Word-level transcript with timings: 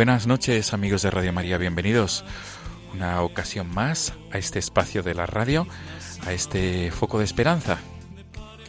Buenas 0.00 0.26
noches 0.26 0.72
amigos 0.72 1.02
de 1.02 1.10
Radio 1.10 1.30
María, 1.30 1.58
bienvenidos 1.58 2.24
una 2.94 3.20
ocasión 3.20 3.68
más 3.68 4.14
a 4.32 4.38
este 4.38 4.58
espacio 4.58 5.02
de 5.02 5.12
la 5.12 5.26
radio, 5.26 5.66
a 6.24 6.32
este 6.32 6.90
foco 6.90 7.18
de 7.18 7.26
esperanza. 7.26 7.76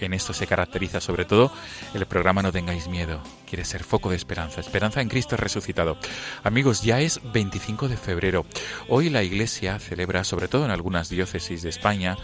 En 0.02 0.14
esto 0.14 0.34
se 0.34 0.46
caracteriza 0.46 1.00
sobre 1.00 1.24
todo 1.24 1.54
el 1.94 2.06
programa 2.06 2.42
No 2.42 2.52
tengáis 2.52 2.90
miedo, 2.90 3.24
quiere 3.48 3.64
ser 3.64 3.86
foco 3.86 4.10
de 4.10 4.18
esperanza, 4.18 4.60
esperanza 4.60 5.00
en 5.00 5.08
Cristo 5.08 5.38
resucitado. 5.38 5.96
Amigos, 6.44 6.82
ya 6.82 7.00
es 7.00 7.22
25 7.32 7.88
de 7.88 7.96
febrero. 7.96 8.46
Hoy 8.90 9.10
la 9.10 9.24
Iglesia 9.24 9.80
celebra, 9.80 10.26
sobre 10.26 10.50
todo 10.50 10.66
en 10.66 10.72
algunas 10.72 11.08
diócesis 11.08 11.62
de 11.62 11.70
España 11.70 12.18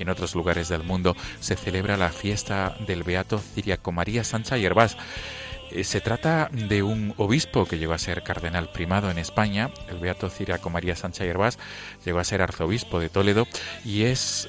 y 0.00 0.02
en 0.02 0.08
otros 0.08 0.34
lugares 0.34 0.68
del 0.68 0.82
mundo, 0.82 1.14
se 1.38 1.54
celebra 1.54 1.96
la 1.96 2.10
fiesta 2.10 2.76
del 2.88 3.04
Beato 3.04 3.38
Ciriaco 3.38 3.92
María 3.92 4.24
Sancha 4.24 4.56
Yerbás. 4.56 4.96
Eh, 4.96 5.47
Se 5.82 6.00
trata 6.00 6.48
de 6.52 6.82
un 6.82 7.14
obispo 7.16 7.66
que 7.66 7.78
llegó 7.78 7.92
a 7.92 7.98
ser 7.98 8.22
cardenal 8.22 8.70
primado 8.70 9.10
en 9.10 9.18
España, 9.18 9.70
el 9.88 9.98
beato 9.98 10.30
Ciriaco 10.30 10.70
María 10.70 10.96
Sancha 10.96 11.24
Yerbás, 11.24 11.58
llegó 12.04 12.18
a 12.18 12.24
ser 12.24 12.42
arzobispo 12.42 13.00
de 13.00 13.08
Toledo 13.08 13.46
y 13.84 14.04
es, 14.04 14.48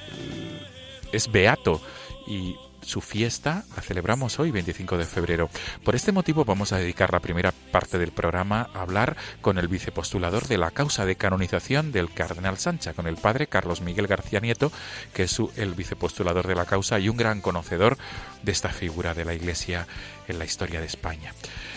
es 1.12 1.32
beato 1.32 1.82
y 2.28 2.56
su 2.82 3.02
fiesta 3.02 3.66
la 3.76 3.82
celebramos 3.82 4.40
hoy, 4.40 4.52
25 4.52 4.98
de 4.98 5.06
febrero. 5.06 5.50
Por 5.84 5.96
este 5.96 6.12
motivo 6.12 6.46
vamos 6.46 6.72
a 6.72 6.78
dedicar 6.78 7.12
la 7.12 7.20
primera 7.20 7.52
parte 7.72 8.00
del 8.00 8.12
programa 8.12 8.70
a 8.74 8.82
hablar 8.82 9.16
con 9.42 9.58
el 9.58 9.68
vicepostulador 9.68 10.48
de 10.48 10.58
la 10.58 10.72
causa 10.72 11.06
de 11.06 11.16
canonización 11.16 11.92
del 11.92 12.12
cardenal 12.12 12.58
Sancha, 12.58 12.94
con 12.94 13.08
el 13.08 13.18
padre 13.18 13.48
Carlos 13.48 13.82
Miguel 13.82 14.08
García 14.08 14.40
Nieto, 14.40 14.72
que 15.14 15.24
es 15.24 15.38
el 15.56 15.74
vicepostulador 15.74 16.48
de 16.48 16.56
la 16.56 16.66
causa 16.66 17.00
y 17.00 17.10
un 17.10 17.18
gran 17.18 17.42
conocedor 17.42 17.98
de 18.44 18.52
esta 18.52 18.70
figura 18.70 19.14
de 19.14 19.26
la 19.26 19.34
Iglesia 19.34 19.88
en 20.30 20.40
la 20.40 20.46
historia 20.46 20.80
de 20.80 20.86
España. 20.86 21.34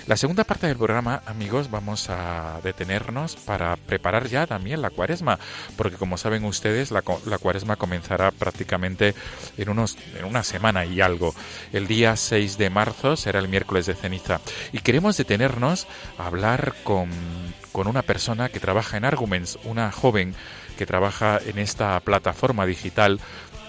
La 0.07 0.17
segunda 0.17 0.43
parte 0.43 0.67
del 0.67 0.77
programa, 0.77 1.23
amigos, 1.27 1.71
vamos 1.71 2.11
a 2.11 2.61
detenernos 2.65 3.37
para 3.37 3.77
preparar 3.77 4.27
ya 4.27 4.49
también 4.49 4.83
la 4.83 4.91
cuaresma, 4.91 5.39
porque 5.77 5.97
como 5.97 6.19
saben 6.19 6.45
ustedes, 6.45 6.91
la, 6.91 7.05
la 7.27 7.39
cuaresma 7.39 7.77
comenzará 7.77 8.33
prácticamente 8.33 9.15
en, 9.57 9.69
unos, 9.69 9.97
en 10.19 10.25
una 10.25 10.43
semana 10.43 10.85
y 10.85 11.01
algo. 11.01 11.35
El 11.73 11.87
día 11.87 12.17
6 12.17 12.59
de 12.59 12.69
marzo 12.69 13.17
será 13.17 13.39
el 13.39 13.49
miércoles 13.49 13.87
de 13.87 13.95
ceniza. 13.95 14.41
Y 14.73 14.79
queremos 14.81 15.17
detenernos 15.17 15.87
a 16.19 16.27
hablar 16.27 16.75
con, 16.83 17.09
con 17.71 17.87
una 17.87 18.03
persona 18.03 18.49
que 18.49 18.61
trabaja 18.61 18.97
en 18.97 19.05
Arguments, 19.05 19.59
una 19.63 19.93
joven 19.93 20.35
que 20.77 20.87
trabaja 20.87 21.39
en 21.47 21.59
esta 21.59 22.01
plataforma 22.01 22.67
digital 22.67 23.21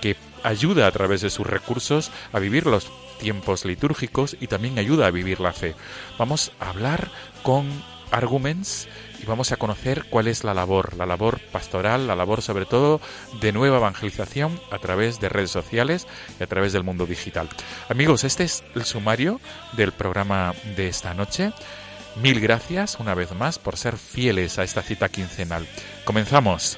que 0.01 0.17
ayuda 0.43 0.87
a 0.87 0.91
través 0.91 1.21
de 1.21 1.29
sus 1.29 1.45
recursos 1.45 2.11
a 2.31 2.39
vivir 2.39 2.65
los 2.65 2.91
tiempos 3.19 3.65
litúrgicos 3.65 4.35
y 4.39 4.47
también 4.47 4.77
ayuda 4.77 5.07
a 5.07 5.11
vivir 5.11 5.39
la 5.39 5.53
fe. 5.53 5.75
Vamos 6.17 6.51
a 6.59 6.69
hablar 6.69 7.09
con 7.43 7.67
Arguments 8.11 8.87
y 9.21 9.25
vamos 9.25 9.51
a 9.51 9.57
conocer 9.57 10.05
cuál 10.09 10.27
es 10.27 10.43
la 10.43 10.53
labor, 10.53 10.95
la 10.95 11.05
labor 11.05 11.39
pastoral, 11.51 12.07
la 12.07 12.15
labor 12.15 12.41
sobre 12.41 12.65
todo 12.65 13.01
de 13.41 13.51
nueva 13.51 13.77
evangelización 13.77 14.59
a 14.69 14.77
través 14.77 15.19
de 15.19 15.29
redes 15.29 15.51
sociales 15.51 16.07
y 16.39 16.43
a 16.43 16.47
través 16.47 16.73
del 16.73 16.83
mundo 16.83 17.05
digital. 17.05 17.49
Amigos, 17.89 18.23
este 18.23 18.43
es 18.43 18.63
el 18.75 18.83
sumario 18.83 19.39
del 19.73 19.93
programa 19.93 20.53
de 20.75 20.87
esta 20.87 21.13
noche. 21.13 21.53
Mil 22.21 22.39
gracias 22.39 22.99
una 22.99 23.15
vez 23.15 23.33
más 23.33 23.57
por 23.57 23.77
ser 23.77 23.97
fieles 23.97 24.59
a 24.59 24.63
esta 24.63 24.83
cita 24.83 25.09
quincenal. 25.09 25.65
Comenzamos. 26.05 26.77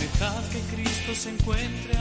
Dejad 0.00 0.44
que 0.50 0.60
Cristo 0.74 1.14
se 1.14 1.30
encuentre 1.30 1.91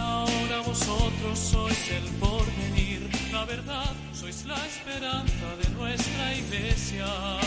vosotros 0.71 1.37
sois 1.37 1.91
el 1.91 2.07
porvenir, 2.17 3.09
la 3.33 3.43
verdad, 3.43 3.93
sois 4.13 4.45
la 4.45 4.55
esperanza 4.65 5.47
de 5.61 5.69
nuestra 5.75 6.33
iglesia. 6.33 7.40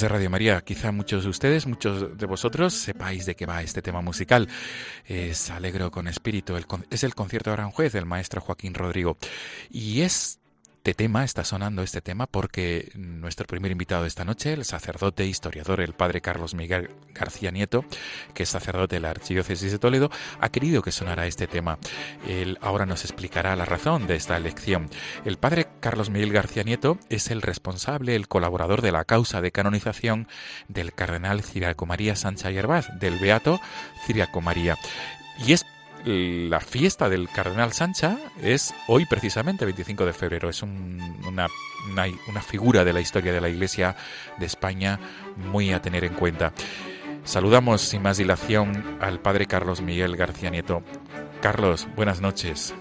De 0.00 0.08
Radio 0.08 0.28
María, 0.28 0.60
quizá 0.60 0.92
muchos 0.92 1.24
de 1.24 1.30
ustedes, 1.30 1.66
muchos 1.66 2.18
de 2.18 2.26
vosotros 2.26 2.74
sepáis 2.74 3.24
de 3.24 3.34
qué 3.34 3.46
va 3.46 3.62
este 3.62 3.80
tema 3.80 4.02
musical. 4.02 4.46
Es 5.06 5.50
Alegro 5.50 5.90
con 5.90 6.06
Espíritu, 6.06 6.54
es 6.90 7.02
el 7.02 7.14
concierto 7.14 7.48
de 7.48 7.54
Aranjuez 7.54 7.94
del 7.94 8.04
maestro 8.04 8.42
Joaquín 8.42 8.74
Rodrigo. 8.74 9.16
Y 9.70 10.02
este 10.86 11.02
tema, 11.02 11.24
está 11.24 11.42
sonando 11.42 11.82
este 11.82 12.00
tema 12.00 12.28
porque 12.28 12.92
nuestro 12.94 13.44
primer 13.44 13.72
invitado 13.72 14.02
de 14.02 14.08
esta 14.08 14.24
noche, 14.24 14.52
el 14.52 14.64
sacerdote 14.64 15.26
historiador, 15.26 15.80
el 15.80 15.94
padre 15.94 16.20
Carlos 16.20 16.54
Miguel 16.54 16.90
García 17.12 17.50
Nieto, 17.50 17.84
que 18.34 18.44
es 18.44 18.48
sacerdote 18.48 18.94
de 18.94 19.00
la 19.00 19.10
Archidiócesis 19.10 19.72
de 19.72 19.80
Toledo, 19.80 20.12
ha 20.40 20.48
querido 20.50 20.82
que 20.82 20.92
sonara 20.92 21.26
este 21.26 21.48
tema. 21.48 21.80
Él 22.28 22.56
ahora 22.60 22.86
nos 22.86 23.02
explicará 23.02 23.56
la 23.56 23.64
razón 23.64 24.06
de 24.06 24.14
esta 24.14 24.36
elección. 24.36 24.88
El 25.24 25.38
padre 25.38 25.66
Carlos 25.80 26.08
Miguel 26.08 26.32
García 26.32 26.62
Nieto 26.62 27.00
es 27.08 27.32
el 27.32 27.42
responsable, 27.42 28.14
el 28.14 28.28
colaborador 28.28 28.80
de 28.80 28.92
la 28.92 29.04
causa 29.04 29.40
de 29.40 29.50
canonización 29.50 30.28
del 30.68 30.92
cardenal 30.92 31.42
Ciriaco 31.42 31.86
María 31.86 32.14
Sancha 32.14 32.52
Yerbás, 32.52 32.96
del 33.00 33.18
beato 33.18 33.60
Ciriaco 34.06 34.40
María. 34.40 34.78
Y 35.44 35.52
es 35.52 35.66
la 36.06 36.60
fiesta 36.60 37.08
del 37.08 37.28
cardenal 37.28 37.72
Sancha 37.72 38.16
es 38.40 38.72
hoy 38.86 39.06
precisamente 39.06 39.64
25 39.64 40.06
de 40.06 40.12
febrero. 40.12 40.48
Es 40.48 40.62
un- 40.62 41.00
una, 41.26 41.48
una, 41.90 42.04
una 42.28 42.40
figura 42.42 42.84
de 42.84 42.92
la 42.92 43.00
historia 43.00 43.32
de 43.32 43.40
la 43.40 43.48
Iglesia 43.48 43.96
de 44.38 44.46
España 44.46 44.98
muy 45.36 45.72
a 45.72 45.82
tener 45.82 46.04
en 46.04 46.14
cuenta. 46.14 46.52
Saludamos 47.24 47.80
sin 47.80 48.02
más 48.02 48.18
dilación 48.18 48.98
al 49.00 49.20
padre 49.20 49.46
Carlos 49.46 49.80
Miguel 49.82 50.16
García 50.16 50.48
Nieto. 50.50 50.82
Carlos, 51.42 51.88
buenas 51.96 52.20
noches. 52.20 52.72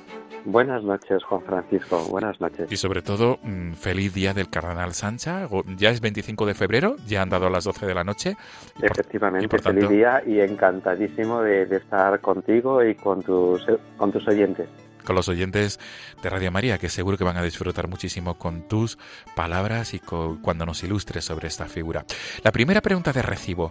Buenas 0.45 0.83
noches, 0.83 1.23
Juan 1.23 1.41
Francisco. 1.41 2.05
Buenas 2.09 2.39
noches. 2.39 2.71
Y 2.71 2.77
sobre 2.77 3.01
todo, 3.01 3.39
mm, 3.41 3.73
feliz 3.73 4.13
día 4.13 4.33
del 4.33 4.49
Cardenal 4.49 4.93
Sancha. 4.93 5.49
Ya 5.77 5.89
es 5.89 6.01
25 6.01 6.45
de 6.45 6.53
febrero, 6.53 6.95
ya 7.07 7.23
han 7.23 7.29
dado 7.29 7.49
las 7.49 7.63
12 7.63 7.87
de 7.87 7.93
la 7.95 8.03
noche. 8.03 8.37
Efectivamente, 8.79 9.57
feliz 9.57 9.89
día 9.89 10.21
y 10.25 10.39
encantadísimo 10.39 11.41
de, 11.41 11.63
estar 11.63 12.21
contigo 12.21 12.83
y 12.83 12.93
con 12.93 13.23
tus, 13.23 13.65
con 13.97 14.11
tus 14.11 14.27
oyentes 14.27 14.69
con 15.03 15.15
los 15.15 15.29
oyentes 15.29 15.79
de 16.23 16.29
Radio 16.31 16.51
María, 16.51 16.79
que 16.79 16.89
seguro 16.89 17.15
que 17.15 17.23
van 17.23 17.37
a 17.37 17.43
disfrutar 17.43 17.87
muchísimo 17.87 18.39
con 18.39 18.67
tus 18.67 18.97
palabras 19.35 19.93
y 19.93 19.99
cuando 19.99 20.65
nos 20.65 20.83
ilustres 20.83 21.23
sobre 21.23 21.47
esta 21.47 21.67
figura. 21.67 22.05
La 22.43 22.51
primera 22.51 22.81
pregunta 22.81 23.13
de 23.13 23.21
recibo. 23.21 23.69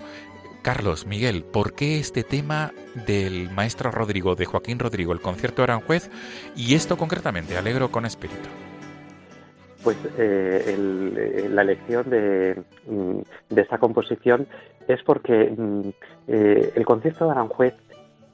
Carlos, 0.65 1.07
Miguel, 1.07 1.45
¿por 1.45 1.75
qué 1.75 1.99
este 1.99 2.23
tema 2.23 2.73
del 3.07 3.51
maestro 3.51 3.91
Rodrigo, 3.91 4.35
de 4.35 4.47
Joaquín 4.47 4.79
Rodrigo, 4.79 5.13
el 5.13 5.21
concierto 5.21 5.61
de 5.61 5.65
Aranjuez, 5.65 6.11
y 6.57 6.75
esto 6.75 6.97
concretamente, 6.97 7.59
Alegro 7.59 7.91
con 7.91 8.07
Espíritu? 8.07 8.49
Pues 9.83 9.99
eh, 10.17 10.65
eh, 10.67 11.49
la 11.51 11.61
elección 11.61 12.09
de, 12.09 12.63
mm, 12.87 13.19
de, 13.51 13.61
esta 13.61 13.77
composición 13.77 14.47
es 14.89 15.03
porque 15.03 15.55
mm, 15.55 15.89
eh, 16.29 16.73
el 16.75 16.87
concierto 16.87 17.27
de 17.27 17.33
Aranjuez, 17.33 17.75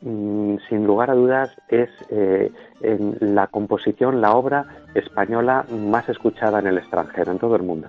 mm, 0.02 0.58
sin 0.68 0.86
lugar 0.86 1.10
a 1.10 1.14
dudas, 1.14 1.50
es 1.68 1.90
la 2.80 3.48
composición, 3.48 4.20
la 4.20 4.36
obra 4.36 4.66
española 4.94 5.66
más 5.68 6.08
escuchada 6.08 6.60
en 6.60 6.68
el 6.68 6.78
extranjero, 6.78 7.32
en 7.32 7.40
todo 7.40 7.56
el 7.56 7.64
mundo. 7.64 7.88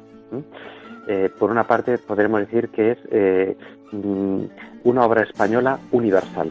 Eh, 1.14 1.30
por 1.38 1.52
una 1.52 1.68
parte 1.68 1.98
podremos 1.98 2.40
decir 2.40 2.70
que 2.70 2.92
es 2.92 2.98
eh, 3.12 3.58
mm, 3.92 4.44
una 4.86 5.06
obra 5.06 5.24
española 5.24 5.78
universal. 5.92 6.50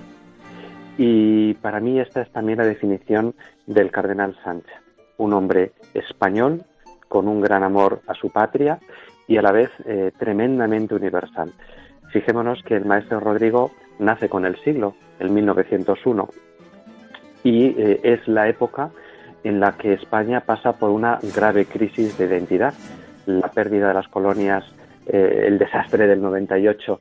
Y 0.99 1.55
para 1.55 1.81
mí 1.81 1.99
esta 1.99 2.21
es 2.21 2.31
también 2.31 2.59
la 2.59 2.67
definición 2.67 3.35
del 3.67 3.91
cardenal 3.91 4.37
Sánchez, 4.45 4.77
un 5.17 5.33
hombre 5.33 5.73
español 5.95 6.63
con 7.09 7.27
un 7.27 7.41
gran 7.41 7.63
amor 7.63 8.03
a 8.07 8.13
su 8.13 8.29
patria 8.29 8.79
y 9.27 9.39
a 9.39 9.43
la 9.43 9.51
vez 9.51 9.71
eh, 9.87 10.13
tremendamente 10.19 10.95
universal. 10.95 11.55
Fijémonos 12.13 12.63
que 12.63 12.77
el 12.77 12.85
maestro 12.85 13.19
Rodrigo 13.19 13.71
nace 13.99 14.29
con 14.29 14.45
el 14.45 14.57
siglo, 14.63 14.95
el 15.21 15.31
1901, 15.31 16.29
y 17.45 17.75
es 17.79 18.29
la 18.29 18.47
época 18.47 18.91
en 19.43 19.59
la 19.59 19.79
que 19.79 19.95
España 19.95 20.41
pasa 20.41 20.75
por 20.75 20.91
una 20.91 21.19
grave 21.35 21.65
crisis 21.65 22.19
de 22.19 22.27
identidad 22.27 22.75
la 23.39 23.49
pérdida 23.49 23.89
de 23.89 23.95
las 23.95 24.09
colonias, 24.09 24.65
eh, 25.07 25.45
el 25.47 25.59
desastre 25.59 26.07
del 26.07 26.21
98 26.21 26.99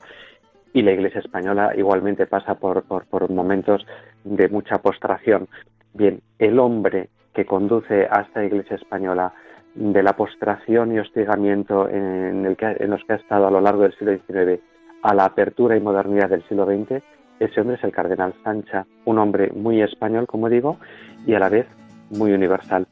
y 0.73 0.81
la 0.81 0.91
Iglesia 0.91 1.21
española 1.21 1.73
igualmente 1.75 2.27
pasa 2.27 2.55
por, 2.55 2.83
por, 2.83 3.29
momentos 3.29 3.85
de 4.23 4.47
mucha 4.49 4.77
postración. 4.79 5.47
Bien, 5.93 6.21
el 6.37 6.59
hombre 6.59 7.09
que 7.33 7.45
conduce 7.45 8.07
a 8.09 8.21
esta 8.21 8.43
Iglesia 8.43 8.75
española 8.75 9.33
de 9.73 10.03
la 10.03 10.13
postración 10.13 10.93
y 10.93 10.99
hostigamiento 10.99 11.89
en, 11.89 12.45
en 12.45 12.89
los 12.89 13.03
que 13.03 13.13
ha 13.13 13.17
estado 13.17 13.47
a 13.47 13.51
lo 13.51 13.61
largo 13.61 13.83
del 13.83 13.97
siglo 13.97 14.17
XIX 14.17 14.61
a 15.01 15.13
la 15.13 15.25
apertura 15.25 15.77
y 15.77 15.79
modernidad 15.79 16.29
del 16.29 16.43
siglo 16.47 16.65
XX, 16.65 17.01
ese 17.39 17.61
hombre 17.61 17.77
es 17.77 17.83
el 17.83 17.91
cardenal 17.91 18.33
Sancha, 18.43 18.85
un 19.05 19.17
hombre 19.17 19.49
muy 19.53 19.81
español, 19.81 20.27
como 20.27 20.49
digo, 20.49 20.77
y 21.25 21.33
a 21.33 21.39
la 21.39 21.47
vez 21.47 21.67
muy 22.09 22.33
universal. 22.33 22.85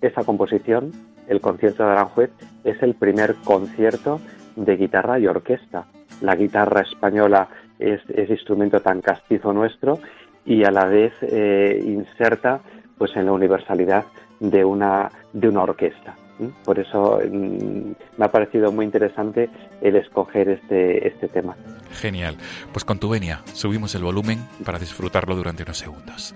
Esa 0.00 0.22
composición 0.22 0.92
el 1.28 1.40
concierto 1.40 1.84
de 1.84 1.90
Aranjuez 1.90 2.30
es 2.70 2.82
el 2.82 2.94
primer 2.94 3.34
concierto 3.44 4.20
de 4.56 4.76
guitarra 4.76 5.18
y 5.18 5.26
orquesta. 5.26 5.86
La 6.20 6.34
guitarra 6.34 6.82
española 6.82 7.48
es 7.78 8.00
instrumento 8.28 8.80
tan 8.80 9.00
castizo 9.00 9.52
nuestro 9.52 10.00
y 10.48 10.64
a 10.64 10.70
la 10.70 10.86
vez 10.86 11.12
eh, 11.22 11.80
inserta 11.84 12.60
pues 12.96 13.14
en 13.16 13.26
la 13.26 13.32
universalidad 13.32 14.04
de 14.40 14.64
una, 14.64 15.10
de 15.32 15.48
una 15.48 15.62
orquesta. 15.62 16.16
Por 16.64 16.78
eso 16.78 17.20
mm, 17.20 17.92
me 18.16 18.24
ha 18.24 18.30
parecido 18.30 18.72
muy 18.72 18.84
interesante 18.84 19.50
el 19.80 19.96
escoger 19.96 20.48
este, 20.48 21.06
este 21.06 21.28
tema. 21.28 21.56
Genial. 21.92 22.36
Pues 22.72 22.84
con 22.84 22.98
tu 22.98 23.08
venia 23.08 23.42
subimos 23.52 23.94
el 23.94 24.04
volumen 24.04 24.38
para 24.64 24.78
disfrutarlo 24.78 25.36
durante 25.36 25.64
unos 25.64 25.78
segundos. 25.78 26.34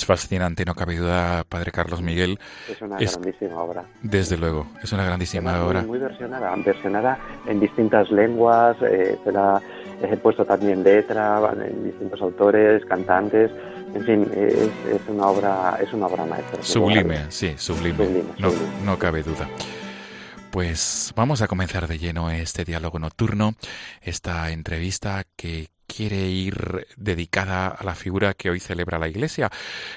Es 0.00 0.06
fascinante, 0.06 0.64
no 0.64 0.74
cabe 0.74 0.96
duda, 0.96 1.44
Padre 1.46 1.72
Carlos 1.72 2.00
Miguel. 2.00 2.38
Es 2.66 2.80
una 2.80 2.96
grandísima 2.96 3.62
obra. 3.62 3.84
Desde 4.02 4.38
luego, 4.38 4.66
es 4.82 4.90
una 4.94 5.04
grandísima 5.04 5.62
obra. 5.62 5.82
Muy, 5.82 5.98
versionada, 5.98 6.54
versionada 6.56 7.18
en 7.46 7.60
distintas 7.60 8.10
lenguas, 8.10 8.78
eh, 8.80 9.18
se 9.22 9.30
la 9.30 9.60
he 10.02 10.16
puesto 10.16 10.46
también 10.46 10.82
letra, 10.82 11.38
en 11.52 11.84
distintos 11.84 12.18
autores, 12.22 12.82
cantantes. 12.86 13.50
En 13.94 14.04
fin, 14.06 14.30
es, 14.34 15.00
una 15.06 15.26
obra, 15.26 15.78
es 15.82 15.92
una 15.92 16.06
obra 16.06 16.24
maestra. 16.24 16.62
Sublime, 16.62 17.26
sí, 17.28 17.52
sublime. 17.58 18.24
no, 18.38 18.48
no 18.86 18.98
cabe 18.98 19.22
duda. 19.22 19.46
Pues 20.50 21.12
vamos 21.14 21.42
a 21.42 21.46
comenzar 21.46 21.88
de 21.88 21.98
lleno 21.98 22.30
este 22.30 22.64
diálogo 22.64 22.98
nocturno, 22.98 23.54
esta 24.00 24.50
entrevista 24.50 25.24
que 25.36 25.68
quiere 25.94 26.28
ir 26.28 26.86
dedicada 26.96 27.68
a 27.68 27.84
la 27.84 27.94
figura 27.94 28.34
que 28.34 28.50
hoy 28.50 28.60
celebra 28.60 28.98
la 28.98 29.08
Iglesia. 29.08 29.50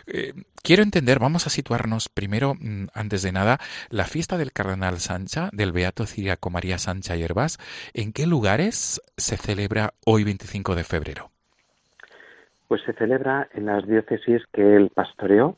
Eh, 0.08 0.34
quiero 0.64 0.82
entender, 0.82 1.20
vamos 1.20 1.46
a 1.46 1.50
situarnos 1.50 2.10
primero, 2.10 2.56
mm, 2.56 2.88
antes 2.94 3.22
de 3.22 3.32
nada, 3.32 3.60
la 3.90 4.06
fiesta 4.06 4.38
del 4.38 4.52
Cardenal 4.52 4.98
Sancha, 4.98 5.50
del 5.54 5.72
Beato 5.72 6.06
Ciriaco 6.06 6.50
María 6.50 6.78
Sancha 6.78 7.16
y. 7.16 7.60
¿En 7.94 8.12
qué 8.12 8.26
lugares 8.26 9.02
se 9.18 9.38
celebra 9.38 9.94
hoy 10.06 10.24
25 10.24 10.76
de 10.76 10.84
febrero? 10.84 11.30
Pues 12.68 12.82
se 12.84 12.94
celebra 12.94 13.48
en 13.54 13.68
las 13.68 13.86
diócesis 13.88 14.42
que 14.52 14.76
él 14.76 14.90
pastoreó, 14.94 15.58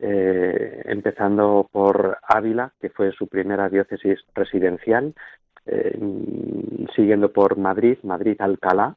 eh, 0.00 0.82
empezando 0.86 1.68
por 1.70 2.18
Ávila, 2.22 2.72
que 2.80 2.90
fue 2.90 3.12
su 3.12 3.28
primera 3.28 3.68
diócesis 3.68 4.18
residencial, 4.34 5.14
eh, 5.66 5.96
siguiendo 6.96 7.32
por 7.32 7.56
Madrid, 7.56 7.98
Madrid-Alcalá, 8.02 8.96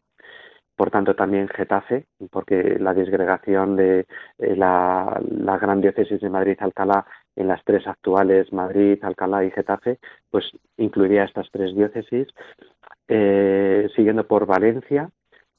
por 0.75 0.91
tanto 0.91 1.15
también 1.15 1.47
Getafe, 1.47 2.05
porque 2.31 2.77
la 2.79 2.93
disgregación 2.93 3.75
de 3.75 4.05
eh, 4.37 4.55
la, 4.55 5.19
gran 5.61 5.81
diócesis 5.81 6.19
de 6.19 6.29
Madrid-Alcalá 6.29 7.05
en 7.35 7.47
las 7.47 7.63
tres 7.63 7.87
actuales, 7.87 8.51
Madrid, 8.51 8.97
Alcalá 9.03 9.43
y 9.43 9.51
Getafe, 9.51 9.99
pues 10.29 10.45
incluiría 10.77 11.23
estas 11.23 11.49
tres 11.51 11.75
diócesis, 11.75 12.27
eh, 13.07 13.87
siguiendo 13.95 14.27
por 14.27 14.45
Valencia, 14.45 15.09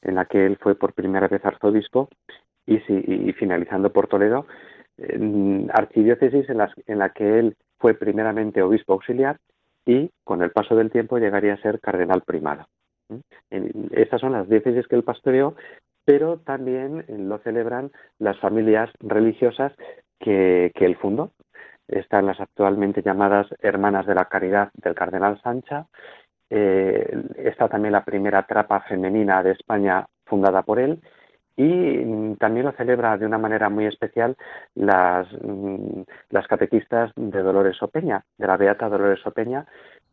en 0.02 0.14
la 0.14 0.26
que 0.26 0.44
él 0.44 0.58
fue 0.60 0.74
por 0.74 0.92
primera 0.92 1.28
vez 1.28 1.44
arzobispo, 1.44 2.08
y, 2.66 2.76
y 2.88 3.32
finalizando 3.34 3.92
por 3.92 4.08
Toledo, 4.08 4.46
archidiócesis 5.72 6.48
en, 6.48 6.58
las, 6.58 6.72
en 6.86 6.98
la 6.98 7.10
que 7.10 7.38
él 7.38 7.56
fue 7.78 7.94
primeramente 7.94 8.62
obispo 8.62 8.94
auxiliar 8.94 9.38
y 9.84 10.10
con 10.24 10.42
el 10.42 10.50
paso 10.50 10.74
del 10.74 10.90
tiempo 10.90 11.18
llegaría 11.18 11.54
a 11.54 11.62
ser 11.62 11.80
cardenal 11.80 12.22
primado. 12.22 12.66
Estas 13.90 14.20
son 14.20 14.32
las 14.32 14.48
diócesis 14.48 14.86
que 14.86 14.96
él 14.96 15.04
pastoreó, 15.04 15.54
pero 16.04 16.38
también 16.38 17.04
lo 17.08 17.38
celebran 17.38 17.90
las 18.18 18.38
familias 18.38 18.90
religiosas 19.00 19.72
que, 20.18 20.72
él 20.74 20.96
fundó. 20.96 21.32
Están 21.88 22.26
las 22.26 22.40
actualmente 22.40 23.02
llamadas 23.02 23.46
Hermanas 23.60 24.06
de 24.06 24.14
la 24.14 24.26
Caridad 24.26 24.70
del 24.74 24.94
Cardenal 24.94 25.40
Sancha. 25.42 25.86
Eh, 26.48 27.06
está 27.36 27.68
también 27.68 27.92
la 27.92 28.04
primera 28.04 28.46
trapa 28.46 28.80
femenina 28.82 29.42
de 29.42 29.52
España 29.52 30.06
fundada 30.24 30.62
por 30.62 30.78
él 30.78 31.00
y 31.56 32.34
también 32.36 32.66
lo 32.66 32.72
celebra 32.72 33.16
de 33.16 33.26
una 33.26 33.38
manera 33.38 33.70
muy 33.70 33.86
especial 33.86 34.36
las, 34.74 35.26
mm, 35.42 36.02
las 36.30 36.46
catequistas 36.46 37.12
de 37.16 37.42
Dolores 37.42 37.82
Opeña, 37.82 38.24
de 38.36 38.46
la 38.46 38.58
Beata 38.58 38.88
Dolores 38.88 39.26
Opeña, 39.26 39.66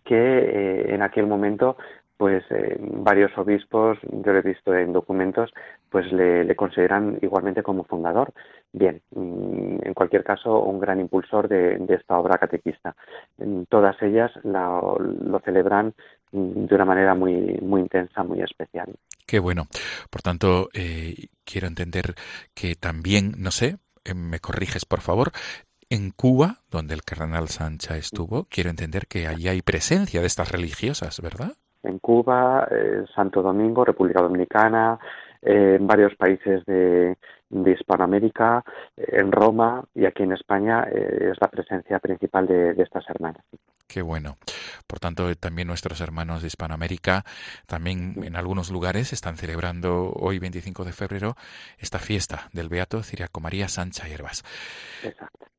que 0.06 0.16
eh, 0.16 0.94
en 0.94 1.02
aquel 1.02 1.28
momento 1.28 1.78
pues 2.18 2.44
eh, 2.52 2.78
varios 2.80 3.36
obispos, 3.38 3.98
yo 4.02 4.32
lo 4.32 4.40
he 4.40 4.42
visto 4.42 4.74
en 4.74 4.94
documentos, 4.94 5.52
pues 5.90 6.12
le, 6.12 6.56
consideran 6.56 7.18
igualmente 7.22 7.64
como 7.64 7.84
fundador. 7.84 8.34
Bien, 8.72 9.02
mm, 9.12 9.80
en 9.84 9.94
cualquier 9.94 10.24
caso, 10.24 10.60
un 10.60 10.80
gran 10.80 11.00
impulsor 11.00 11.48
de, 11.48 11.84
esta 11.90 12.18
obra 12.18 12.38
catequista. 12.38 12.96
Todas 13.70 14.02
ellas 14.02 14.32
lo 14.44 15.42
celebran 15.44 15.94
mm, 16.32 16.66
de 16.66 16.76
una 16.76 16.86
manera 16.86 17.16
muy, 17.16 17.60
muy 17.62 17.82
intensa, 17.82 18.24
muy 18.24 18.42
especial. 18.42 18.94
Qué 19.26 19.40
bueno. 19.40 19.68
Por 20.10 20.22
tanto, 20.22 20.70
eh, 20.74 21.28
quiero 21.44 21.68
entender 21.68 22.16
que 22.54 22.76
también, 22.76 23.34
no 23.38 23.52
sé, 23.52 23.78
eh, 24.06 24.14
me 24.14 24.40
corriges 24.40 24.86
por 24.86 25.02
favor, 25.02 25.32
en 25.90 26.12
Cuba, 26.12 26.62
donde 26.72 26.94
el 26.94 27.04
cardenal 27.04 27.50
Sancha 27.50 27.98
estuvo, 27.98 28.46
quiero 28.46 28.70
entender 28.70 29.08
que 29.08 29.28
allí 29.28 29.48
hay 29.48 29.62
presencia 29.62 30.22
de 30.22 30.28
estas 30.28 30.52
religiosas, 30.52 31.22
¿verdad? 31.22 31.54
En 31.84 32.00
Cuba, 32.00 32.68
eh, 32.72 33.06
Santo 33.14 33.42
Domingo, 33.42 33.86
República 33.86 34.22
Dominicana, 34.22 34.98
en 35.42 35.86
varios 35.86 36.16
países 36.16 36.66
de, 36.66 37.18
Hispanoamérica, 37.50 38.64
en 38.96 39.32
Roma 39.32 39.84
y 39.94 40.06
aquí 40.06 40.24
en 40.24 40.32
España 40.32 40.84
es 40.84 41.38
la 41.40 41.50
presencia 41.50 42.00
principal 42.00 42.48
de 42.48 42.82
estas 42.82 43.08
hermanas. 43.10 43.44
Qué 43.94 44.02
bueno. 44.02 44.38
Por 44.88 45.00
tanto, 45.00 45.36
también 45.36 45.68
nuestros 45.68 46.02
hermanos 46.02 46.42
de 46.42 46.48
Hispanoamérica, 46.48 47.24
también 47.68 48.24
en 48.24 48.36
algunos 48.36 48.72
lugares 48.72 49.14
están 49.14 49.38
celebrando 49.38 50.12
hoy, 50.16 50.40
25 50.40 50.84
de 50.84 50.94
febrero, 50.94 51.36
esta 51.78 52.00
fiesta 52.00 52.50
del 52.54 52.70
Beato 52.70 53.04
Ciriaco 53.04 53.40
María 53.40 53.68
Sancha 53.68 54.08
Herbas. 54.08 54.44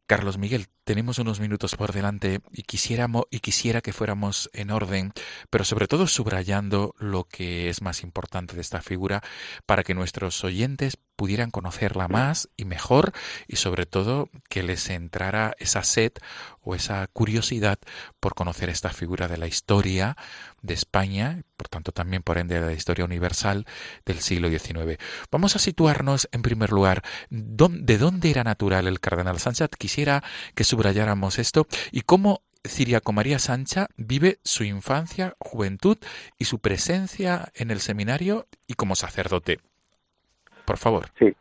Carlos 0.06 0.36
Miguel, 0.36 0.66
tenemos 0.84 1.18
unos 1.18 1.40
minutos 1.40 1.76
por 1.76 1.94
delante 1.94 2.40
y 2.52 2.64
quisiéramos 2.64 3.24
y 3.30 3.40
quisiera 3.40 3.80
que 3.80 3.94
fuéramos 3.94 4.50
en 4.52 4.70
orden, 4.70 5.14
pero 5.48 5.64
sobre 5.64 5.88
todo 5.88 6.06
subrayando 6.06 6.94
lo 6.98 7.24
que 7.24 7.70
es 7.70 7.80
más 7.80 8.02
importante 8.02 8.54
de 8.54 8.60
esta 8.60 8.82
figura 8.82 9.22
para 9.64 9.82
que 9.82 9.94
nuestros 9.94 10.44
oyentes 10.44 10.98
pudieran 11.16 11.50
conocerla 11.50 12.06
más 12.08 12.50
y 12.56 12.66
mejor 12.66 13.12
y 13.48 13.56
sobre 13.56 13.86
todo 13.86 14.28
que 14.50 14.62
les 14.62 14.90
entrara 14.90 15.54
esa 15.58 15.82
sed 15.84 16.12
o 16.60 16.74
esa 16.74 17.06
curiosidad 17.06 17.78
por 18.20 18.34
conocer 18.34 18.68
esta 18.68 18.90
figura 18.90 19.26
de 19.26 19.38
la 19.38 19.46
historia 19.46 20.18
de 20.64 20.74
España, 20.74 21.42
por 21.56 21.68
tanto 21.68 21.92
también 21.92 22.22
por 22.22 22.38
ende 22.38 22.58
de 22.58 22.66
la 22.66 22.72
historia 22.72 23.04
universal 23.04 23.66
del 24.06 24.16
siglo 24.16 24.48
XIX. 24.48 24.98
Vamos 25.30 25.54
a 25.54 25.58
situarnos 25.58 26.28
en 26.32 26.42
primer 26.42 26.72
lugar 26.72 27.02
de 27.30 27.98
dónde 27.98 28.30
era 28.30 28.42
natural 28.44 28.86
el 28.86 29.00
cardenal 29.00 29.38
Sánchez. 29.38 29.70
Quisiera 29.78 30.22
que 30.54 30.64
subrayáramos 30.64 31.38
esto 31.38 31.66
y 31.92 32.00
cómo 32.00 32.40
Ciriaco 32.66 33.12
María 33.12 33.38
Sancha 33.38 33.88
vive 33.96 34.38
su 34.42 34.64
infancia, 34.64 35.34
juventud 35.38 35.98
y 36.38 36.46
su 36.46 36.60
presencia 36.60 37.48
en 37.54 37.70
el 37.70 37.78
seminario 37.78 38.46
y 38.66 38.74
como 38.74 38.94
sacerdote. 38.94 39.58
Por 40.64 40.78
favor. 40.78 41.06
Sí, 41.18 41.34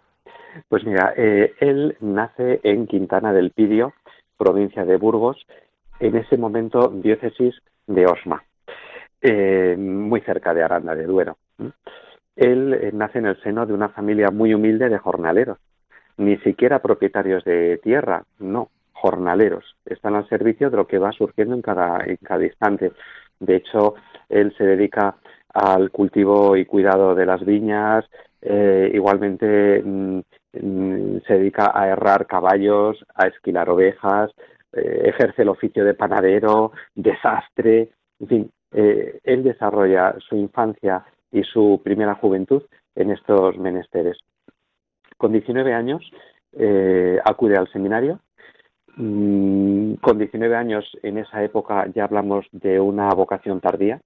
pues 0.67 0.83
mira, 0.85 1.13
eh, 1.15 1.53
él 1.59 1.95
nace 2.01 2.59
en 2.63 2.87
Quintana 2.87 3.31
del 3.31 3.51
Pidio, 3.51 3.93
provincia 4.37 4.83
de 4.83 4.97
Burgos, 4.97 5.37
en 5.99 6.17
ese 6.17 6.35
momento 6.35 6.89
diócesis 6.89 7.55
de 7.87 8.05
Osma, 8.05 8.43
eh, 9.23 9.75
muy 9.77 10.19
cerca 10.21 10.53
de 10.53 10.63
Aranda 10.63 10.95
de 10.95 11.05
Duero. 11.05 11.37
Él 12.35 12.73
eh, 12.73 12.91
nace 12.93 13.19
en 13.19 13.27
el 13.27 13.41
seno 13.41 13.65
de 13.65 13.73
una 13.73 13.89
familia 13.89 14.31
muy 14.31 14.53
humilde 14.53 14.89
de 14.89 14.97
jornaleros, 14.97 15.59
ni 16.17 16.37
siquiera 16.39 16.81
propietarios 16.81 17.43
de 17.45 17.79
tierra, 17.81 18.23
no, 18.39 18.69
jornaleros. 18.91 19.77
Están 19.85 20.15
al 20.15 20.27
servicio 20.27 20.69
de 20.69 20.77
lo 20.77 20.87
que 20.87 20.97
va 20.97 21.13
surgiendo 21.13 21.55
en 21.55 21.61
cada, 21.61 22.03
en 22.05 22.17
cada 22.17 22.43
instante. 22.43 22.91
De 23.39 23.55
hecho, 23.55 23.95
él 24.27 24.53
se 24.57 24.65
dedica 24.65 25.15
al 25.53 25.89
cultivo 25.91 26.57
y 26.57 26.65
cuidado 26.65 27.15
de 27.15 27.25
las 27.25 27.45
viñas, 27.45 28.05
eh, 28.41 28.91
igualmente 28.93 29.81
mm, 29.81 30.19
mm, 30.53 31.21
se 31.25 31.33
dedica 31.37 31.71
a 31.73 31.87
errar 31.87 32.27
caballos, 32.27 33.05
a 33.15 33.27
esquilar 33.27 33.69
ovejas, 33.69 34.31
eh, 34.73 35.03
ejerce 35.05 35.43
el 35.43 35.49
oficio 35.49 35.85
de 35.85 35.93
panadero, 35.93 36.73
desastre, 36.93 37.89
en 38.19 38.27
fin, 38.27 38.51
eh, 38.73 39.19
él 39.23 39.43
desarrolla 39.43 40.15
su 40.27 40.35
infancia 40.35 41.05
y 41.31 41.43
su 41.43 41.81
primera 41.83 42.15
juventud 42.15 42.63
en 42.95 43.11
estos 43.11 43.57
menesteres. 43.57 44.17
Con 45.17 45.31
19 45.31 45.73
años 45.73 46.01
acude 47.25 47.57
al 47.57 47.67
seminario. 47.71 48.19
Mm, 48.95 49.95
con 49.95 50.19
19 50.19 50.55
años 50.55 50.85
en 51.01 51.17
esa 51.17 51.43
época 51.43 51.87
ya 51.95 52.03
hablamos 52.03 52.45
de 52.51 52.79
una 52.79 53.09
vocación 53.09 53.59
tardía, 53.59 53.99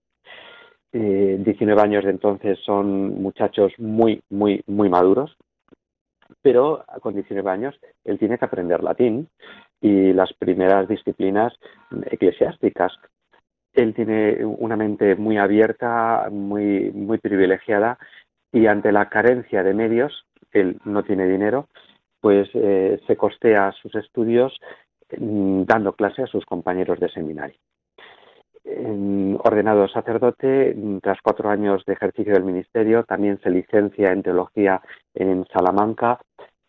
eh, 0.93 1.37
19 1.39 1.81
años 1.81 2.05
de 2.05 2.11
entonces 2.11 2.57
son 2.65 3.21
muchachos 3.21 3.73
muy, 3.77 4.21
muy, 4.29 4.63
muy 4.67 4.89
maduros, 4.89 5.35
pero 6.41 6.85
con 7.01 7.13
19 7.13 7.49
años 7.49 7.79
él 8.05 8.17
tiene 8.17 8.37
que 8.37 8.45
aprender 8.45 8.81
latín 8.83 9.27
y 9.81 10.13
las 10.13 10.31
primeras 10.33 10.87
disciplinas 10.87 11.53
eclesiásticas. 12.05 12.93
Él 13.77 13.93
tiene 13.93 14.43
una 14.43 14.75
mente 14.75 15.15
muy 15.15 15.37
abierta, 15.37 16.29
muy, 16.31 17.19
privilegiada 17.21 17.99
y 18.51 18.65
ante 18.65 18.91
la 18.91 19.07
carencia 19.07 19.61
de 19.61 19.75
medios, 19.75 20.25
él 20.51 20.79
no 20.83 21.03
tiene 21.03 21.27
dinero, 21.27 21.67
pues 22.19 22.49
eh, 22.55 22.99
se 23.05 23.15
costea 23.15 23.71
sus 23.73 23.93
estudios 23.93 24.57
mm, 25.15 25.61
dando 25.65 25.93
clase 25.93 26.23
a 26.23 26.27
sus 26.27 26.43
compañeros 26.43 26.99
de 26.99 27.09
seminario. 27.09 27.57
Ordenado 29.43 29.87
sacerdote, 29.87 30.75
tras 31.03 31.19
cuatro 31.21 31.49
años 31.51 31.83
de 31.85 31.93
ejercicio 31.93 32.33
del 32.33 32.43
ministerio, 32.43 33.03
también 33.03 33.39
se 33.43 33.51
licencia 33.51 34.11
en 34.11 34.23
teología 34.23 34.81
en 35.13 35.45
Salamanca, 35.53 36.19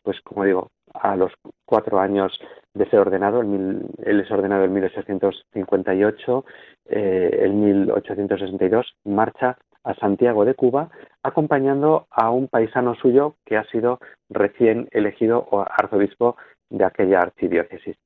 pues 0.03 0.21
como 0.21 0.45
digo, 0.45 0.69
a 0.95 1.17
los 1.17 1.33
cuatro 1.65 2.01
años 2.01 2.39
de 2.75 2.89
ser 2.91 3.01
ordenado, 3.01 3.41
él 3.43 4.21
es 4.21 4.31
ordenado 4.31 4.65
en 4.65 4.73
1858, 4.73 6.45
eh, 6.87 7.41
en 7.43 7.61
1862 7.65 8.95
marcha 9.05 9.57
a 9.85 9.95
Santiago 9.95 10.45
de 10.45 10.55
Cuba, 10.55 10.91
acompañando 11.23 12.07
a 12.11 12.31
un 12.31 12.49
paisano 12.49 12.95
suyo 12.95 13.37
que 13.45 13.57
ha 13.57 13.65
sido 13.65 13.99
recién 14.29 14.89
elegido 14.93 15.49
arzobispo 15.71 16.37
de 16.69 16.85
aquella 16.85 17.21
archidiócesis, 17.21 17.97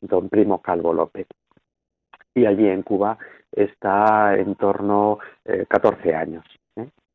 don 0.00 0.28
Primo 0.28 0.62
Calvo 0.62 0.92
López 0.92 1.26
y 2.34 2.46
allí 2.46 2.68
en 2.68 2.82
Cuba 2.82 3.16
está 3.52 4.36
en 4.36 4.56
torno 4.56 5.18
a 5.46 5.52
eh, 5.52 5.66
14 5.68 6.14
años. 6.14 6.44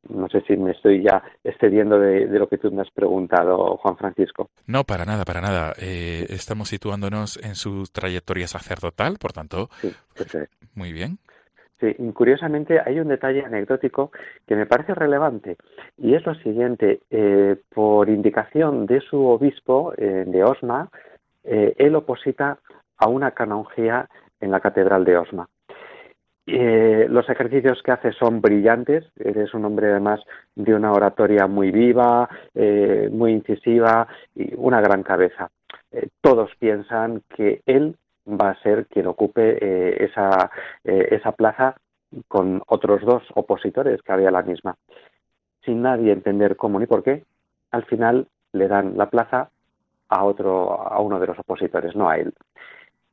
¿Eh? 0.04 0.14
No 0.14 0.28
sé 0.30 0.42
si 0.42 0.56
me 0.58 0.72
estoy 0.72 1.04
ya 1.04 1.24
excediendo 1.44 2.00
de, 2.00 2.28
lo 2.28 2.48
que 2.48 2.58
tú 2.58 2.72
me 2.72 2.82
has 2.82 2.92
preguntado, 2.92 3.78
Juan 3.78 3.98
Francisco. 3.98 4.50
No, 4.68 4.84
para 4.84 5.06
nada, 5.06 5.26
para 5.26 5.42
nada. 5.42 5.74
Eh, 5.80 6.26
estamos 6.30 6.70
situándonos 6.70 7.38
en 7.44 7.56
su 7.56 7.84
trayectoria 7.92 8.48
sacerdotal, 8.48 9.18
por 9.20 9.34
tanto, 9.34 9.70
sí, 9.82 9.92
muy 10.76 10.94
bien. 10.94 11.18
Sí, 11.80 11.96
curiosamente 12.14 12.80
hay 12.86 13.00
un 13.00 13.08
detalle 13.08 13.46
anecdótico 13.46 14.12
que 14.46 14.56
me 14.56 14.66
parece 14.66 14.94
relevante 14.94 15.56
y 15.98 16.14
es 16.14 16.26
lo 16.26 16.36
siguiente. 16.36 17.00
por 17.74 18.10
indicación 18.10 18.86
de 18.86 19.00
su 19.00 19.26
obispo 19.26 19.94
de 19.98 20.44
Osma, 20.44 20.90
él 21.44 21.96
oposita 21.96 22.60
a 22.98 23.08
una 23.08 23.32
canonjía 23.32 24.10
en 24.42 24.52
la 24.52 24.60
Catedral 24.60 25.06
de 25.06 25.18
Osma. 25.18 25.48
Eh, 26.52 27.06
los 27.10 27.30
ejercicios 27.30 27.84
que 27.84 27.92
hace 27.92 28.12
son 28.14 28.42
brillantes, 28.42 29.06
eres 29.20 29.54
un 29.54 29.66
hombre 29.66 29.92
además 29.92 30.20
de 30.56 30.74
una 30.74 30.92
oratoria 30.92 31.46
muy 31.46 31.70
viva, 31.70 32.28
eh, 32.56 33.08
muy 33.12 33.34
incisiva 33.34 34.08
y 34.34 34.56
una 34.56 34.82
gran 34.82 35.04
cabeza. 35.04 35.52
Eh, 35.92 36.08
todos 36.22 36.50
piensan 36.58 37.22
que 37.36 37.62
él 37.68 37.96
va 38.28 38.50
a 38.50 38.62
ser 38.64 38.88
quien 38.88 39.06
ocupe 39.06 40.04
esa, 40.04 40.52
esa 40.84 41.32
plaza 41.34 41.76
con 42.28 42.64
otros 42.68 43.02
dos 43.02 43.24
opositores 43.36 44.02
que 44.02 44.12
había 44.12 44.32
la 44.32 44.42
misma. 44.42 44.76
Sin 45.64 45.84
nadie 45.84 46.12
entender 46.12 46.56
cómo 46.56 46.80
ni 46.80 46.88
por 46.88 47.04
qué, 47.04 47.26
al 47.72 47.86
final 47.86 48.28
le 48.54 48.68
dan 48.68 48.98
la 48.98 49.10
plaza 49.10 49.50
a 50.10 50.24
otro, 50.24 50.82
a 50.82 51.00
uno 51.00 51.20
de 51.20 51.28
los 51.28 51.38
opositores, 51.40 51.96
no 51.96 52.10
a 52.10 52.18
él. 52.18 52.34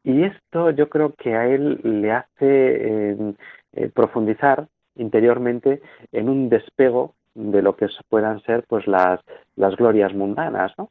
Y 0.06 0.22
esto 0.22 0.70
yo 0.70 0.88
creo 0.88 1.14
que 1.16 1.34
a 1.34 1.48
él 1.48 1.80
le 1.82 2.12
hace 2.12 2.30
eh, 2.40 3.34
eh, 3.72 3.90
profundizar 3.92 4.68
interiormente 4.94 5.82
en 6.12 6.28
un 6.28 6.48
despego 6.48 7.16
de 7.34 7.60
lo 7.60 7.74
que 7.74 7.88
puedan 8.08 8.40
ser 8.42 8.64
pues 8.68 8.86
las, 8.86 9.20
las 9.56 9.74
glorias 9.74 10.14
mundanas, 10.14 10.72
¿no? 10.78 10.90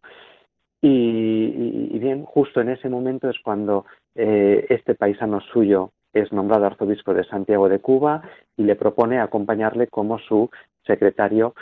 Y, 0.82 1.98
bien, 1.98 2.26
justo 2.26 2.60
en 2.60 2.70
ese 2.70 2.90
momento 2.90 3.30
es 3.30 3.38
cuando 3.40 3.86
eh, 4.16 4.66
este 4.70 4.96
paisano 4.96 5.40
suyo 5.40 5.92
es 6.12 6.34
nombrado 6.34 6.66
arzobispo 6.66 7.14
de 7.14 7.24
Santiago 7.24 7.70
de 7.70 7.80
Cuba 7.80 8.22
y 8.58 8.64
le 8.64 8.76
propone 8.76 9.20
acompañarle 9.20 9.88
como 9.88 10.20
su 10.20 10.50
secretario 10.86 11.56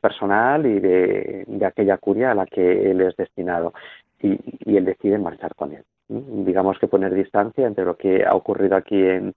personal 0.00 0.64
y 0.64 0.78
de, 0.78 1.66
aquella 1.66 1.98
curia 1.98 2.30
a 2.30 2.34
la 2.36 2.46
que 2.46 2.90
él 2.92 3.00
es 3.00 3.16
destinado. 3.16 3.74
y 4.20 4.76
él 4.76 4.84
decide 4.84 5.18
marchar 5.18 5.54
con 5.56 5.72
él. 5.72 5.84
Digamos 6.08 6.78
que 6.78 6.86
poner 6.86 7.14
distancia 7.14 7.66
entre 7.66 7.84
lo 7.84 7.96
que 7.96 8.24
ha 8.24 8.34
ocurrido 8.34 8.76
aquí 8.76 8.96
en 8.96 9.34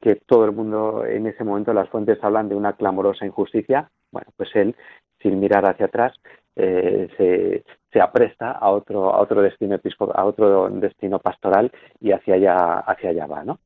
que 0.00 0.16
todo 0.16 0.44
el 0.44 0.52
mundo 0.52 1.06
en 1.06 1.26
ese 1.26 1.42
momento 1.42 1.72
las 1.72 1.88
fuentes 1.88 2.22
hablan 2.22 2.48
de 2.48 2.54
una 2.54 2.74
clamorosa 2.74 3.24
injusticia 3.24 3.90
bueno 4.12 4.30
pues 4.36 4.50
él 4.54 4.76
sin 5.22 5.40
mirar 5.40 5.64
hacia 5.66 5.86
atrás 5.86 6.12
eh, 6.54 7.08
se, 7.16 7.64
se, 7.90 8.00
apresta 8.00 8.52
a 8.52 8.70
otro 8.70 9.14
a 9.14 9.20
otro 9.20 9.40
destino 9.40 9.80
a 10.14 10.24
otro 10.24 10.68
destino 10.68 11.18
pastoral 11.18 11.72
y 12.00 12.12
hacia 12.12 12.34
allá 12.34 12.78
hacia 12.80 13.10
allá 13.10 13.26
va 13.26 13.44
no 13.44 13.58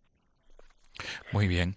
muy 1.32 1.48
bien 1.48 1.74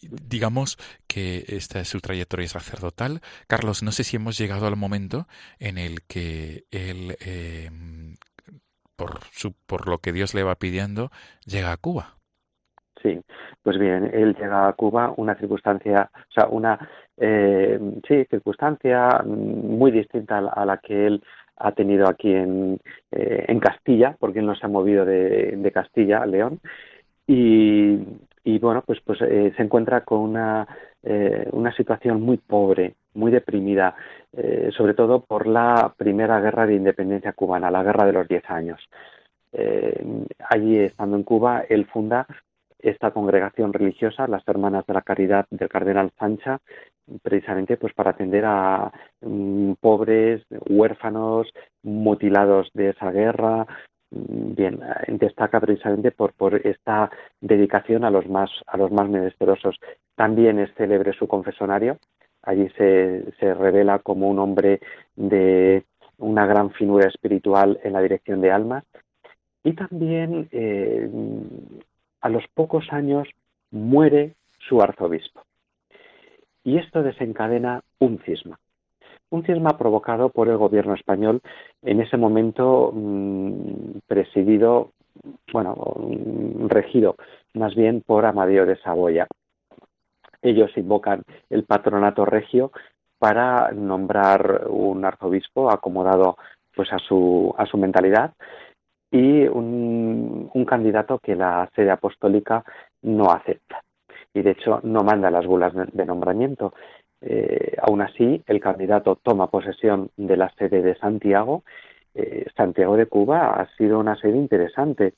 digamos 0.00 0.78
que 1.06 1.44
esta 1.48 1.80
es 1.80 1.88
su 1.88 2.00
trayectoria 2.00 2.48
sacerdotal. 2.48 3.20
Carlos, 3.46 3.82
no 3.82 3.92
sé 3.92 4.04
si 4.04 4.16
hemos 4.16 4.38
llegado 4.38 4.66
al 4.66 4.76
momento 4.76 5.26
en 5.58 5.78
el 5.78 6.02
que 6.02 6.64
él 6.70 7.16
eh, 7.20 7.70
por, 9.00 9.20
su, 9.30 9.54
por 9.66 9.88
lo 9.88 9.98
que 9.98 10.12
Dios 10.12 10.34
le 10.34 10.42
va 10.42 10.56
pidiendo, 10.56 11.10
llega 11.46 11.72
a 11.72 11.78
Cuba. 11.78 12.16
Sí, 13.02 13.18
pues 13.62 13.78
bien, 13.78 14.10
él 14.12 14.36
llega 14.38 14.68
a 14.68 14.74
Cuba, 14.74 15.14
una 15.16 15.34
circunstancia, 15.36 16.10
o 16.14 16.32
sea, 16.32 16.48
una 16.48 16.78
eh, 17.16 17.80
sí, 18.06 18.26
circunstancia 18.28 19.22
muy 19.24 19.90
distinta 19.90 20.38
a 20.38 20.66
la 20.66 20.76
que 20.76 21.06
él 21.06 21.24
ha 21.56 21.72
tenido 21.72 22.06
aquí 22.10 22.30
en, 22.34 22.78
eh, 23.10 23.46
en 23.48 23.58
Castilla, 23.58 24.16
porque 24.18 24.40
él 24.40 24.46
no 24.46 24.54
se 24.54 24.66
ha 24.66 24.68
movido 24.68 25.06
de, 25.06 25.56
de 25.56 25.72
Castilla 25.72 26.18
a 26.18 26.26
León. 26.26 26.60
Y, 27.26 28.00
y 28.44 28.58
bueno, 28.58 28.82
pues, 28.86 29.00
pues 29.00 29.18
eh, 29.22 29.54
se 29.56 29.62
encuentra 29.62 30.02
con 30.02 30.20
una, 30.20 30.68
eh, 31.02 31.48
una 31.52 31.74
situación 31.74 32.20
muy 32.22 32.36
pobre, 32.36 32.94
muy 33.14 33.30
deprimida, 33.30 33.94
eh, 34.32 34.70
sobre 34.76 34.94
todo 34.94 35.20
por 35.24 35.46
la 35.46 35.94
primera 35.96 36.40
guerra 36.40 36.66
de 36.66 36.74
independencia 36.74 37.32
cubana, 37.32 37.70
la 37.70 37.82
guerra 37.82 38.06
de 38.06 38.12
los 38.12 38.28
diez 38.28 38.44
años. 38.48 38.80
allí, 40.48 40.78
estando 40.78 41.16
en 41.16 41.24
Cuba, 41.24 41.64
él 41.68 41.86
funda 41.86 42.26
esta 42.78 43.10
congregación 43.10 43.72
religiosa, 43.72 44.26
las 44.26 44.46
Hermanas 44.46 44.86
de 44.86 44.94
la 44.94 45.02
Caridad 45.02 45.46
del 45.50 45.68
Cardenal 45.68 46.10
Sancha, 46.18 46.60
precisamente 47.22 47.76
pues 47.76 47.92
para 47.94 48.10
atender 48.10 48.44
a 48.46 48.92
mm, 49.20 49.72
pobres, 49.80 50.42
huérfanos, 50.68 51.48
mutilados 51.82 52.70
de 52.74 52.90
esa 52.90 53.10
guerra, 53.10 53.66
bien 54.10 54.80
destaca 55.08 55.60
precisamente 55.60 56.10
por, 56.10 56.32
por 56.32 56.54
esta 56.66 57.10
dedicación 57.40 58.04
a 58.04 58.10
los 58.10 58.28
más 58.28 58.50
a 58.66 58.76
los 58.76 58.90
más 58.90 59.08
menesterosos 59.08 59.76
también 60.20 60.58
es 60.58 60.70
célebre 60.74 61.14
su 61.14 61.26
confesonario. 61.26 61.96
Allí 62.42 62.68
se, 62.76 63.32
se 63.40 63.54
revela 63.54 64.00
como 64.00 64.28
un 64.28 64.38
hombre 64.38 64.78
de 65.16 65.84
una 66.18 66.44
gran 66.44 66.72
finura 66.72 67.08
espiritual 67.08 67.80
en 67.84 67.94
la 67.94 68.02
dirección 68.02 68.42
de 68.42 68.50
almas 68.52 68.84
y 69.64 69.72
también 69.72 70.46
eh, 70.52 71.08
a 72.20 72.28
los 72.28 72.44
pocos 72.52 72.92
años 72.92 73.28
muere 73.70 74.34
su 74.58 74.82
arzobispo. 74.82 75.40
Y 76.64 76.76
esto 76.76 77.02
desencadena 77.02 77.80
un 77.98 78.18
cisma. 78.18 78.58
Un 79.30 79.46
cisma 79.46 79.78
provocado 79.78 80.28
por 80.28 80.50
el 80.50 80.58
gobierno 80.58 80.92
español, 80.92 81.40
en 81.80 82.02
ese 82.02 82.18
momento 82.18 82.92
mm, 82.92 84.00
presidido, 84.06 84.90
bueno, 85.50 85.76
mm, 85.96 86.66
regido 86.66 87.16
más 87.54 87.74
bien 87.74 88.02
por 88.02 88.26
Amadeo 88.26 88.66
de 88.66 88.76
Saboya. 88.76 89.26
Ellos 90.42 90.70
invocan 90.76 91.22
el 91.48 91.64
patronato 91.64 92.24
regio 92.24 92.72
para 93.18 93.70
nombrar 93.72 94.66
un 94.68 95.04
arzobispo 95.04 95.70
acomodado 95.70 96.36
pues 96.74 96.92
a 96.92 96.98
su, 96.98 97.54
a 97.58 97.66
su 97.66 97.76
mentalidad 97.76 98.32
y 99.10 99.46
un, 99.48 100.50
un 100.52 100.64
candidato 100.64 101.18
que 101.18 101.34
la 101.34 101.68
sede 101.74 101.90
apostólica 101.90 102.64
no 103.02 103.30
acepta. 103.30 103.82
Y 104.32 104.42
de 104.42 104.52
hecho 104.52 104.80
no 104.84 105.02
manda 105.02 105.30
las 105.30 105.46
bulas 105.46 105.72
de 105.74 106.06
nombramiento. 106.06 106.72
Eh, 107.20 107.76
aún 107.82 108.00
así, 108.00 108.42
el 108.46 108.60
candidato 108.60 109.16
toma 109.16 109.50
posesión 109.50 110.10
de 110.16 110.36
la 110.36 110.50
sede 110.54 110.82
de 110.82 110.96
Santiago. 110.96 111.64
Eh, 112.14 112.46
Santiago 112.56 112.96
de 112.96 113.06
Cuba 113.06 113.60
ha 113.60 113.66
sido 113.76 113.98
una 113.98 114.16
sede 114.16 114.36
interesante 114.36 115.14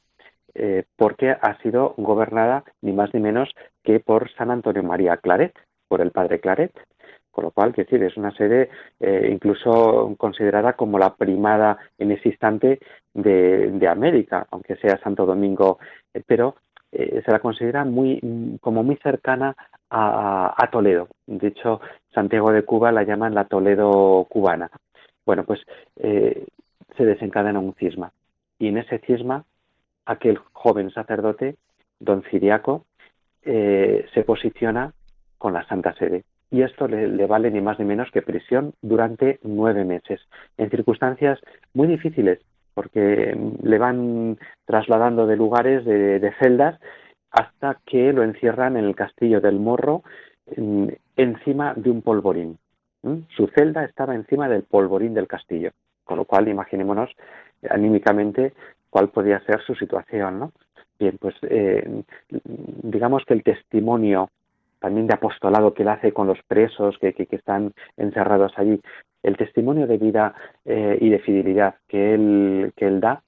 eh, 0.55 0.85
porque 0.97 1.31
ha 1.31 1.59
sido 1.63 1.95
gobernada 1.97 2.65
ni 2.81 2.93
más 2.93 3.13
ni 3.15 3.21
menos 3.21 3.51
que 3.83 4.01
por 4.01 4.31
San 4.33 4.51
Antonio 4.51 4.83
María 4.83 5.17
Claret, 5.17 5.55
por 5.89 6.01
el 6.01 6.11
padre 6.11 6.41
Claret. 6.41 6.73
Con 7.31 7.45
lo 7.45 7.51
cual, 7.51 7.73
quiero 7.73 7.89
decir, 7.89 8.07
es 8.07 8.19
una 8.19 8.31
sede 8.37 8.69
incluso 9.01 10.15
considerada 10.19 10.75
como 10.75 10.99
la 10.99 11.15
primada 11.15 11.79
en 11.97 12.13
ese 12.13 12.29
instante 12.29 12.79
de, 13.15 13.89
América, 13.89 14.47
aunque 14.51 14.77
sea 14.77 15.01
Santo 15.03 15.25
Domingo, 15.25 15.79
pero 16.27 16.57
se 16.93 17.25
la 17.27 17.39
considera 17.39 17.87
muy 17.87 18.59
como 18.61 18.83
muy 18.83 18.97
cercana 18.97 19.57
a, 19.93 20.69
Toledo. 20.71 21.09
De 21.27 21.49
hecho, 21.49 21.81
Santiago 22.15 22.53
de 22.53 22.65
Cuba 22.65 22.93
la 22.93 23.03
llaman 23.03 23.35
la 23.35 23.45
Toledo 23.45 24.27
cubana. 24.29 24.71
Bueno, 25.25 25.45
pues 25.45 25.61
eh, 25.97 26.47
se 26.97 27.05
desencadena 27.05 27.59
un 27.59 27.75
cisma. 27.75 28.13
Y 28.59 28.69
en 28.69 28.79
ese 28.79 28.99
cisma, 29.01 29.45
aquel 30.07 30.39
joven 30.53 30.91
sacerdote, 30.91 31.57
don 31.99 32.23
Ciriaco, 32.25 32.87
eh, 33.43 34.07
se 34.15 34.23
posiciona 34.25 34.93
con 35.39 35.53
la 35.53 35.67
Santa 35.67 35.95
Sede. 35.95 36.25
Y 36.51 36.63
esto 36.63 36.87
le, 36.87 37.27
vale 37.27 37.51
ni 37.51 37.61
más 37.61 37.79
ni 37.79 37.85
menos 37.85 38.11
que 38.11 38.23
prisión 38.23 38.75
durante 38.83 39.39
nueve 39.43 39.85
meses, 39.85 40.21
en 40.59 40.71
circunstancias 40.71 41.41
muy 41.73 41.89
difíciles, 41.89 42.41
porque 42.75 43.37
le 43.63 43.79
van 43.79 44.39
trasladando 44.67 45.27
de 45.27 45.37
lugares, 45.37 45.85
de 45.85 46.33
celdas, 46.39 46.79
hasta 47.31 47.79
que 47.87 48.13
lo 48.13 48.23
encierran 48.23 48.77
en 48.77 48.85
el 48.85 48.95
castillo 48.95 49.41
del 49.41 49.59
Morro 49.59 50.03
encima 51.17 51.75
de 51.75 51.91
un 51.91 52.03
polvorín. 52.03 52.59
Su 53.35 53.49
celda 53.49 53.85
estaba 53.85 54.15
encima 54.15 54.49
del 54.49 54.63
polvorín 54.63 55.15
del 55.15 55.27
castillo, 55.27 55.71
con 56.05 56.19
lo 56.19 56.25
cual 56.25 56.49
imaginémonos 56.49 57.11
anímicamente 57.69 58.53
cuál 58.93 59.09
podía 59.09 59.41
ser 59.41 59.63
su 59.63 59.75
situación, 59.75 60.39
¿no? 60.39 60.53
Bien, 60.99 61.17
pues 61.19 61.35
eh, 61.49 62.05
digamos 62.83 63.25
que 63.25 63.33
el 63.33 63.43
testimonio 63.43 64.29
también 64.81 65.07
de 65.07 65.15
apostolado 65.15 65.73
que 65.73 65.83
él 65.83 65.89
hace 65.89 66.13
con 66.13 66.27
los 66.27 66.39
presos 66.47 66.99
que, 66.99 67.15
que, 67.15 67.27
están 67.31 67.73
encerrados 67.97 68.53
allí, 68.57 68.81
el 69.23 69.37
testimonio 69.37 69.87
de 69.87 69.97
vida 69.97 70.35
eh, 70.67 70.99
y 71.01 71.09
de 71.09 71.21
fidelidad 71.21 71.77
que 71.89 72.15
él, 72.15 72.73
que 72.77 72.87
él 72.87 73.01
da, 73.01 73.23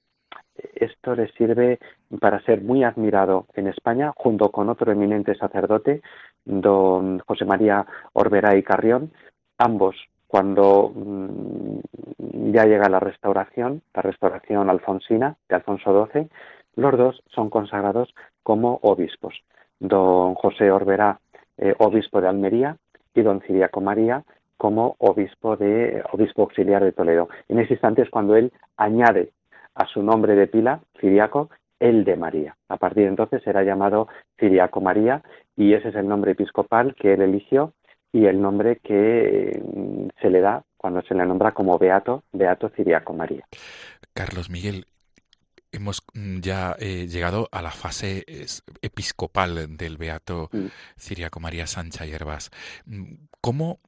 esto 0.75 1.15
le 1.15 1.31
sirve 1.33 1.79
para 2.19 2.41
ser 2.41 2.61
muy 2.61 2.83
admirado 2.83 3.47
en 3.55 3.67
España, 3.67 4.13
junto 4.15 4.51
con 4.51 4.69
otro 4.69 4.91
eminente 4.91 5.33
sacerdote, 5.35 6.01
don 6.45 7.19
José 7.19 7.45
María 7.45 7.85
Orbera 8.13 8.55
y 8.55 8.63
Carrión, 8.63 9.11
ambos 9.57 9.95
cuando 10.35 10.91
mm, 10.93 12.51
ya 12.51 12.65
llega 12.65 12.89
la 12.89 12.99
restauración, 12.99 13.81
la 13.93 14.01
restauración 14.01 14.69
alfonsina 14.69 15.37
de 15.47 15.55
Alfonso 15.55 16.09
XII, 16.11 16.27
los 16.75 16.97
dos 16.97 17.23
son 17.27 17.49
consagrados 17.49 18.13
como 18.43 18.79
obispos. 18.81 19.33
Don 19.79 20.35
José 20.35 20.71
Orbera, 20.71 21.21
eh, 21.57 21.73
obispo 21.77 22.19
de 22.19 22.27
Almería, 22.27 22.75
y 23.13 23.21
don 23.21 23.39
Ciriaco 23.43 23.79
María 23.79 24.25
como 24.57 24.97
obispo 24.97 25.55
de 25.55 26.03
obispo 26.11 26.41
auxiliar 26.41 26.83
de 26.83 26.91
Toledo. 26.91 27.29
En 27.47 27.59
ese 27.59 27.75
instante 27.75 28.01
es 28.01 28.09
cuando 28.09 28.35
él 28.35 28.51
añade 28.75 29.31
a 29.73 29.85
su 29.85 30.03
nombre 30.03 30.35
de 30.35 30.47
pila, 30.47 30.81
Ciriaco, 30.99 31.49
el 31.79 32.03
de 32.03 32.17
María. 32.17 32.57
A 32.67 32.75
partir 32.75 33.03
de 33.03 33.09
entonces 33.09 33.41
será 33.41 33.63
llamado 33.63 34.09
Ciriaco 34.37 34.81
María 34.81 35.21
y 35.55 35.75
ese 35.75 35.87
es 35.87 35.95
el 35.95 36.09
nombre 36.09 36.31
episcopal 36.33 36.93
que 36.95 37.13
él 37.13 37.21
eligió 37.21 37.71
y 38.15 38.27
el 38.27 38.41
nombre 38.41 38.77
que 38.77 39.61
mm, 39.61 40.07
se 40.21 40.29
le 40.29 40.39
da 40.39 40.63
cuando 40.77 41.01
se 41.01 41.13
le 41.13 41.25
nombra 41.25 41.51
como 41.51 41.77
Beato, 41.77 42.23
Beato 42.31 42.69
Ciriaco 42.69 43.13
María. 43.13 43.45
Carlos 44.13 44.49
Miguel, 44.49 44.85
hemos 45.73 46.01
mm, 46.13 46.39
ya 46.39 46.77
eh, 46.79 47.07
llegado 47.07 47.49
a 47.51 47.61
la 47.61 47.71
fase 47.71 48.23
episcopal 48.81 49.75
del 49.75 49.97
Beato 49.97 50.49
mm. 50.53 50.67
Ciriaco 50.97 51.41
María 51.41 51.67
Sancha 51.67 52.05
Herbas. 52.05 52.51
¿Cómo 53.41 53.79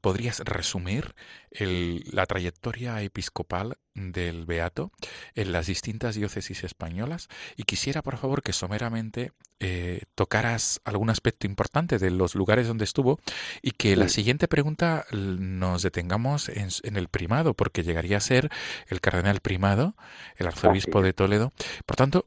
¿Podrías 0.00 0.38
resumir 0.38 1.16
la 1.50 2.26
trayectoria 2.26 3.02
episcopal 3.02 3.76
del 3.94 4.46
Beato 4.46 4.92
en 5.34 5.50
las 5.50 5.66
distintas 5.66 6.14
diócesis 6.14 6.62
españolas? 6.62 7.28
Y 7.56 7.64
quisiera, 7.64 8.00
por 8.00 8.16
favor, 8.16 8.44
que 8.44 8.52
someramente 8.52 9.32
eh, 9.58 10.02
tocaras 10.14 10.80
algún 10.84 11.10
aspecto 11.10 11.48
importante 11.48 11.98
de 11.98 12.10
los 12.12 12.36
lugares 12.36 12.68
donde 12.68 12.84
estuvo 12.84 13.18
y 13.62 13.72
que 13.72 13.96
la 13.96 14.08
siguiente 14.08 14.46
pregunta 14.46 15.06
nos 15.10 15.82
detengamos 15.82 16.50
en, 16.50 16.96
el 16.96 17.08
primado, 17.08 17.54
porque 17.54 17.82
llegaría 17.82 18.18
a 18.18 18.20
ser 18.20 18.50
el 18.88 19.00
cardenal 19.00 19.40
primado, 19.40 19.96
el 20.36 20.46
arzobispo 20.46 21.02
de 21.02 21.14
Toledo. 21.14 21.52
Por 21.84 21.96
tanto, 21.96 22.26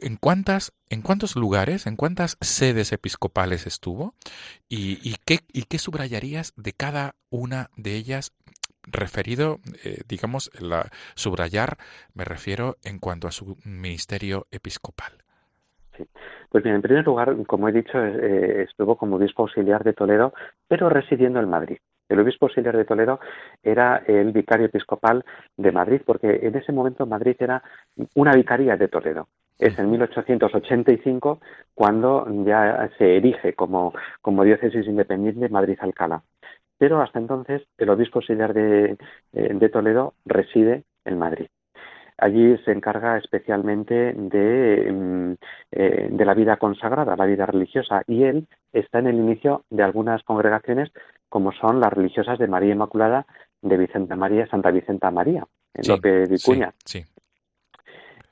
¿en 0.00 0.16
cuántas, 0.16 0.72
en 0.90 1.02
cuántos 1.02 1.36
lugares, 1.36 1.86
en 1.86 1.96
cuántas 1.96 2.36
sedes 2.40 2.92
episcopales 2.92 3.66
estuvo? 3.66 4.14
¿Y, 4.68 5.16
qué, 5.24 5.78
subrayarías 5.78 6.52
de 6.56 6.72
cada 6.72 7.14
una 7.30 7.70
de 7.76 7.94
ellas 7.96 8.32
referido, 8.82 9.58
eh, 9.84 10.02
digamos, 10.08 10.50
la, 10.60 10.90
subrayar, 11.14 11.76
me 12.14 12.24
refiero 12.24 12.76
en 12.84 12.98
cuanto 12.98 13.26
a 13.26 13.32
su 13.32 13.56
ministerio 13.64 14.46
episcopal. 14.50 15.12
Pues 16.50 16.62
bien, 16.62 16.76
en 16.76 16.82
primer 16.82 17.04
lugar, 17.04 17.34
como 17.46 17.68
he 17.68 17.72
dicho, 17.72 17.98
eh, 17.98 18.62
estuvo 18.62 18.96
como 18.96 19.16
obispo 19.16 19.42
auxiliar 19.42 19.82
de 19.82 19.92
Toledo, 19.92 20.32
pero 20.68 20.88
residiendo 20.88 21.40
en 21.40 21.48
Madrid. 21.48 21.78
El 22.08 22.20
obispo 22.20 22.46
auxiliar 22.46 22.76
de 22.76 22.84
Toledo 22.84 23.18
era 23.62 23.96
el 24.06 24.30
vicario 24.32 24.66
episcopal 24.66 25.24
de 25.56 25.72
Madrid, 25.72 26.02
porque 26.06 26.40
en 26.42 26.54
ese 26.54 26.72
momento 26.72 27.04
Madrid 27.06 27.36
era 27.38 27.62
una 28.14 28.32
vicaría 28.32 28.76
de 28.76 28.88
Toledo. 28.88 29.28
Es 29.58 29.78
en 29.78 29.90
1885 29.90 31.40
cuando 31.74 32.26
ya 32.44 32.90
se 32.98 33.16
erige 33.16 33.54
como, 33.54 33.94
como 34.20 34.44
diócesis 34.44 34.86
independiente 34.86 35.48
Madrid-Alcalá. 35.48 36.22
Pero 36.78 37.00
hasta 37.00 37.18
entonces 37.18 37.62
el 37.78 37.88
obispo 37.88 38.18
auxiliar 38.18 38.52
de, 38.52 38.96
eh, 39.32 39.54
de 39.54 39.68
Toledo 39.68 40.14
reside 40.26 40.84
en 41.04 41.18
Madrid. 41.18 41.46
Allí 42.18 42.56
se 42.64 42.72
encarga 42.72 43.18
especialmente 43.18 44.14
de, 44.14 44.90
mm, 44.90 45.32
eh, 45.72 46.08
de, 46.10 46.24
la 46.24 46.34
vida 46.34 46.56
consagrada, 46.56 47.14
la 47.14 47.26
vida 47.26 47.44
religiosa, 47.44 48.02
y 48.06 48.24
él 48.24 48.46
está 48.72 49.00
en 49.00 49.06
el 49.08 49.16
inicio 49.16 49.64
de 49.68 49.82
algunas 49.82 50.22
congregaciones 50.22 50.90
como 51.28 51.52
son 51.52 51.80
las 51.80 51.92
religiosas 51.92 52.38
de 52.38 52.46
María 52.46 52.72
Inmaculada 52.72 53.26
de 53.60 53.76
Vicenta 53.76 54.16
María, 54.16 54.46
Santa 54.46 54.70
Vicenta 54.70 55.10
María, 55.10 55.46
en 55.74 55.88
Lope 55.88 56.26
de 56.26 56.38
Cuña. 56.42 56.72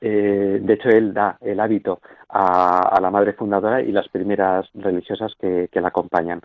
Eh, 0.01 0.59
de 0.61 0.73
hecho, 0.73 0.89
él 0.89 1.13
da 1.13 1.37
el 1.41 1.59
hábito 1.59 2.01
a, 2.29 2.97
la 3.01 3.11
madre 3.11 3.33
fundadora 3.33 3.81
y 3.81 3.91
las 3.91 4.07
primeras 4.09 4.67
religiosas 4.73 5.33
que, 5.39 5.69
la 5.73 5.89
acompañan. 5.89 6.41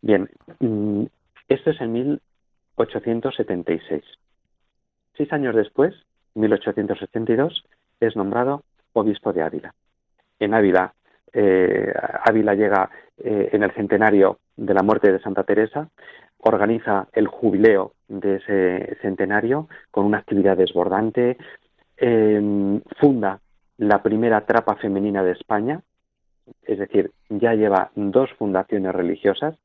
Bien, 0.00 0.28
mm, 0.60 1.04
esto 1.48 1.70
es 1.70 1.80
en 1.80 1.92
1876. 1.92 4.04
Seis 5.16 5.32
años 5.32 5.54
después, 5.54 5.94
1882, 6.34 7.64
es 8.00 8.16
nombrado 8.16 8.64
obispo 8.92 9.32
de 9.32 9.42
Ávila. 9.42 9.74
En 10.38 10.54
Ávila, 10.54 10.94
eh, 11.32 11.92
Ávila 12.24 12.54
llega 12.54 12.90
eh, 13.18 13.50
en 13.52 13.62
el 13.62 13.72
centenario 13.72 14.38
de 14.56 14.74
la 14.74 14.82
muerte 14.82 15.12
de 15.12 15.20
Santa 15.20 15.44
Teresa, 15.44 15.88
organiza 16.38 17.08
el 17.12 17.26
jubileo 17.26 17.94
de 18.08 18.36
ese 18.36 18.96
centenario 19.00 19.68
con 19.90 20.04
una 20.04 20.18
actividad 20.18 20.56
desbordante, 20.56 21.38
em, 21.96 22.80
funda 22.98 23.40
la 23.78 24.02
primera 24.02 24.44
trapa 24.46 24.76
femenina 24.76 25.22
de 25.22 25.32
España, 25.32 25.82
es 26.62 26.78
decir, 26.78 27.10
ya 27.28 27.54
lleva 27.54 27.90
dos 27.94 28.30
fundaciones 28.34 28.94
religiosas, 28.94 29.56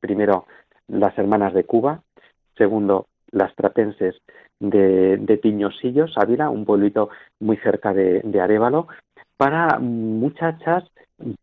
primero 0.00 0.46
las 0.88 1.16
Hermanas 1.18 1.54
de 1.54 1.64
Cuba, 1.64 2.02
segundo 2.56 3.06
las 3.30 3.54
trapenses 3.54 4.16
de, 4.60 5.40
Piñosillos, 5.42 6.16
Ávila, 6.16 6.50
un 6.50 6.64
pueblito 6.64 7.10
muy 7.40 7.56
cerca 7.58 7.92
de, 7.92 8.20
de 8.20 8.40
Arevalo, 8.40 8.86
para 9.36 9.78
muchachas 9.78 10.84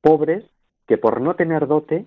pobres 0.01 0.45
que 0.87 0.97
por 0.97 1.21
no 1.21 1.35
tener 1.35 1.67
dote 1.67 2.05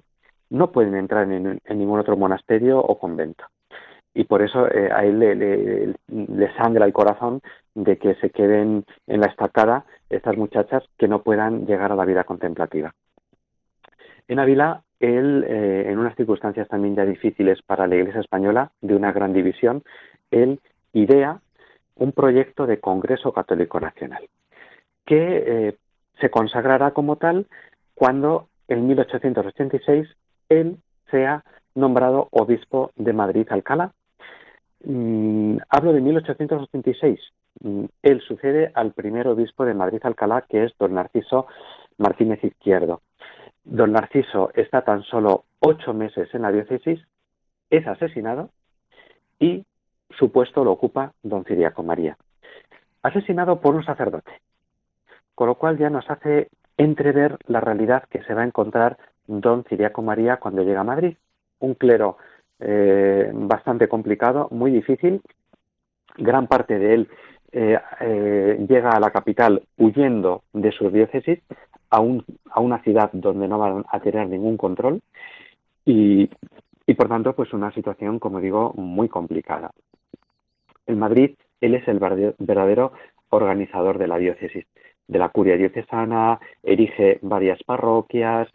no 0.50 0.72
pueden 0.72 0.94
entrar 0.94 1.30
en, 1.30 1.60
ningún 1.68 2.00
otro 2.00 2.16
monasterio 2.16 2.78
o 2.78 2.98
convento. 2.98 3.44
Y 4.14 4.24
por 4.24 4.42
eso 4.42 4.66
eh, 4.68 4.90
a 4.92 5.04
él 5.04 5.18
le, 5.18 6.54
sangra 6.56 6.86
el 6.86 6.92
corazón 6.92 7.40
de 7.74 7.98
que 7.98 8.14
se 8.16 8.30
queden 8.30 8.84
en 9.06 9.20
la 9.20 9.26
estacada 9.26 9.84
estas 10.08 10.36
muchachas 10.36 10.84
que 10.96 11.08
no 11.08 11.22
puedan 11.22 11.66
llegar 11.66 11.90
a 11.90 11.96
la 11.96 12.04
vida 12.04 12.24
contemplativa. 12.24 12.94
En 14.28 14.38
Ávila, 14.38 14.82
él, 15.00 15.44
eh, 15.48 15.86
en 15.88 15.98
unas 15.98 16.14
circunstancias 16.16 16.68
también 16.68 16.94
ya 16.94 17.04
difíciles 17.04 17.60
para 17.62 17.86
la 17.86 17.96
Iglesia 17.96 18.20
española, 18.20 18.70
de 18.80 18.94
una 18.94 19.12
gran 19.12 19.32
división, 19.32 19.82
él 20.30 20.60
idea 20.92 21.40
un 21.96 22.12
proyecto 22.12 22.66
de 22.66 22.80
Congreso 22.80 23.32
Católico 23.32 23.80
Nacional, 23.80 24.28
que 25.04 25.44
eh, 25.46 25.76
se 26.20 26.30
consagrará 26.30 26.92
como 26.92 27.16
tal 27.16 27.46
cuando 27.94 28.48
en 28.68 28.86
1886 28.86 30.08
él 30.48 30.78
sea 31.10 31.44
nombrado 31.74 32.28
obispo 32.30 32.90
de 32.96 33.12
Madrid 33.12 33.46
Alcalá. 33.50 33.92
Mm, 34.84 35.58
hablo 35.70 35.92
de 35.92 36.00
1886. 36.00 37.20
Mm, 37.60 37.84
él 38.02 38.20
sucede 38.20 38.70
al 38.74 38.92
primer 38.92 39.28
obispo 39.28 39.64
de 39.64 39.74
Madrid 39.74 40.00
Alcalá, 40.02 40.42
que 40.48 40.64
es 40.64 40.72
don 40.78 40.94
Narciso 40.94 41.46
Martínez 41.98 42.42
Izquierdo. 42.44 43.00
Don 43.64 43.92
Narciso 43.92 44.50
está 44.54 44.82
tan 44.82 45.02
solo 45.02 45.44
ocho 45.60 45.94
meses 45.94 46.28
en 46.34 46.42
la 46.42 46.52
diócesis, 46.52 47.00
es 47.70 47.86
asesinado 47.86 48.50
y 49.38 49.64
su 50.10 50.30
puesto 50.30 50.64
lo 50.64 50.72
ocupa 50.72 51.12
don 51.22 51.44
Ciriaco 51.44 51.82
María. 51.82 52.18
Asesinado 53.02 53.60
por 53.60 53.74
un 53.74 53.84
sacerdote, 53.84 54.32
con 55.34 55.48
lo 55.48 55.54
cual 55.54 55.78
ya 55.78 55.88
nos 55.88 56.08
hace 56.10 56.48
entrever 56.76 57.38
la 57.46 57.60
realidad 57.60 58.04
que 58.10 58.22
se 58.24 58.34
va 58.34 58.42
a 58.42 58.46
encontrar 58.46 58.98
don 59.26 59.64
Ciriaco 59.64 60.02
María 60.02 60.36
cuando 60.36 60.62
llega 60.62 60.80
a 60.80 60.84
Madrid. 60.84 61.16
Un 61.60 61.74
clero 61.74 62.18
eh, 62.66 63.30
bastante 63.32 63.88
complicado, 63.88 64.48
muy 64.50 64.70
difícil. 64.70 65.20
Gran 66.16 66.46
parte 66.46 66.78
de 66.78 66.94
él 66.94 67.08
eh, 67.52 67.78
eh, 68.00 68.66
llega 68.66 68.90
a 68.90 69.00
la 69.00 69.10
capital 69.10 69.62
huyendo 69.76 70.44
de 70.52 70.72
su 70.72 70.90
diócesis 70.90 71.40
a, 71.90 72.00
una 72.00 72.82
ciudad 72.82 73.10
donde 73.12 73.46
no 73.48 73.58
van 73.58 73.84
a 73.90 74.00
tener 74.00 74.28
ningún 74.28 74.56
control 74.56 75.02
y, 75.84 76.28
por 76.96 77.08
tanto 77.08 77.34
pues 77.34 77.52
una 77.52 77.70
situación 77.72 78.18
como 78.18 78.40
digo 78.40 78.72
muy 78.76 79.08
complicada. 79.08 79.70
En 80.86 80.98
Madrid 80.98 81.36
él 81.60 81.74
es 81.74 81.86
el 81.86 81.98
verdadero 81.98 82.92
organizador 83.28 83.98
de 83.98 84.08
la 84.08 84.18
diócesis 84.18 84.66
de 85.06 85.18
la 85.18 85.28
curia 85.28 85.56
diocesana, 85.56 86.40
erige 86.62 87.18
varias 87.20 87.62
parroquias, 87.62 88.48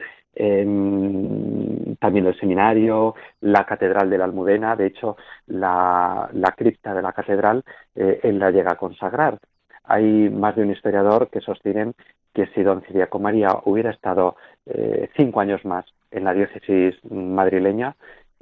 también 1.99 2.25
el 2.25 2.39
seminario, 2.39 3.15
la 3.41 3.65
catedral 3.65 4.09
de 4.09 4.17
la 4.17 4.25
Almudena, 4.25 4.75
de 4.75 4.87
hecho 4.87 5.17
la, 5.47 6.29
cripta 6.57 6.93
de 6.93 7.01
la 7.01 7.13
catedral 7.13 7.63
eh, 7.95 8.19
él 8.23 8.39
la 8.39 8.51
llega 8.51 8.73
a 8.73 8.77
consagrar. 8.77 9.37
Hay 9.83 10.29
más 10.29 10.55
de 10.55 10.63
un 10.63 10.71
historiador 10.71 11.29
que 11.29 11.41
sostienen 11.41 11.93
que 12.33 12.47
si 12.47 12.63
don 12.63 12.81
Ciriaco 12.83 13.19
María 13.19 13.49
hubiera 13.65 13.91
estado 13.91 14.35
eh, 14.65 15.09
cinco 15.15 15.39
años 15.39 15.65
más 15.65 15.85
en 16.11 16.23
la 16.23 16.33
diócesis 16.33 16.95
madrileña, 17.09 17.95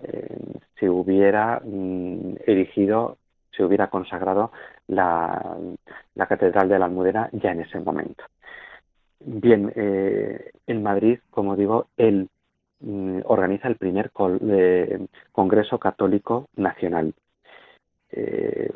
eh, 0.04 0.38
se 0.80 0.90
hubiera 0.90 1.62
mm, 1.64 2.36
erigido 2.46 3.18
se 3.58 3.64
hubiera 3.64 3.88
consagrado 3.88 4.52
la, 4.88 5.58
Catedral 6.16 6.70
de 6.70 6.78
la 6.78 6.86
Almudena 6.86 7.30
ya 7.32 7.52
en 7.52 7.62
ese 7.62 7.80
momento. 7.80 8.24
Bien, 9.20 9.72
eh, 9.76 10.52
en 10.68 10.84
Madrid, 10.84 11.20
como 11.32 11.56
digo, 11.56 11.88
él 11.98 12.30
mm, 12.80 13.22
organiza 13.26 13.68
el 13.68 13.76
primer 13.76 14.12
eh, 14.50 15.08
Congreso 15.32 15.78
Católico 15.80 16.50
Nacional. 16.56 17.14
Eh, 18.10 18.72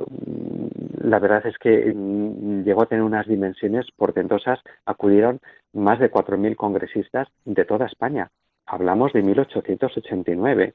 la 1.01 1.19
verdad 1.19 1.45
es 1.45 1.57
que 1.57 1.93
mm, 1.93 2.63
llegó 2.63 2.83
a 2.83 2.87
tener 2.87 3.03
unas 3.03 3.27
dimensiones 3.27 3.87
portentosas. 3.95 4.59
Acudieron 4.85 5.39
más 5.73 5.99
de 5.99 6.11
4.000 6.11 6.55
congresistas 6.55 7.27
de 7.45 7.65
toda 7.65 7.85
España. 7.85 8.29
Hablamos 8.65 9.13
de 9.13 9.23
1889. 9.23 10.73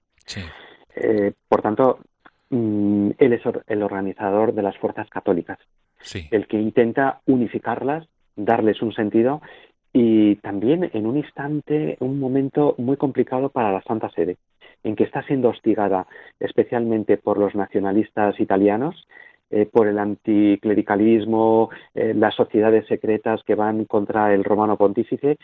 por 1.49 1.63
tanto, 1.63 2.01
Mm, 2.51 3.11
él 3.19 3.33
es 3.33 3.43
el 3.67 3.83
organizador 3.83 4.55
de 4.55 4.63
las 4.63 4.77
fuerzas 4.79 5.09
católicas, 5.09 5.59
el 6.31 6.47
que 6.47 6.61
intenta 6.61 7.21
unificarlas, 7.27 8.07
darles 8.37 8.83
un 8.83 8.93
sentido 8.93 9.43
y 9.99 10.37
también 10.37 10.91
en 10.93 11.07
un 11.07 11.17
instante, 11.17 11.97
un 12.01 12.21
momento 12.21 12.75
muy 12.77 12.99
complicado 12.99 13.49
para 13.49 13.73
la 13.73 13.81
Santa 13.81 14.11
Sede, 14.11 14.37
en 14.85 14.95
que 14.95 15.05
está 15.05 15.23
siendo 15.23 15.49
hostigada 15.49 16.07
especialmente 16.39 17.17
por 17.17 17.39
los 17.39 17.55
nacionalistas 17.55 18.39
italianos, 18.39 19.09
eh, 19.49 19.65
por 19.65 19.89
el 19.89 19.99
anticlericalismo, 19.99 21.71
eh, 21.95 22.13
las 22.15 22.35
sociedades 22.35 22.87
secretas 22.89 23.43
que 23.45 23.55
van 23.55 23.87
contra 23.87 24.35
el 24.35 24.45
romano 24.45 24.77
pontífice 24.77 25.39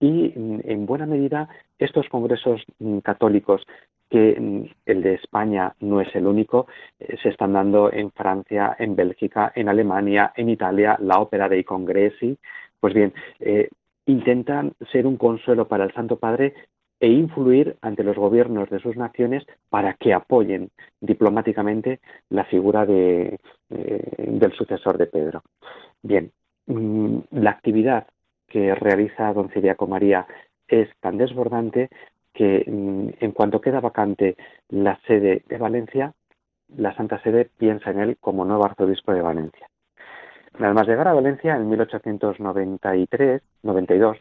y 0.00 0.32
mm, 0.34 0.60
en 0.64 0.86
buena 0.86 1.04
medida 1.04 1.46
estos 1.78 2.08
congresos 2.08 2.62
mm, 2.78 3.00
católicos 3.00 3.60
que 4.08 4.40
mm, 4.40 4.70
el 4.86 5.02
de 5.02 5.14
España 5.16 5.74
no 5.80 6.00
es 6.00 6.08
el 6.16 6.26
único, 6.26 6.66
eh, 6.98 7.18
se 7.22 7.28
están 7.28 7.52
dando 7.52 7.92
en 7.92 8.10
Francia, 8.12 8.74
en 8.78 8.96
Bélgica, 8.96 9.52
en 9.54 9.68
Alemania, 9.68 10.32
en 10.34 10.48
Italia, 10.48 10.96
la 10.98 11.20
ópera 11.20 11.46
dei 11.46 11.62
Congressi. 11.62 12.38
Pues 12.80 12.94
bien, 12.94 13.12
intentan 14.08 14.72
ser 14.90 15.06
un 15.06 15.16
consuelo 15.16 15.68
para 15.68 15.84
el 15.84 15.92
Santo 15.92 16.16
Padre 16.16 16.54
e 16.98 17.08
influir 17.08 17.76
ante 17.82 18.02
los 18.02 18.16
gobiernos 18.16 18.68
de 18.70 18.80
sus 18.80 18.96
naciones 18.96 19.44
para 19.68 19.94
que 19.94 20.12
apoyen 20.14 20.70
diplomáticamente 21.00 22.00
la 22.30 22.44
figura 22.44 22.86
de, 22.86 23.38
eh, 23.70 24.14
del 24.16 24.52
sucesor 24.52 24.98
de 24.98 25.06
Pedro. 25.06 25.42
Bien, 26.02 26.32
mm, 26.66 27.18
la 27.32 27.50
actividad 27.50 28.06
que 28.48 28.74
realiza 28.74 29.32
don 29.32 29.50
Ciriaco 29.50 29.86
María 29.86 30.26
es 30.66 30.88
tan 31.00 31.18
desbordante 31.18 31.90
que 32.32 32.64
mm, 32.66 33.24
en 33.24 33.32
cuanto 33.32 33.60
queda 33.60 33.80
vacante 33.80 34.36
la 34.70 34.98
sede 35.06 35.42
de 35.48 35.58
Valencia, 35.58 36.14
la 36.76 36.94
Santa 36.94 37.20
Sede 37.22 37.50
piensa 37.58 37.90
en 37.90 38.00
él 38.00 38.16
como 38.20 38.44
nuevo 38.44 38.64
arzobispo 38.64 39.12
de 39.12 39.22
Valencia. 39.22 39.68
Nada 40.58 40.74
más 40.74 40.86
llegar 40.88 41.06
a 41.06 41.14
Valencia 41.14 41.54
en 41.56 41.70
1893-92, 41.70 44.18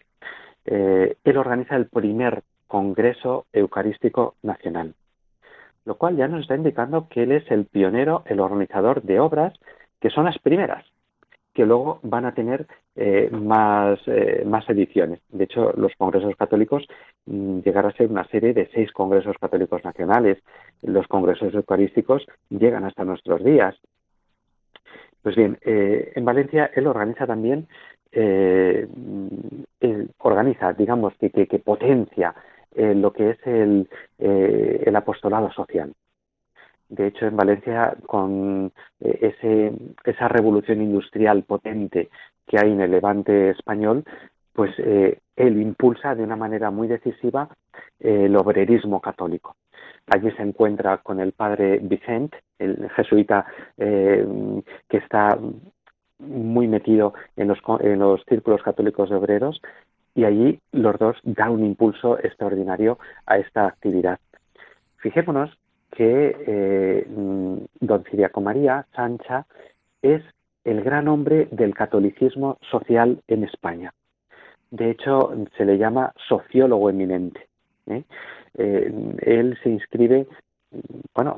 eh, 0.65 1.15
él 1.23 1.37
organiza 1.37 1.75
el 1.75 1.87
primer 1.87 2.43
Congreso 2.67 3.47
Eucarístico 3.53 4.35
Nacional, 4.43 4.93
lo 5.85 5.95
cual 5.95 6.15
ya 6.15 6.27
nos 6.27 6.41
está 6.41 6.55
indicando 6.55 7.07
que 7.09 7.23
él 7.23 7.31
es 7.31 7.49
el 7.49 7.65
pionero, 7.65 8.21
el 8.27 8.39
organizador 8.39 9.01
de 9.01 9.19
obras 9.19 9.55
que 9.99 10.11
son 10.11 10.25
las 10.25 10.37
primeras, 10.37 10.85
que 11.55 11.65
luego 11.65 11.99
van 12.03 12.25
a 12.25 12.35
tener 12.35 12.67
eh, 12.95 13.29
más, 13.31 13.97
eh, 14.05 14.43
más 14.45 14.69
ediciones. 14.69 15.19
De 15.29 15.45
hecho, 15.45 15.73
los 15.75 15.91
congresos 15.97 16.35
católicos 16.35 16.85
mm, 17.25 17.61
llegarán 17.61 17.91
a 17.91 17.95
ser 17.95 18.11
una 18.11 18.27
serie 18.27 18.53
de 18.53 18.69
seis 18.75 18.91
congresos 18.91 19.35
católicos 19.39 19.83
nacionales. 19.83 20.37
Los 20.83 21.07
congresos 21.07 21.51
eucarísticos 21.55 22.27
llegan 22.49 22.83
hasta 22.83 23.05
nuestros 23.05 23.43
días. 23.43 23.75
Pues 25.27 25.35
bien, 25.35 25.57
eh, 25.59 26.13
en 26.15 26.23
Valencia 26.23 26.71
él 26.73 26.87
organiza 26.87 27.27
también, 27.27 27.67
organiza, 30.19 30.71
digamos, 30.71 31.15
que, 31.19 31.29
que 31.29 31.59
potencia 31.59 32.33
lo 32.73 33.11
que 33.11 33.31
es 33.31 33.37
el, 33.45 33.89
el 34.17 34.95
apostolado 34.95 35.51
social. 35.51 35.91
De 36.87 37.07
hecho, 37.07 37.25
en 37.25 37.35
Valencia, 37.35 37.97
con 38.05 38.71
eh, 39.01 39.19
ese, 39.21 39.73
esa 40.05 40.29
revolución 40.29 40.81
industrial 40.81 41.43
potente 41.43 42.07
que 42.47 42.57
hay 42.57 42.71
en 42.71 42.79
el 42.79 42.91
levante 42.91 43.49
español, 43.49 44.05
pues 44.53 44.71
eh, 44.77 45.19
él 45.35 45.61
impulsa 45.61 46.15
de 46.15 46.23
una 46.23 46.37
manera 46.37 46.71
muy 46.71 46.87
decisiva 46.87 47.49
eh, 47.99 48.27
el 48.27 48.35
obrerismo 48.37 49.01
católico. 49.01 49.57
Allí 50.07 50.31
se 50.31 50.41
encuentra 50.41 50.97
con 50.99 51.19
el 51.19 51.33
padre 51.33 51.79
Vicente, 51.79 52.37
el 52.59 52.89
jesuita 52.91 53.45
que 53.77 54.63
está 54.97 55.37
muy 56.19 56.67
metido 56.67 57.13
en 57.35 57.49
los, 57.49 57.59
en 57.81 57.99
los 57.99 58.23
círculos 58.27 58.63
católicos 58.63 59.09
de 59.09 59.15
obreros, 59.15 59.61
y 60.15 60.25
allí 60.25 60.59
los 60.71 60.97
dos 60.97 61.17
dan 61.23 61.51
un 61.51 61.63
impulso 61.63 62.17
extraordinario 62.17 62.97
a 63.27 63.37
esta 63.37 63.67
actividad. 63.67 64.19
Fijémonos 64.97 65.55
que 65.91 66.35
eh, 66.47 67.07
don 67.79 68.03
Ciriaco 68.05 68.41
María 68.41 68.85
Sancha 68.95 69.45
es 70.01 70.23
el 70.63 70.83
gran 70.83 71.07
hombre 71.07 71.47
del 71.51 71.73
catolicismo 71.75 72.57
social 72.69 73.21
en 73.27 73.43
España. 73.43 73.93
De 74.71 74.89
hecho, 74.89 75.33
se 75.55 75.65
le 75.65 75.77
llama 75.77 76.13
sociólogo 76.27 76.89
eminente. 76.89 77.47
¿Eh? 77.89 78.03
Eh, 78.57 78.91
él 79.21 79.57
se 79.63 79.69
inscribe, 79.69 80.27
bueno, 81.13 81.37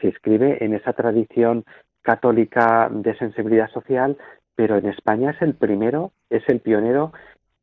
se 0.00 0.08
inscribe 0.08 0.64
en 0.64 0.74
esa 0.74 0.92
tradición 0.92 1.64
católica 2.02 2.88
de 2.90 3.16
sensibilidad 3.16 3.70
social, 3.70 4.16
pero 4.54 4.76
en 4.76 4.86
España 4.86 5.30
es 5.30 5.42
el 5.42 5.54
primero, 5.54 6.12
es 6.30 6.42
el 6.48 6.60
pionero, 6.60 7.12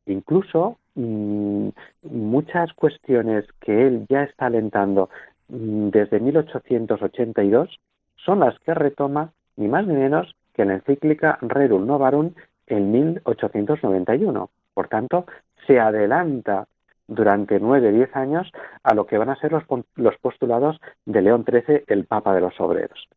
incluso 0.06 0.78
mm, 0.94 1.68
muchas 2.02 2.72
cuestiones 2.72 3.44
que 3.60 3.86
él 3.86 4.06
ya 4.08 4.22
está 4.22 4.46
alentando 4.46 5.10
Mm, 5.50 5.90
desde 5.90 6.20
1882 6.20 7.80
son 8.16 8.40
las 8.40 8.58
que 8.60 8.72
retoma 8.74 9.32
ni 9.56 9.68
más 9.68 9.86
ni 9.86 9.94
menos 9.94 10.34
que 10.54 10.64
la 10.64 10.74
encíclica 10.74 11.38
Rerum 11.42 11.86
Novarum 11.86 12.32
en 12.66 12.92
1891. 12.92 14.50
Por 14.74 14.88
tanto, 14.88 15.26
se 15.66 15.80
adelanta 15.80 16.66
durante 17.10 17.58
nueve, 17.60 17.92
diez 17.92 18.14
años 18.16 18.50
a 18.82 18.94
lo 18.94 19.06
que 19.06 19.18
van 19.18 19.28
a 19.28 19.36
ser 19.36 19.52
los, 19.52 19.64
los 19.96 20.16
postulados 20.18 20.80
de 21.04 21.20
León 21.20 21.44
XIII, 21.44 21.84
el 21.88 22.06
Papa 22.06 22.32
de 22.34 22.40
los 22.40 22.58
Obreros. 22.60 23.08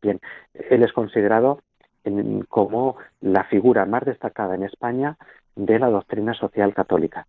Bien, 0.00 0.20
él 0.54 0.82
es 0.82 0.92
considerado 0.92 1.60
como 2.48 2.96
la 3.20 3.44
figura 3.44 3.84
más 3.86 4.04
destacada 4.04 4.54
en 4.54 4.62
España 4.62 5.16
de 5.56 5.78
la 5.78 5.90
doctrina 5.90 6.34
social 6.34 6.72
católica. 6.74 7.26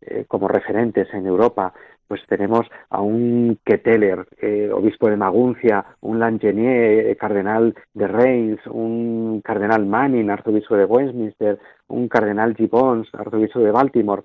Eh, 0.00 0.24
como 0.28 0.48
referentes 0.48 1.12
en 1.12 1.26
Europa, 1.26 1.72
pues 2.06 2.22
tenemos 2.28 2.66
a 2.88 3.00
un 3.00 3.58
Keteler, 3.64 4.26
eh, 4.40 4.70
obispo 4.72 5.10
de 5.10 5.16
Maguncia, 5.16 5.84
un 6.00 6.20
Langenier, 6.20 7.08
eh, 7.08 7.16
cardenal 7.16 7.74
de 7.94 8.06
Reims, 8.06 8.66
un 8.66 9.42
cardenal 9.44 9.84
Manning, 9.86 10.30
arzobispo 10.30 10.76
de 10.76 10.84
Westminster, 10.84 11.58
un 11.88 12.08
cardenal 12.08 12.54
Gibbons, 12.54 13.08
arzobispo 13.12 13.58
de 13.58 13.72
Baltimore. 13.72 14.22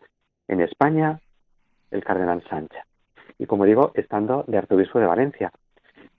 En 0.48 0.62
España, 0.62 1.20
el 1.92 2.04
cardenal 2.04 2.44
Sancha. 2.50 2.86
Y 3.38 3.46
como 3.46 3.66
digo, 3.66 3.92
estando 3.94 4.44
de 4.48 4.58
arzobispo 4.58 5.00
de 5.00 5.06
Valencia. 5.06 5.52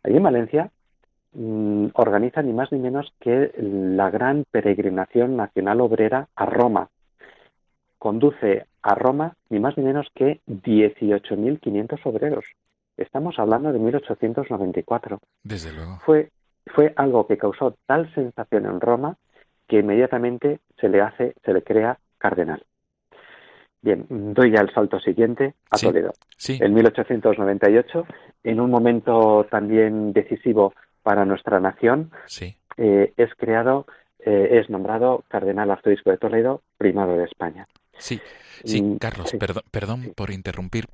Allí 0.03 0.17
en 0.17 0.23
Valencia 0.23 0.71
mm, 1.33 1.87
organiza 1.95 2.43
ni 2.43 2.53
más 2.53 2.73
ni 2.73 2.79
menos 2.79 3.13
que 3.21 3.53
la 3.59 4.11
gran 4.11 4.45
peregrinación 4.51 5.37
nacional 5.37 5.81
obrera 5.81 6.29
a 6.35 6.47
Roma. 6.47 6.89
Conduce 7.99 8.67
a 8.83 8.95
Roma 8.95 9.35
ni 9.49 9.61
más 9.61 9.77
ni 9.79 9.85
menos 9.85 10.09
que 10.15 10.41
18.500 10.47 12.01
obreros. 12.05 12.45
Estamos 12.97 13.39
hablando 13.39 13.73
de 13.73 13.79
1894. 13.79 15.19
Desde 15.43 15.73
luego. 15.73 15.99
Fue, 16.05 16.31
fue 16.67 16.93
algo 16.97 17.27
que 17.27 17.39
causó 17.39 17.77
tal 17.87 18.13
sensación 18.15 18.67
en 18.67 18.81
Roma 18.81 19.17
que 19.67 19.79
inmediatamente 19.79 20.61
se 20.79 20.89
le 20.89 21.01
hace, 21.01 21.35
se 21.45 21.53
le 21.53 21.63
crea 21.63 21.99
cardenal. 22.19 22.63
Bien, 23.85 24.07
doy 24.09 24.51
ya 24.51 24.63
el 24.63 24.73
salto 24.73 24.99
siguiente 24.99 25.53
a 25.71 25.77
Toledo. 25.77 26.15
Sí. 26.39 26.59
En 26.59 26.73
1898, 26.73 28.07
en 28.45 28.59
un 28.59 28.71
momento 28.71 29.47
también 29.51 30.15
decisivo 30.15 30.73
para 31.03 31.27
nuestra 31.27 31.61
nación, 31.61 32.11
sí. 32.25 32.57
eh, 32.79 33.13
es 33.19 33.29
creado, 33.37 33.85
eh, 34.21 34.59
es 34.59 34.71
nombrado 34.71 35.23
cardenal 35.29 35.71
arzobispo 35.71 36.11
de 36.11 36.17
Toledo, 36.17 36.63
primado 36.79 37.15
de 37.19 37.25
España. 37.25 37.67
Sí, 37.99 38.19
sí, 38.65 38.97
Carlos, 38.99 39.35
perdón, 39.39 39.63
perdón 39.71 40.13
por 40.17 40.31
interrumpir. 40.31 40.87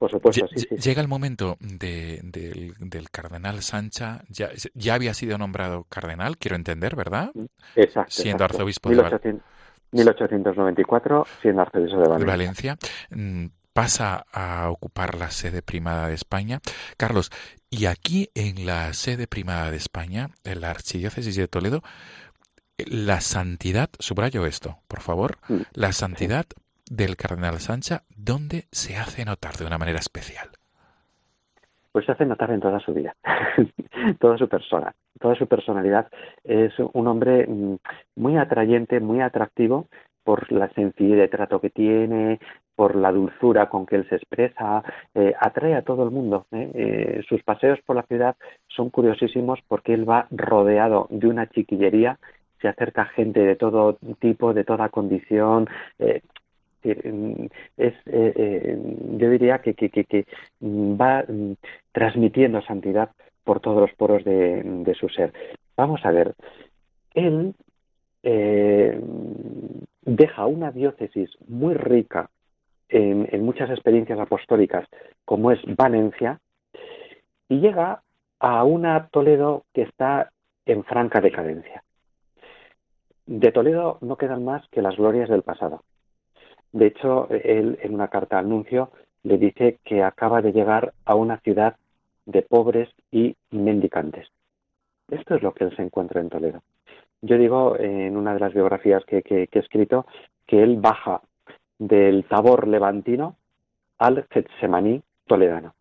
Por 0.00 0.10
supuesto, 0.10 0.48
sí, 0.48 0.66
Llega 0.74 1.00
el 1.00 1.06
momento 1.06 1.56
de, 1.60 2.18
del, 2.24 3.08
cardenal 3.10 3.62
Sancha, 3.62 4.22
ya, 4.28 4.50
ya 4.74 4.94
había 4.94 5.14
sido 5.14 5.38
nombrado 5.38 5.84
cardenal, 5.84 6.38
quiero 6.38 6.56
entender, 6.56 6.96
¿verdad? 6.96 7.30
Exacto. 7.76 8.10
Siendo 8.10 8.44
arzobispo 8.44 8.90
de 8.90 8.96
Valencia. 8.96 9.40
1894, 9.92 11.26
siendo 11.40 11.62
arzobispo 11.62 12.00
de 12.00 12.08
Valencia. 12.08 12.26
Valencia. 12.26 12.78
Mm, 13.10 13.46
pasa 13.72 14.26
a 14.32 14.70
ocupar 14.70 15.14
la 15.16 15.30
sede 15.30 15.62
primada 15.62 16.08
de 16.08 16.14
España. 16.14 16.60
Carlos, 16.96 17.30
y 17.70 17.86
aquí 17.86 18.30
en 18.34 18.66
la 18.66 18.92
sede 18.92 19.26
primada 19.26 19.70
de 19.70 19.76
España, 19.76 20.30
en 20.44 20.60
la 20.60 20.70
Archidiócesis 20.70 21.36
de 21.36 21.48
Toledo, 21.48 21.82
la 22.78 23.20
santidad, 23.20 23.90
subrayo 23.98 24.46
esto, 24.46 24.78
por 24.88 25.00
favor, 25.00 25.38
mm, 25.48 25.62
la 25.72 25.92
santidad 25.92 26.46
del 26.90 27.16
cardenal 27.16 27.60
Sancha, 27.60 28.04
¿dónde 28.14 28.68
se 28.72 28.96
hace 28.96 29.24
notar 29.24 29.56
de 29.56 29.66
una 29.66 29.78
manera 29.78 29.98
especial? 29.98 30.50
Pues 31.92 32.06
se 32.06 32.12
hace 32.12 32.24
notar 32.24 32.50
en 32.50 32.60
toda 32.60 32.80
su 32.80 32.94
vida, 32.94 33.14
toda 34.18 34.38
su 34.38 34.48
persona, 34.48 34.94
toda 35.20 35.34
su 35.34 35.46
personalidad. 35.46 36.08
Es 36.42 36.72
un 36.78 37.06
hombre 37.06 37.46
mm, 37.46 37.76
muy 38.16 38.38
atrayente, 38.38 38.98
muy 39.00 39.20
atractivo 39.20 39.86
por 40.24 40.50
la 40.52 40.68
sencillez 40.70 41.18
de 41.18 41.28
trato 41.28 41.60
que 41.60 41.70
tiene, 41.70 42.40
por 42.74 42.96
la 42.96 43.12
dulzura 43.12 43.68
con 43.68 43.86
que 43.86 43.96
él 43.96 44.08
se 44.08 44.16
expresa, 44.16 44.82
eh, 45.14 45.34
atrae 45.38 45.74
a 45.74 45.82
todo 45.82 46.04
el 46.04 46.10
mundo. 46.10 46.46
¿eh? 46.52 46.70
Eh, 46.74 47.22
sus 47.28 47.42
paseos 47.42 47.78
por 47.84 47.96
la 47.96 48.02
ciudad 48.04 48.36
son 48.68 48.90
curiosísimos 48.90 49.60
porque 49.68 49.92
él 49.92 50.08
va 50.08 50.26
rodeado 50.30 51.08
de 51.10 51.26
una 51.26 51.48
chiquillería 51.48 52.18
se 52.62 52.68
acerca 52.68 53.06
gente 53.06 53.40
de 53.40 53.56
todo 53.56 53.98
tipo, 54.20 54.54
de 54.54 54.64
toda 54.64 54.88
condición. 54.88 55.68
Eh, 55.98 56.22
es, 56.82 57.94
eh, 58.06 58.32
eh, 58.36 58.78
yo 59.18 59.30
diría 59.30 59.60
que, 59.60 59.74
que, 59.74 60.26
va 60.62 61.24
transmitiendo 61.92 62.62
santidad 62.62 63.10
por 63.44 63.60
todos 63.60 63.80
los 63.80 63.92
poros 63.96 64.24
de, 64.24 64.96
su 64.98 65.08
ser. 65.08 65.32
Vamos 65.76 66.04
a 66.04 66.10
ver, 66.10 66.34
él 67.14 67.54
deja 70.04 70.46
una 70.46 70.70
diócesis 70.70 71.30
muy 71.48 71.74
rica 71.74 72.30
en, 72.88 73.28
en, 73.32 73.44
muchas 73.44 73.70
experiencias 73.70 74.18
apostólicas, 74.18 74.86
como 75.24 75.50
es 75.50 75.60
Valencia, 75.76 76.40
y 77.48 77.60
llega 77.60 78.02
a 78.38 78.64
una 78.64 79.08
Toledo 79.08 79.64
que 79.72 79.82
está 79.82 80.30
en 80.66 80.84
franca 80.84 81.20
decadencia. 81.20 81.82
De 83.26 83.52
Toledo 83.52 83.98
no 84.00 84.16
quedan 84.16 84.44
más 84.44 84.66
que 84.68 84.82
las 84.82 84.96
glorias 84.96 85.28
del 85.28 85.42
pasado. 85.42 85.82
De 86.72 86.86
hecho, 86.86 87.28
él 87.30 87.78
en 87.82 87.94
una 87.94 88.08
carta 88.08 88.38
anuncio 88.38 88.90
le 89.22 89.38
dice 89.38 89.78
que 89.84 90.02
acaba 90.02 90.42
de 90.42 90.52
llegar 90.52 90.92
a 91.04 91.14
una 91.14 91.38
ciudad 91.38 91.76
de 92.26 92.42
pobres 92.42 92.88
y 93.10 93.36
mendicantes. 93.50 94.28
Esto 95.10 95.34
es 95.34 95.42
lo 95.42 95.52
que 95.52 95.64
él 95.64 95.76
se 95.76 95.82
encuentra 95.82 96.20
en 96.20 96.30
Toledo. 96.30 96.62
Yo 97.20 97.36
digo 97.36 97.76
en 97.78 98.16
una 98.16 98.34
de 98.34 98.40
las 98.40 98.54
biografías 98.54 99.04
que, 99.04 99.22
he 99.28 99.58
escrito 99.58 100.06
que 100.46 100.62
él 100.62 100.78
baja 100.80 101.20
del 101.78 102.24
Tabor 102.24 102.66
levantino 102.66 103.36
al 103.98 104.26
Getsemaní 104.30 105.02
toledano. 105.26 105.74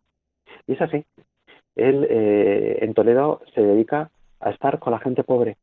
Y 0.67 0.73
es 0.73 0.81
así. 0.81 1.03
él 1.75 2.05
eh, 2.09 2.79
en 2.81 2.93
Toledo 2.93 3.41
se 3.55 3.61
dedica 3.61 4.11
a 4.39 4.49
estar 4.51 4.79
con 4.79 4.91
la 4.91 4.99
gente 4.99 5.23
pobre. 5.23 5.57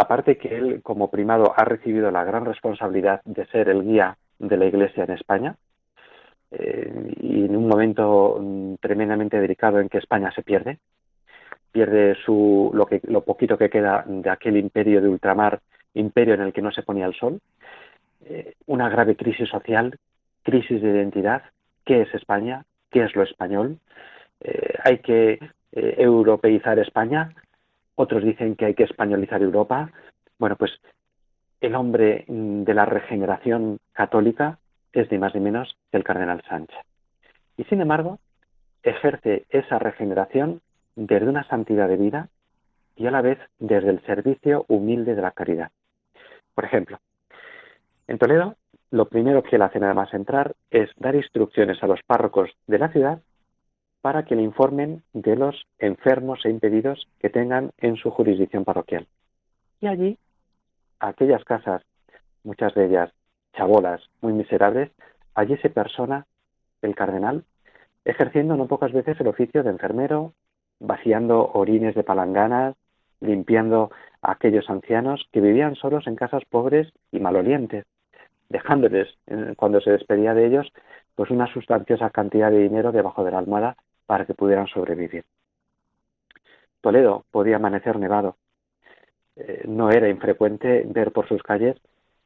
Aparte 0.00 0.38
que 0.38 0.56
él, 0.56 0.80
como 0.80 1.10
primado, 1.10 1.52
ha 1.56 1.64
recibido 1.64 2.12
la 2.12 2.22
gran 2.22 2.44
responsabilidad 2.44 3.20
de 3.24 3.44
ser 3.46 3.68
el 3.68 3.82
guía 3.82 4.16
de 4.38 4.56
la 4.56 4.66
Iglesia 4.66 5.02
en 5.02 5.10
España, 5.10 5.56
eh, 6.52 7.14
y 7.20 7.44
en 7.46 7.56
un 7.56 7.66
momento 7.66 8.38
mm, 8.40 8.74
tremendamente 8.76 9.40
delicado 9.40 9.80
en 9.80 9.88
que 9.88 9.98
España 9.98 10.30
se 10.30 10.44
pierde, 10.44 10.78
pierde 11.72 12.14
su, 12.24 12.70
lo, 12.72 12.86
que, 12.86 13.00
lo 13.08 13.24
poquito 13.24 13.58
que 13.58 13.70
queda 13.70 14.04
de 14.06 14.30
aquel 14.30 14.56
imperio 14.56 15.02
de 15.02 15.08
ultramar, 15.08 15.58
imperio 15.94 16.34
en 16.34 16.42
el 16.42 16.52
que 16.52 16.62
no 16.62 16.70
se 16.70 16.84
ponía 16.84 17.06
el 17.06 17.14
sol, 17.14 17.40
eh, 18.24 18.54
una 18.66 18.88
grave 18.88 19.16
crisis 19.16 19.48
social, 19.48 19.98
crisis 20.44 20.80
de 20.80 20.90
identidad, 20.90 21.42
¿qué 21.84 22.02
es 22.02 22.14
España? 22.14 22.64
¿Qué 22.92 23.02
es 23.02 23.16
lo 23.16 23.24
español? 23.24 23.80
Eh, 24.42 24.74
hay 24.84 24.98
que 24.98 25.40
europeizar 25.72 26.78
España, 26.78 27.30
otros 27.98 28.22
dicen 28.22 28.54
que 28.54 28.64
hay 28.64 28.74
que 28.74 28.84
españolizar 28.84 29.42
Europa. 29.42 29.90
Bueno, 30.38 30.54
pues 30.54 30.70
el 31.60 31.74
hombre 31.74 32.24
mm, 32.28 32.62
de 32.62 32.74
la 32.74 32.84
regeneración 32.84 33.78
católica 33.92 34.58
es 34.92 35.10
ni 35.10 35.18
más 35.18 35.34
ni 35.34 35.40
menos 35.40 35.76
que 35.90 35.96
el 35.96 36.04
cardenal 36.04 36.40
Sánchez. 36.48 36.78
Y 37.56 37.64
sin 37.64 37.80
embargo, 37.80 38.20
ejerce 38.84 39.46
esa 39.50 39.80
regeneración 39.80 40.60
desde 40.94 41.28
una 41.28 41.42
santidad 41.48 41.88
de 41.88 41.96
vida 41.96 42.28
y 42.94 43.08
a 43.08 43.10
la 43.10 43.20
vez 43.20 43.38
desde 43.58 43.90
el 43.90 44.00
servicio 44.06 44.64
humilde 44.68 45.16
de 45.16 45.22
la 45.22 45.32
caridad. 45.32 45.72
Por 46.54 46.64
ejemplo, 46.64 47.00
en 48.06 48.18
Toledo, 48.18 48.54
lo 48.92 49.08
primero 49.08 49.42
que 49.42 49.56
él 49.56 49.62
hace 49.62 49.80
nada 49.80 49.94
más 49.94 50.14
entrar 50.14 50.54
es 50.70 50.88
dar 50.98 51.16
instrucciones 51.16 51.82
a 51.82 51.88
los 51.88 52.00
párrocos 52.04 52.50
de 52.68 52.78
la 52.78 52.90
ciudad 52.90 53.20
para 54.00 54.24
que 54.24 54.36
le 54.36 54.42
informen 54.42 55.02
de 55.12 55.36
los 55.36 55.66
enfermos 55.78 56.44
e 56.44 56.50
impedidos 56.50 57.08
que 57.18 57.30
tengan 57.30 57.72
en 57.78 57.96
su 57.96 58.10
jurisdicción 58.10 58.64
parroquial. 58.64 59.06
Y 59.80 59.86
allí, 59.86 60.18
aquellas 61.00 61.44
casas, 61.44 61.82
muchas 62.44 62.74
de 62.74 62.86
ellas 62.86 63.10
chabolas 63.54 64.00
muy 64.20 64.32
miserables, 64.32 64.90
allí 65.34 65.56
se 65.58 65.70
persona 65.70 66.26
el 66.82 66.94
cardenal, 66.94 67.44
ejerciendo 68.04 68.56
no 68.56 68.66
pocas 68.66 68.92
veces 68.92 69.20
el 69.20 69.26
oficio 69.26 69.62
de 69.62 69.70
enfermero, 69.70 70.32
vaciando 70.80 71.50
orines 71.52 71.94
de 71.94 72.04
palanganas, 72.04 72.76
limpiando 73.20 73.90
a 74.22 74.32
aquellos 74.32 74.70
ancianos 74.70 75.26
que 75.32 75.40
vivían 75.40 75.74
solos 75.74 76.06
en 76.06 76.16
casas 76.16 76.44
pobres 76.48 76.92
y 77.10 77.18
malolientes, 77.18 77.84
dejándoles, 78.48 79.08
cuando 79.56 79.80
se 79.80 79.90
despedía 79.90 80.34
de 80.34 80.46
ellos, 80.46 80.72
pues 81.14 81.30
una 81.30 81.52
sustanciosa 81.52 82.10
cantidad 82.10 82.50
de 82.50 82.60
dinero 82.60 82.92
debajo 82.92 83.24
de 83.24 83.32
la 83.32 83.38
almohada 83.38 83.76
para 84.08 84.24
que 84.24 84.32
pudieran 84.32 84.66
sobrevivir. 84.68 85.26
Toledo 86.80 87.26
podía 87.30 87.56
amanecer 87.56 87.98
nevado. 87.98 88.36
Eh, 89.36 89.64
no 89.68 89.90
era 89.90 90.08
infrecuente 90.08 90.82
ver 90.86 91.12
por 91.12 91.28
sus 91.28 91.42
calles 91.42 91.76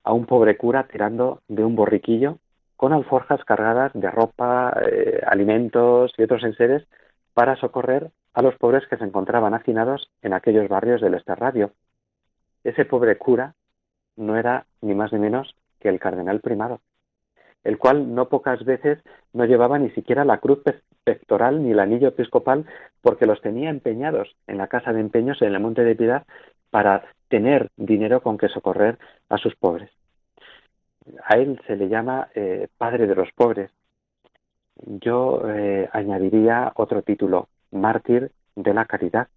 a 0.05 0.13
un 0.13 0.25
pobre 0.25 0.57
cura 0.57 0.87
tirando 0.87 1.43
de 1.49 1.65
un 1.65 1.75
borriquillo 1.75 2.39
con 2.77 2.93
alforjas 2.93 3.45
cargadas 3.45 3.91
de 3.95 4.09
ropa, 4.13 4.77
eh, 4.81 5.23
alimentos 5.27 6.13
y 6.17 6.23
otros 6.23 6.45
enseres 6.45 6.87
para 7.35 7.57
socorrer 7.57 8.13
a 8.33 8.43
los 8.43 8.55
pobres 8.59 8.87
que 8.87 8.97
se 8.97 9.05
encontraban 9.05 9.53
hacinados 9.53 10.09
en 10.23 10.35
aquellos 10.35 10.69
barrios 10.69 11.01
del 11.01 11.15
Esterradio. 11.15 11.73
Ese 12.63 12.85
pobre 12.85 13.19
cura 13.19 13.55
no 14.15 14.37
era 14.37 14.67
ni 14.83 14.95
más 14.95 15.13
ni 15.13 15.19
menos 15.19 15.57
que 15.81 15.89
el 15.89 15.99
cardenal 15.99 16.41
primado, 16.41 16.81
el 17.65 17.77
cual 17.77 18.15
no 18.15 18.29
pocas 18.29 18.65
veces 18.65 19.01
no 19.33 19.47
llevaba 19.47 19.81
ni 19.81 19.91
siquiera 19.91 20.25
la 20.25 20.39
cruz 20.39 20.63
pectoral 21.05 21.63
ni 21.63 21.73
el 21.73 21.81
anillo 21.81 22.09
episcopal 22.09 22.67
porque 23.01 23.27
los 23.27 23.41
tenía 23.41 23.71
empeñados 23.71 24.37
en 24.47 24.59
la 24.59 24.69
casa 24.69 24.93
de 24.93 25.01
empeños 25.01 25.43
en 25.43 25.55
el 25.55 25.61
Monte 25.61 25.85
de 25.85 25.97
Piedad 25.97 26.25
para 26.71 27.05
tener 27.29 27.71
dinero 27.77 28.23
con 28.23 28.39
que 28.39 28.49
socorrer 28.49 28.99
a 29.29 29.39
sus 29.39 29.55
pobres. 29.57 29.91
A 31.25 31.37
él 31.37 31.61
se 31.67 31.77
le 31.77 31.89
llama 31.89 32.29
eh, 32.35 32.69
Padre 32.79 33.07
de 33.07 33.15
los 33.15 33.31
Pobres. 33.33 33.71
Yo 34.77 35.43
eh, 35.49 35.89
añadiría 35.93 36.73
otro 36.77 37.03
título, 37.03 37.49
Mártir 37.71 38.31
de 38.55 38.75
la 38.75 38.85
Caridad. 38.85 39.29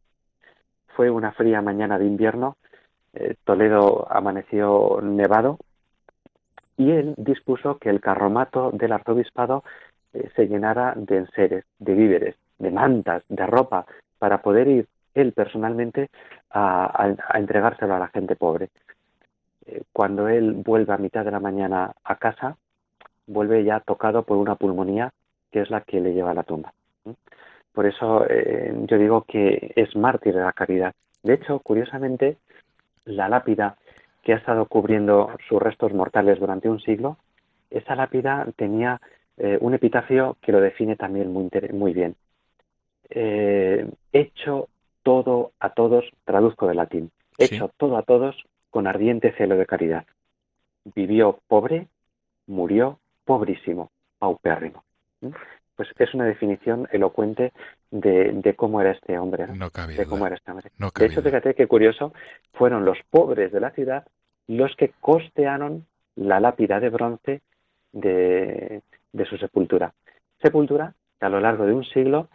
Fue 0.95 1.09
una 1.09 1.31
fría 1.33 1.61
mañana 1.61 1.99
de 1.99 2.05
invierno, 2.05 2.57
eh, 3.13 3.35
Toledo 3.43 4.07
amaneció 4.09 4.99
nevado 5.01 5.57
y 6.77 6.91
él 6.91 7.15
dispuso 7.17 7.77
que 7.77 7.89
el 7.89 8.01
carromato 8.01 8.71
del 8.71 8.91
arzobispado 8.91 9.63
se 10.35 10.47
llenara 10.47 10.93
de 10.95 11.17
enseres, 11.17 11.65
de 11.79 11.93
víveres, 11.93 12.35
de 12.59 12.71
mantas, 12.71 13.23
de 13.29 13.45
ropa, 13.45 13.85
para 14.19 14.41
poder 14.41 14.67
ir 14.67 14.87
él 15.15 15.31
personalmente 15.31 16.09
a, 16.51 17.15
entregárselo 17.33 17.95
a 17.95 17.99
la 17.99 18.09
gente 18.09 18.35
pobre. 18.35 18.69
Eh, 19.65 19.81
cuando 19.91 20.27
él 20.27 20.53
vuelve 20.53 20.93
a 20.93 20.97
mitad 20.97 21.25
de 21.25 21.31
la 21.31 21.39
mañana 21.39 21.93
a 22.03 22.15
casa, 22.17 22.57
vuelve 23.25 23.63
ya 23.63 23.79
tocado 23.79 24.23
por 24.23 24.37
una 24.37 24.55
pulmonía 24.55 25.11
que 25.51 25.61
es 25.61 25.69
la 25.69 25.81
que 25.81 26.01
le 26.01 26.13
lleva 26.13 26.31
a 26.31 26.35
la 26.35 26.43
tumba. 26.43 26.73
Por 27.73 27.85
eso 27.85 28.25
eh, 28.29 28.73
yo 28.87 28.97
digo 28.97 29.23
que 29.23 29.73
es 29.75 29.95
mártir 29.95 30.35
de 30.35 30.41
la 30.41 30.53
caridad. 30.53 30.93
De 31.23 31.33
hecho, 31.33 31.59
curiosamente, 31.59 32.37
la 33.05 33.27
lápida 33.27 33.77
que 34.23 34.33
ha 34.33 34.37
estado 34.37 34.65
cubriendo 34.65 35.31
sus 35.47 35.61
restos 35.61 35.93
mortales 35.93 36.39
durante 36.39 36.69
un 36.69 36.79
siglo, 36.79 37.17
esa 37.69 37.95
lápida 37.95 38.47
tenía 38.55 39.01
eh, 39.37 39.57
un 39.61 39.73
epitafio 39.73 40.37
que 40.41 40.51
lo 40.51 40.61
define 40.61 40.95
también 40.95 41.31
muy, 41.31 41.49
muy 41.73 41.93
bien. 41.93 42.15
hecho 44.11 44.69
todo 45.03 45.51
a 45.59 45.69
todos, 45.69 46.05
traduzco 46.23 46.67
del 46.67 46.77
latín, 46.77 47.11
hecho 47.37 47.69
todo 47.77 47.97
a 47.97 48.03
todos 48.03 48.35
con 48.69 48.87
ardiente 48.87 49.33
celo 49.37 49.55
de 49.55 49.65
caridad. 49.65 50.05
Vivió 50.95 51.39
pobre, 51.47 51.87
murió 52.47 52.99
pobrísimo, 53.23 53.91
paupérrimo. 54.19 54.83
¿Mm? 55.21 55.29
Pues 55.75 55.89
es 55.97 56.13
una 56.13 56.25
definición 56.25 56.87
elocuente 56.91 57.51
de, 57.91 58.53
cómo 58.55 58.79
era 58.79 58.91
este 58.91 59.17
hombre, 59.19 59.45
de 59.45 60.05
cómo 60.05 60.25
era 60.25 60.35
este 60.35 60.51
hombre. 60.51 60.71
de 60.77 61.05
hecho, 61.05 61.21
fíjate 61.21 61.53
qué 61.53 61.67
curioso, 61.67 62.13
fueron 62.53 62.85
los 62.85 62.97
pobres 63.09 63.51
de 63.51 63.59
la 63.59 63.71
ciudad 63.71 64.05
los 64.47 64.75
que 64.75 64.93
costearon 65.01 65.85
la 66.15 66.39
lápida 66.39 66.79
de 66.79 66.89
bronce 66.89 67.41
de, 67.91 68.81
de 69.15 69.25
su 69.25 69.37
sepultura. 69.37 69.93
Sepultura 70.41 70.93
que 71.19 71.25
a 71.25 71.29
lo 71.29 71.39
largo 71.39 71.65
de 71.65 71.73
un 71.73 71.85
siglo 71.85 72.29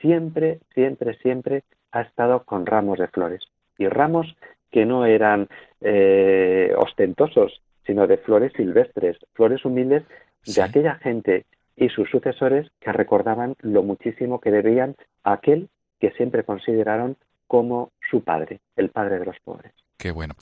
siempre, 0.00 0.60
siempre, 0.74 1.14
siempre 1.18 1.64
ha 1.92 2.02
estado 2.02 2.44
con 2.44 2.66
ramos 2.66 2.98
de 2.98 3.08
flores. 3.08 3.42
Y 3.78 3.88
ramos 3.88 4.36
que 4.70 4.84
no 4.84 5.06
eran 5.06 5.48
eh, 5.80 6.74
ostentosos, 6.76 7.62
sino 7.86 8.06
de 8.06 8.18
flores 8.18 8.52
silvestres, 8.54 9.16
flores 9.32 9.64
humildes 9.64 10.04
de 10.44 10.62
aquella 10.62 10.96
gente 10.96 11.46
y 11.76 11.88
sus 11.88 12.10
sucesores 12.10 12.70
que 12.80 12.92
recordaban 12.92 13.54
lo 13.60 13.82
muchísimo 13.82 14.40
que 14.40 14.50
debían 14.50 14.96
a 15.24 15.34
aquel 15.34 15.68
que 16.00 16.10
siempre 16.12 16.44
consideraron 16.44 17.16
como 17.46 17.90
su 18.10 18.22
padre, 18.22 18.60
el 18.76 18.90
padre 18.90 19.18
de 19.18 19.26
los 19.26 19.38
pobres. 19.40 19.72
Qué 19.96 20.10
bueno. 20.10 20.34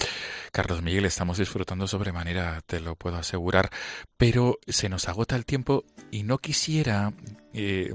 Carlos 0.52 0.82
Miguel, 0.82 1.04
estamos 1.04 1.38
disfrutando 1.38 1.86
sobremanera, 1.86 2.60
te 2.66 2.80
lo 2.80 2.96
puedo 2.96 3.16
asegurar, 3.16 3.70
pero 4.16 4.58
se 4.66 4.88
nos 4.88 5.08
agota 5.08 5.36
el 5.36 5.46
tiempo 5.46 5.84
y 6.10 6.24
no 6.24 6.38
quisiera 6.38 7.12
eh, 7.52 7.92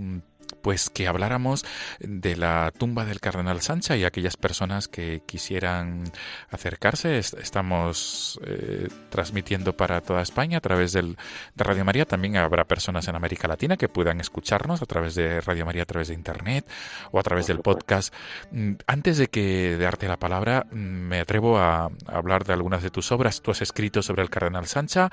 pues 0.61 0.89
que 0.89 1.07
habláramos 1.07 1.65
de 1.99 2.35
la 2.35 2.71
tumba 2.77 3.05
del 3.05 3.19
cardenal 3.19 3.61
Sancha 3.61 3.97
y 3.97 4.03
aquellas 4.03 4.37
personas 4.37 4.87
que 4.87 5.21
quisieran 5.25 6.03
acercarse. 6.49 7.17
Estamos 7.17 8.39
eh, 8.45 8.87
transmitiendo 9.09 9.75
para 9.75 10.01
toda 10.01 10.21
España 10.21 10.57
a 10.57 10.61
través 10.61 10.93
del, 10.93 11.17
de 11.55 11.63
Radio 11.63 11.85
María. 11.85 12.05
También 12.05 12.37
habrá 12.37 12.65
personas 12.65 13.07
en 13.07 13.15
América 13.15 13.47
Latina 13.47 13.77
que 13.77 13.89
puedan 13.89 14.19
escucharnos 14.19 14.81
a 14.81 14.85
través 14.85 15.15
de 15.15 15.41
Radio 15.41 15.65
María, 15.65 15.83
a 15.83 15.85
través 15.85 16.09
de 16.09 16.13
Internet 16.13 16.65
o 17.11 17.19
a 17.19 17.23
través 17.23 17.47
del 17.47 17.59
podcast. 17.59 18.13
Mm, 18.51 18.73
antes 18.87 19.17
de 19.17 19.27
que 19.27 19.77
darte 19.77 20.07
la 20.07 20.17
palabra, 20.17 20.65
mm, 20.71 20.75
me 20.75 21.19
atrevo 21.19 21.57
a, 21.57 21.89
hablar 22.07 22.45
de 22.45 22.53
algunas 22.53 22.83
de 22.83 22.89
tus 22.89 23.11
obras. 23.11 23.41
Tú 23.41 23.51
has 23.51 23.61
escrito 23.61 24.01
sobre 24.01 24.21
el 24.21 24.29
cardenal 24.29 24.67
Sancha. 24.67 25.09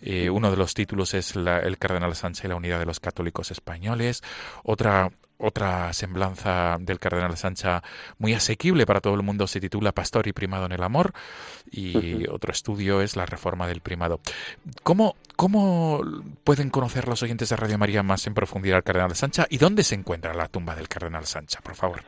Eh, 0.00 0.30
uno 0.30 0.50
de 0.50 0.56
los 0.56 0.74
títulos 0.74 1.14
es 1.14 1.34
El 1.36 1.78
cardenal 1.78 2.14
Sancha 2.14 2.46
y 2.46 2.48
la 2.48 2.56
unidad 2.56 2.78
de 2.78 2.86
los 2.86 3.00
católicos 3.00 3.50
españoles. 3.50 4.22
Otra, 4.68 5.10
otra 5.38 5.92
semblanza 5.92 6.76
del 6.80 6.98
cardenal 6.98 7.36
Sancha 7.36 7.82
muy 8.18 8.34
asequible 8.34 8.84
para 8.84 9.00
todo 9.00 9.14
el 9.14 9.22
mundo 9.22 9.46
se 9.46 9.60
titula 9.60 9.92
Pastor 9.92 10.26
y 10.26 10.32
primado 10.32 10.66
en 10.66 10.72
el 10.72 10.82
amor 10.82 11.12
y 11.70 12.28
otro 12.28 12.50
estudio 12.50 13.00
es 13.00 13.14
la 13.14 13.26
reforma 13.26 13.68
del 13.68 13.80
primado. 13.80 14.18
¿Cómo, 14.82 15.14
¿Cómo 15.36 16.00
pueden 16.42 16.70
conocer 16.70 17.06
los 17.06 17.22
oyentes 17.22 17.48
de 17.48 17.56
Radio 17.56 17.78
María 17.78 18.02
más 18.02 18.26
en 18.26 18.34
profundidad 18.34 18.78
al 18.78 18.82
cardenal 18.82 19.14
Sancha 19.14 19.46
y 19.48 19.58
dónde 19.58 19.84
se 19.84 19.94
encuentra 19.94 20.34
la 20.34 20.48
tumba 20.48 20.74
del 20.74 20.88
cardenal 20.88 21.26
Sancha, 21.26 21.60
por 21.62 21.76
favor? 21.76 22.00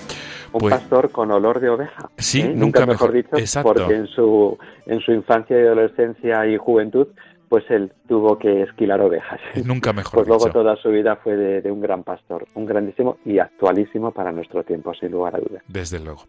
Un 0.54 0.60
pues 0.60 0.76
pastor 0.76 1.12
con 1.12 1.32
olor 1.32 1.60
de 1.60 1.70
oveja. 1.70 2.10
Sí, 2.18 2.42
¿eh? 2.42 2.54
nunca, 2.54 2.86
mejor, 2.86 3.14
dicho, 3.14 3.30
porque 3.64 3.96
en 3.96 4.08
su, 4.08 4.58
en 4.86 5.00
su 5.00 5.14
infancia 5.14 5.58
y 5.58 5.62
adolescencia 5.62 6.46
y 6.46 6.58
juventud 6.58 7.08
pues 7.52 7.66
él 7.70 7.92
tuvo 8.08 8.40
que 8.40 8.62
esquilar 8.62 9.02
ovejas. 9.02 9.42
Nunca 9.66 9.92
mejor. 9.92 10.14
Pues 10.14 10.28
luego 10.30 10.50
toda 10.52 10.78
su 10.78 10.88
vida 10.88 11.18
fue 11.18 11.36
de, 11.36 11.70
un 11.70 11.82
gran 11.82 12.02
pastor, 12.02 12.48
un 12.54 12.66
grandísimo 12.66 13.18
y 13.26 13.40
actualísimo 13.40 14.14
para 14.14 14.32
nuestro 14.32 14.64
tiempo, 14.64 14.94
sin 14.94 15.12
lugar 15.12 15.36
a 15.36 15.40
dudas. 15.40 15.62
Desde 15.68 16.00
luego. 16.00 16.24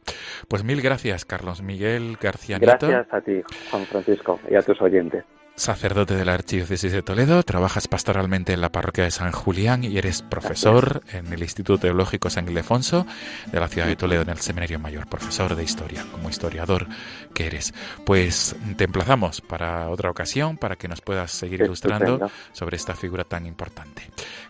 Pues 0.49 0.65
mil 0.65 0.83
gracias, 0.83 1.25
Carlos 1.25 1.63
Miguel 1.63 2.19
García 2.21 2.59
Gracias 2.59 3.07
a 3.13 3.21
ti, 3.21 3.41
Juan 3.71 3.85
Francisco, 3.85 4.41
y 4.51 4.57
a 4.57 4.63
tus 4.63 4.83
oyentes. 4.83 5.25
Sacerdote 5.55 6.17
de 6.17 6.25
la 6.25 6.35
Archidiócesis 6.35 6.93
de 6.93 7.03
Toledo, 7.03 7.43
trabajas 7.43 7.87
pastoralmente 7.87 8.53
en 8.53 8.61
la 8.61 8.73
parroquia 8.73 9.05
de 9.05 9.11
San 9.11 9.33
Julián 9.33 9.85
y 9.85 9.99
eres 9.99 10.23
profesor 10.23 11.03
en 11.13 11.33
el 11.33 11.43
Instituto 11.43 11.79
Teológico 11.79 12.31
San 12.31 12.49
Ildefonso 12.49 13.07
de 13.53 13.61
la 13.61 13.69
ciudad 13.69 13.87
de 13.87 13.97
Toledo 13.97 14.23
en 14.23 14.31
el 14.31 14.39
Seminario 14.39 14.79
Mayor, 14.79 15.07
profesor 15.09 15.55
de 15.55 15.63
historia, 15.63 16.07
como 16.11 16.31
historiador 16.31 16.87
que 17.35 17.47
eres. 17.47 17.75
Pues 18.07 18.57
te 18.77 18.85
emplazamos 18.85 19.41
para 19.43 19.91
otra 19.91 20.11
ocasión 20.11 20.57
para 20.57 20.77
que 20.77 20.89
nos 20.89 21.01
puedas 21.01 21.31
seguir 21.31 21.61
ilustrando 21.61 22.31
sobre 22.53 22.77
esta 22.77 22.95
figura 22.95 23.25
tan 23.25 23.47
importante. 23.47 24.03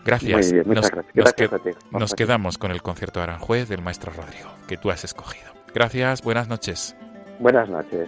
Gracias. 0.05 0.53
nos, 0.65 0.89
gracias. 1.13 1.51
nos 1.91 2.13
quedamos 2.13 2.57
con 2.57 2.71
el 2.71 2.81
concierto 2.81 3.19
de 3.19 3.25
Aranjuez 3.25 3.67
del 3.67 3.81
maestro 3.81 4.11
Rodrigo, 4.13 4.49
que 4.67 4.77
tú 4.77 4.89
has 4.89 5.03
escogido. 5.03 5.53
Gracias, 5.73 6.21
buenas 6.21 6.47
noches. 6.47 6.95
Buenas 7.39 7.67
noches. 7.67 8.07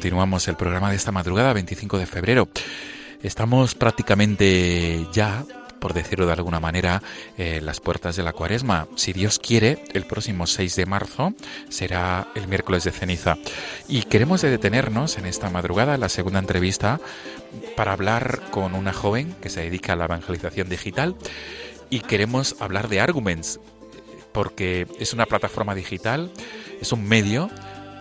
Continuamos 0.00 0.48
el 0.48 0.56
programa 0.56 0.88
de 0.88 0.96
esta 0.96 1.12
madrugada, 1.12 1.52
25 1.52 1.98
de 1.98 2.06
febrero. 2.06 2.48
Estamos 3.22 3.74
prácticamente 3.74 5.06
ya 5.12 5.44
por 5.78 5.92
decirlo 5.92 6.24
de 6.24 6.32
alguna 6.32 6.58
manera, 6.58 7.02
en 7.36 7.66
las 7.66 7.80
puertas 7.80 8.16
de 8.16 8.22
la 8.22 8.32
cuaresma. 8.32 8.88
Si 8.96 9.12
Dios 9.12 9.38
quiere, 9.38 9.84
el 9.92 10.06
próximo 10.06 10.46
6 10.46 10.74
de 10.74 10.86
marzo 10.86 11.34
será 11.68 12.28
el 12.34 12.48
miércoles 12.48 12.84
de 12.84 12.92
ceniza. 12.92 13.36
Y 13.88 14.04
queremos 14.04 14.40
detenernos 14.40 15.18
en 15.18 15.26
esta 15.26 15.50
madrugada, 15.50 15.98
la 15.98 16.08
segunda 16.08 16.38
entrevista, 16.38 16.98
para 17.76 17.92
hablar 17.92 18.40
con 18.50 18.74
una 18.74 18.94
joven 18.94 19.34
que 19.42 19.50
se 19.50 19.60
dedica 19.60 19.92
a 19.92 19.96
la 19.96 20.06
evangelización 20.06 20.70
digital 20.70 21.14
y 21.90 22.00
queremos 22.00 22.56
hablar 22.58 22.88
de 22.88 23.00
Arguments, 23.02 23.60
porque 24.32 24.86
es 24.98 25.12
una 25.12 25.26
plataforma 25.26 25.74
digital, 25.74 26.30
es 26.80 26.90
un 26.90 27.06
medio 27.06 27.50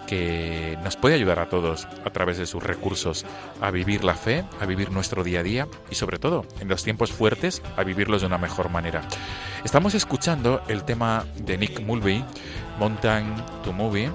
que 0.09 0.75
nos 0.83 0.97
puede 0.97 1.13
ayudar 1.13 1.37
a 1.37 1.49
todos 1.49 1.87
a 2.03 2.09
través 2.09 2.39
de 2.39 2.47
sus 2.47 2.63
recursos 2.63 3.27
a 3.61 3.69
vivir 3.69 4.03
la 4.03 4.15
fe, 4.15 4.43
a 4.59 4.65
vivir 4.65 4.91
nuestro 4.91 5.23
día 5.23 5.41
a 5.41 5.43
día 5.43 5.67
y 5.91 5.95
sobre 5.95 6.17
todo 6.17 6.47
en 6.59 6.67
los 6.67 6.83
tiempos 6.83 7.11
fuertes 7.11 7.61
a 7.77 7.83
vivirlos 7.83 8.21
de 8.21 8.27
una 8.27 8.39
mejor 8.39 8.71
manera. 8.71 9.03
Estamos 9.63 9.93
escuchando 9.93 10.63
el 10.67 10.83
tema 10.83 11.25
de 11.35 11.59
Nick 11.59 11.81
Mulvey, 11.81 12.25
Mountain 12.79 13.35
to 13.63 13.71
Movie, 13.71 14.09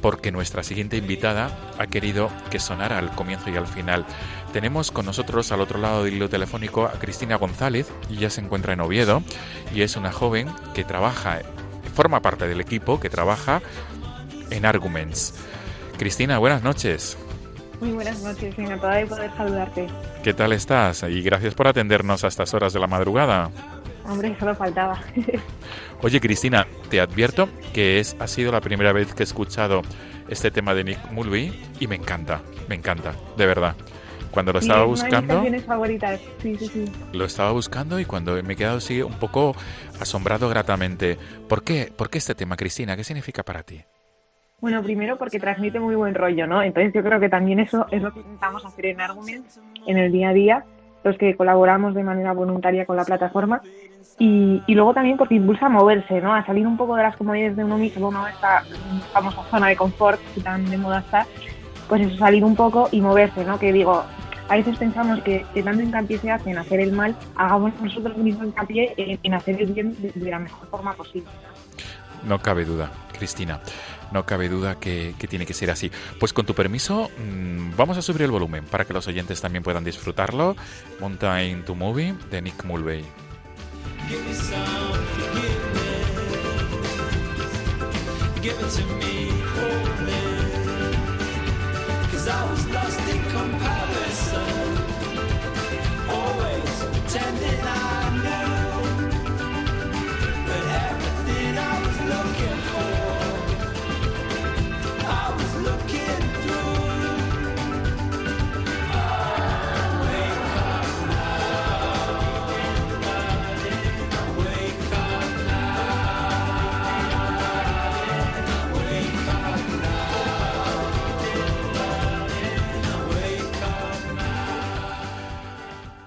porque 0.00 0.32
nuestra 0.32 0.62
siguiente 0.62 0.96
invitada 0.96 1.50
ha 1.78 1.86
querido 1.86 2.30
que 2.50 2.58
sonara 2.58 2.96
al 2.96 3.10
comienzo 3.10 3.50
y 3.50 3.56
al 3.58 3.66
final. 3.66 4.06
Tenemos 4.54 4.90
con 4.90 5.04
nosotros 5.04 5.52
al 5.52 5.60
otro 5.60 5.78
lado 5.78 6.04
del 6.04 6.14
hilo 6.14 6.30
telefónico 6.30 6.86
a 6.86 6.92
Cristina 6.92 7.36
González, 7.36 7.92
y 8.08 8.16
ella 8.16 8.30
se 8.30 8.40
encuentra 8.40 8.72
en 8.72 8.80
Oviedo 8.80 9.22
y 9.74 9.82
es 9.82 9.96
una 9.96 10.12
joven 10.12 10.48
que 10.74 10.82
trabaja, 10.82 11.40
forma 11.94 12.22
parte 12.22 12.48
del 12.48 12.62
equipo 12.62 13.00
que 13.00 13.10
trabaja 13.10 13.60
en 14.50 14.66
Arguments. 14.66 15.34
Cristina, 15.98 16.38
buenas 16.38 16.62
noches. 16.62 17.16
Muy 17.80 17.92
buenas 17.92 18.22
noches, 18.22 18.58
encantada 18.58 18.96
de 18.96 19.06
poder 19.06 19.30
saludarte. 19.36 19.86
¿Qué 20.22 20.34
tal 20.34 20.52
estás? 20.52 21.02
Y 21.04 21.22
gracias 21.22 21.54
por 21.54 21.66
atendernos 21.66 22.24
a 22.24 22.28
estas 22.28 22.52
horas 22.52 22.72
de 22.72 22.80
la 22.80 22.86
madrugada. 22.86 23.50
Hombre, 24.04 24.36
solo 24.38 24.54
faltaba. 24.54 25.00
Oye, 26.02 26.20
Cristina, 26.20 26.66
te 26.88 27.00
advierto 27.00 27.48
que 27.72 27.98
es, 28.00 28.16
ha 28.18 28.26
sido 28.26 28.52
la 28.52 28.60
primera 28.60 28.92
vez 28.92 29.14
que 29.14 29.22
he 29.22 29.24
escuchado 29.24 29.82
este 30.28 30.50
tema 30.50 30.74
de 30.74 30.84
Nick 30.84 31.10
Mulvey 31.10 31.52
y 31.78 31.86
me 31.86 31.96
encanta, 31.96 32.42
me 32.68 32.74
encanta, 32.74 33.14
de 33.36 33.46
verdad. 33.46 33.76
Cuando 34.30 34.52
lo 34.52 34.60
estaba 34.60 34.84
buscando... 34.84 35.42
favoritas, 35.66 36.20
sí, 36.40 36.56
sí, 36.56 36.68
sí. 36.68 36.84
Lo 37.12 37.24
estaba 37.24 37.50
buscando 37.50 37.98
y 37.98 38.04
cuando 38.04 38.40
me 38.42 38.52
he 38.52 38.56
quedado 38.56 38.78
así 38.78 39.02
un 39.02 39.18
poco 39.18 39.56
asombrado 39.98 40.48
gratamente. 40.48 41.18
¿Por 41.48 41.64
qué? 41.64 41.92
¿Por 41.94 42.10
qué 42.10 42.18
este 42.18 42.34
tema, 42.34 42.56
Cristina? 42.56 42.96
¿Qué 42.96 43.02
significa 43.02 43.42
para 43.42 43.64
ti? 43.64 43.82
Bueno, 44.60 44.82
primero 44.82 45.16
porque 45.16 45.40
transmite 45.40 45.80
muy 45.80 45.94
buen 45.94 46.14
rollo, 46.14 46.46
¿no? 46.46 46.62
Entonces 46.62 46.92
yo 46.92 47.02
creo 47.02 47.18
que 47.18 47.28
también 47.28 47.60
eso 47.60 47.86
es 47.90 48.02
lo 48.02 48.12
que 48.12 48.20
intentamos 48.20 48.64
hacer 48.64 48.86
en 48.86 49.00
Argument 49.00 49.46
en 49.86 49.96
el 49.96 50.12
día 50.12 50.28
a 50.28 50.32
día, 50.32 50.64
los 51.02 51.16
que 51.16 51.34
colaboramos 51.34 51.94
de 51.94 52.02
manera 52.02 52.32
voluntaria 52.32 52.84
con 52.84 52.96
la 52.96 53.04
plataforma. 53.04 53.62
Y, 54.18 54.62
y 54.66 54.74
luego 54.74 54.92
también 54.92 55.16
porque 55.16 55.36
impulsa 55.36 55.66
a 55.66 55.68
moverse, 55.70 56.20
¿no? 56.20 56.34
A 56.34 56.44
salir 56.44 56.66
un 56.66 56.76
poco 56.76 56.94
de 56.94 57.04
las 57.04 57.16
comodidades 57.16 57.56
de 57.56 57.64
uno 57.64 57.78
mismo, 57.78 58.10
¿no? 58.10 58.28
Esta 58.28 58.62
famosa 59.14 59.42
zona 59.50 59.68
de 59.68 59.76
confort 59.76 60.20
que 60.34 60.42
tan 60.42 60.68
de 60.68 60.76
moda 60.76 60.98
está, 61.00 61.26
pues 61.88 62.02
eso, 62.02 62.18
salir 62.18 62.44
un 62.44 62.54
poco 62.54 62.88
y 62.92 63.00
moverse, 63.00 63.46
¿no? 63.46 63.58
Que 63.58 63.72
digo, 63.72 64.04
a 64.50 64.56
veces 64.56 64.76
pensamos 64.76 65.22
que, 65.22 65.46
que 65.54 65.62
tanto 65.62 65.82
hincapié 65.82 66.18
se 66.18 66.30
hace 66.30 66.50
en 66.50 66.58
hacer 66.58 66.80
el 66.80 66.92
mal, 66.92 67.16
hagamos 67.34 67.72
nosotros 67.80 68.18
mismos 68.18 68.48
hincapié 68.48 68.92
en, 68.98 69.18
en 69.22 69.34
hacer 69.34 69.58
el 69.62 69.72
bien 69.72 69.96
de, 70.02 70.10
de 70.10 70.30
la 70.30 70.38
mejor 70.38 70.68
forma 70.68 70.92
posible. 70.92 71.30
No 72.26 72.38
cabe 72.40 72.66
duda, 72.66 72.90
Cristina. 73.16 73.58
No 74.12 74.26
cabe 74.26 74.48
duda 74.48 74.78
que, 74.78 75.14
que, 75.18 75.28
tiene 75.28 75.46
que 75.46 75.54
ser 75.54 75.70
así. 75.70 75.90
Pues 76.18 76.32
con 76.32 76.46
tu 76.46 76.54
permiso, 76.54 77.10
mmm, 77.18 77.76
vamos 77.76 77.96
a 77.98 78.02
subir 78.02 78.22
el 78.22 78.30
volumen 78.30 78.64
para 78.64 78.84
que 78.84 78.92
los 78.92 79.06
oyentes 79.06 79.40
también 79.40 79.62
puedan 79.62 79.84
disfrutarlo. 79.84 80.56
Mountain 81.00 81.64
to 81.64 81.74
Movie 81.74 82.14
de 82.30 82.42
Nick 82.42 82.64
Mulvey. 82.64 83.04
It 84.10 84.50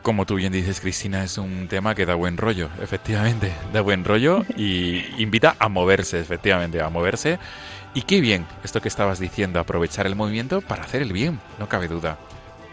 Como 0.04 0.26
tú 0.26 0.36
bien 0.36 0.52
dices, 0.52 0.82
Cristina, 0.82 1.24
es 1.24 1.38
un 1.38 1.70
tema 1.70 1.96
que 1.96 2.06
da 2.06 2.16
buen 2.16 2.36
rollo, 2.36 2.70
efectivamente, 2.82 3.54
da 3.72 3.80
buen 3.80 4.04
rollo 4.04 4.44
y 4.58 5.02
invita 5.18 5.56
a 5.60 5.70
moverse, 5.70 6.20
efectivamente, 6.20 6.82
a 6.82 6.90
moverse. 6.90 7.40
Y 7.94 8.02
qué 8.02 8.20
bien, 8.20 8.46
esto 8.66 8.82
que 8.82 8.90
estabas 8.90 9.20
diciendo, 9.20 9.62
aprovechar 9.62 10.06
el 10.06 10.18
movimiento 10.18 10.60
para 10.60 10.84
hacer 10.84 11.02
el 11.02 11.14
bien, 11.14 11.40
no 11.58 11.70
cabe 11.70 11.88
duda, 11.88 12.18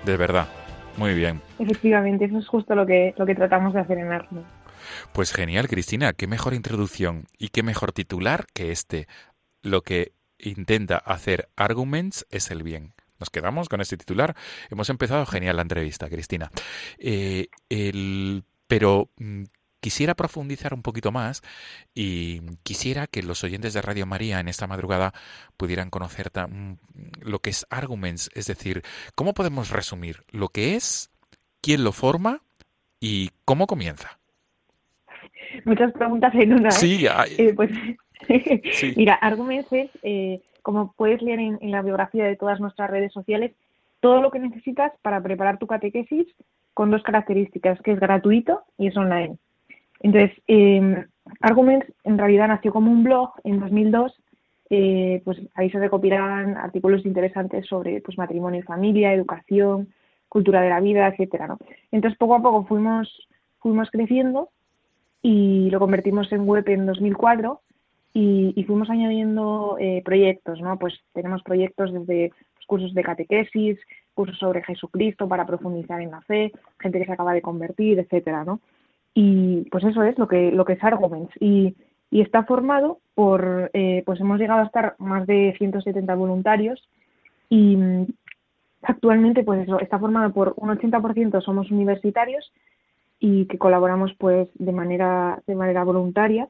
de 0.04 0.16
verdad, 0.16 0.48
muy 0.96 1.14
bien. 1.14 1.40
Efectivamente, 1.60 2.24
eso 2.24 2.38
es 2.38 2.48
justo 2.48 2.74
lo 2.74 2.84
que, 2.84 3.14
lo 3.16 3.24
que 3.24 3.36
tratamos 3.36 3.74
de 3.74 3.80
hacer 3.80 3.98
en 3.98 4.10
Arno. 4.10 4.42
Pues 5.12 5.32
genial, 5.32 5.68
Cristina, 5.68 6.12
qué 6.12 6.26
mejor 6.26 6.52
introducción 6.52 7.26
y 7.38 7.50
qué 7.50 7.62
mejor 7.62 7.92
titular 7.92 8.46
que 8.52 8.72
este. 8.72 9.06
Lo 9.62 9.82
que 9.82 10.14
intenta 10.36 10.96
hacer 10.96 11.48
Arguments 11.54 12.26
es 12.30 12.50
el 12.50 12.64
bien. 12.64 12.92
Nos 13.20 13.30
quedamos 13.30 13.68
con 13.68 13.80
este 13.80 13.96
titular. 13.96 14.34
Hemos 14.70 14.90
empezado 14.90 15.26
genial 15.26 15.56
la 15.56 15.62
entrevista, 15.62 16.08
Cristina. 16.08 16.50
Eh, 16.98 17.48
el, 17.68 18.44
pero 18.66 19.10
mm, 19.18 19.44
quisiera 19.80 20.14
profundizar 20.14 20.74
un 20.74 20.82
poquito 20.82 21.12
más 21.12 21.42
y 21.94 22.40
quisiera 22.62 23.06
que 23.06 23.22
los 23.22 23.42
oyentes 23.44 23.74
de 23.74 23.82
Radio 23.82 24.06
María 24.06 24.40
en 24.40 24.48
esta 24.48 24.66
madrugada 24.66 25.12
pudieran 25.56 25.90
conocer 25.90 26.30
mm, 26.34 26.74
lo 27.20 27.40
que 27.40 27.50
es 27.50 27.66
Arguments, 27.70 28.30
es 28.34 28.46
decir, 28.46 28.82
cómo 29.14 29.34
podemos 29.34 29.70
resumir 29.70 30.24
lo 30.30 30.48
que 30.48 30.76
es, 30.76 31.10
quién 31.60 31.84
lo 31.84 31.92
forma 31.92 32.42
y 33.00 33.30
cómo 33.44 33.66
comienza. 33.66 34.18
Muchas 35.64 35.92
preguntas 35.92 36.32
en 36.34 36.52
una. 36.52 36.68
¿eh? 36.68 36.72
Sí, 36.72 37.06
hay... 37.06 37.34
eh, 37.38 37.52
pues 37.54 37.70
sí. 38.72 38.94
mira, 38.96 39.14
Arguments 39.14 39.72
es 39.72 39.90
eh, 40.02 40.40
como 40.62 40.92
puedes 40.92 41.22
leer 41.22 41.40
en, 41.40 41.70
la 41.70 41.82
biografía 41.82 42.24
de 42.24 42.36
todas 42.36 42.60
nuestras 42.60 42.90
redes 42.90 43.12
sociales, 43.12 43.52
todo 44.00 44.20
lo 44.20 44.30
que 44.30 44.38
necesitas 44.38 44.92
para 45.02 45.22
preparar 45.22 45.58
tu 45.58 45.66
catequesis 45.66 46.26
con 46.74 46.90
dos 46.90 47.02
características, 47.02 47.80
que 47.82 47.92
es 47.92 48.00
gratuito 48.00 48.62
y 48.78 48.86
es 48.88 48.96
online. 48.96 49.36
Entonces, 50.00 50.32
eh, 50.46 51.04
Arguments 51.40 51.86
en 52.04 52.18
realidad 52.18 52.48
nació 52.48 52.72
como 52.72 52.90
un 52.90 53.04
blog 53.04 53.32
en 53.44 53.60
2002, 53.60 54.12
eh, 54.70 55.20
pues 55.24 55.38
ahí 55.54 55.70
se 55.70 55.78
recopilan 55.78 56.56
artículos 56.56 57.04
interesantes 57.04 57.66
sobre 57.66 58.00
pues, 58.00 58.16
matrimonio 58.16 58.60
y 58.60 58.64
familia, 58.64 59.12
educación, 59.12 59.88
cultura 60.28 60.62
de 60.62 60.70
la 60.70 60.80
vida, 60.80 61.08
etcétera, 61.08 61.48
¿no? 61.48 61.58
Entonces, 61.90 62.18
poco 62.18 62.36
a 62.36 62.42
poco 62.42 62.64
fuimos, 62.64 63.28
fuimos 63.58 63.90
creciendo 63.90 64.50
y 65.22 65.68
lo 65.70 65.80
convertimos 65.80 66.32
en 66.32 66.46
web 66.46 66.68
en 66.68 66.86
2004 66.86 67.60
y, 68.12 68.52
y 68.56 68.64
fuimos 68.64 68.90
añadiendo 68.90 69.76
eh, 69.78 70.02
proyectos, 70.04 70.60
¿no? 70.60 70.78
Pues 70.78 70.94
tenemos 71.12 71.42
proyectos 71.42 71.92
desde 71.92 72.32
pues, 72.54 72.66
cursos 72.66 72.94
de 72.94 73.02
catequesis, 73.02 73.78
cursos 74.14 74.38
sobre 74.38 74.62
Jesucristo 74.62 75.28
para 75.28 75.46
profundizar 75.46 76.00
en 76.00 76.10
la 76.10 76.20
fe, 76.22 76.52
gente 76.78 76.98
que 76.98 77.06
se 77.06 77.12
acaba 77.12 77.32
de 77.32 77.42
convertir, 77.42 77.98
etcétera, 77.98 78.44
¿no? 78.44 78.60
Y 79.14 79.68
pues 79.70 79.84
eso 79.84 80.02
es 80.02 80.18
lo 80.18 80.28
que 80.28 80.50
lo 80.52 80.64
que 80.64 80.74
es 80.74 80.84
Arguments 80.84 81.32
y, 81.40 81.74
y 82.10 82.20
está 82.20 82.44
formado 82.44 82.98
por, 83.14 83.70
eh, 83.72 84.02
pues 84.06 84.20
hemos 84.20 84.38
llegado 84.38 84.60
a 84.60 84.66
estar 84.66 84.94
más 84.98 85.26
de 85.26 85.54
170 85.58 86.14
voluntarios 86.14 86.82
y 87.48 87.76
actualmente 88.82 89.42
pues 89.44 89.62
eso, 89.62 89.80
está 89.80 89.98
formado 89.98 90.32
por 90.32 90.54
un 90.56 90.70
80% 90.70 91.42
somos 91.42 91.70
universitarios 91.70 92.52
y 93.18 93.46
que 93.46 93.58
colaboramos 93.58 94.12
pues 94.18 94.48
de 94.54 94.72
manera 94.72 95.42
de 95.46 95.54
manera 95.54 95.84
voluntaria 95.84 96.48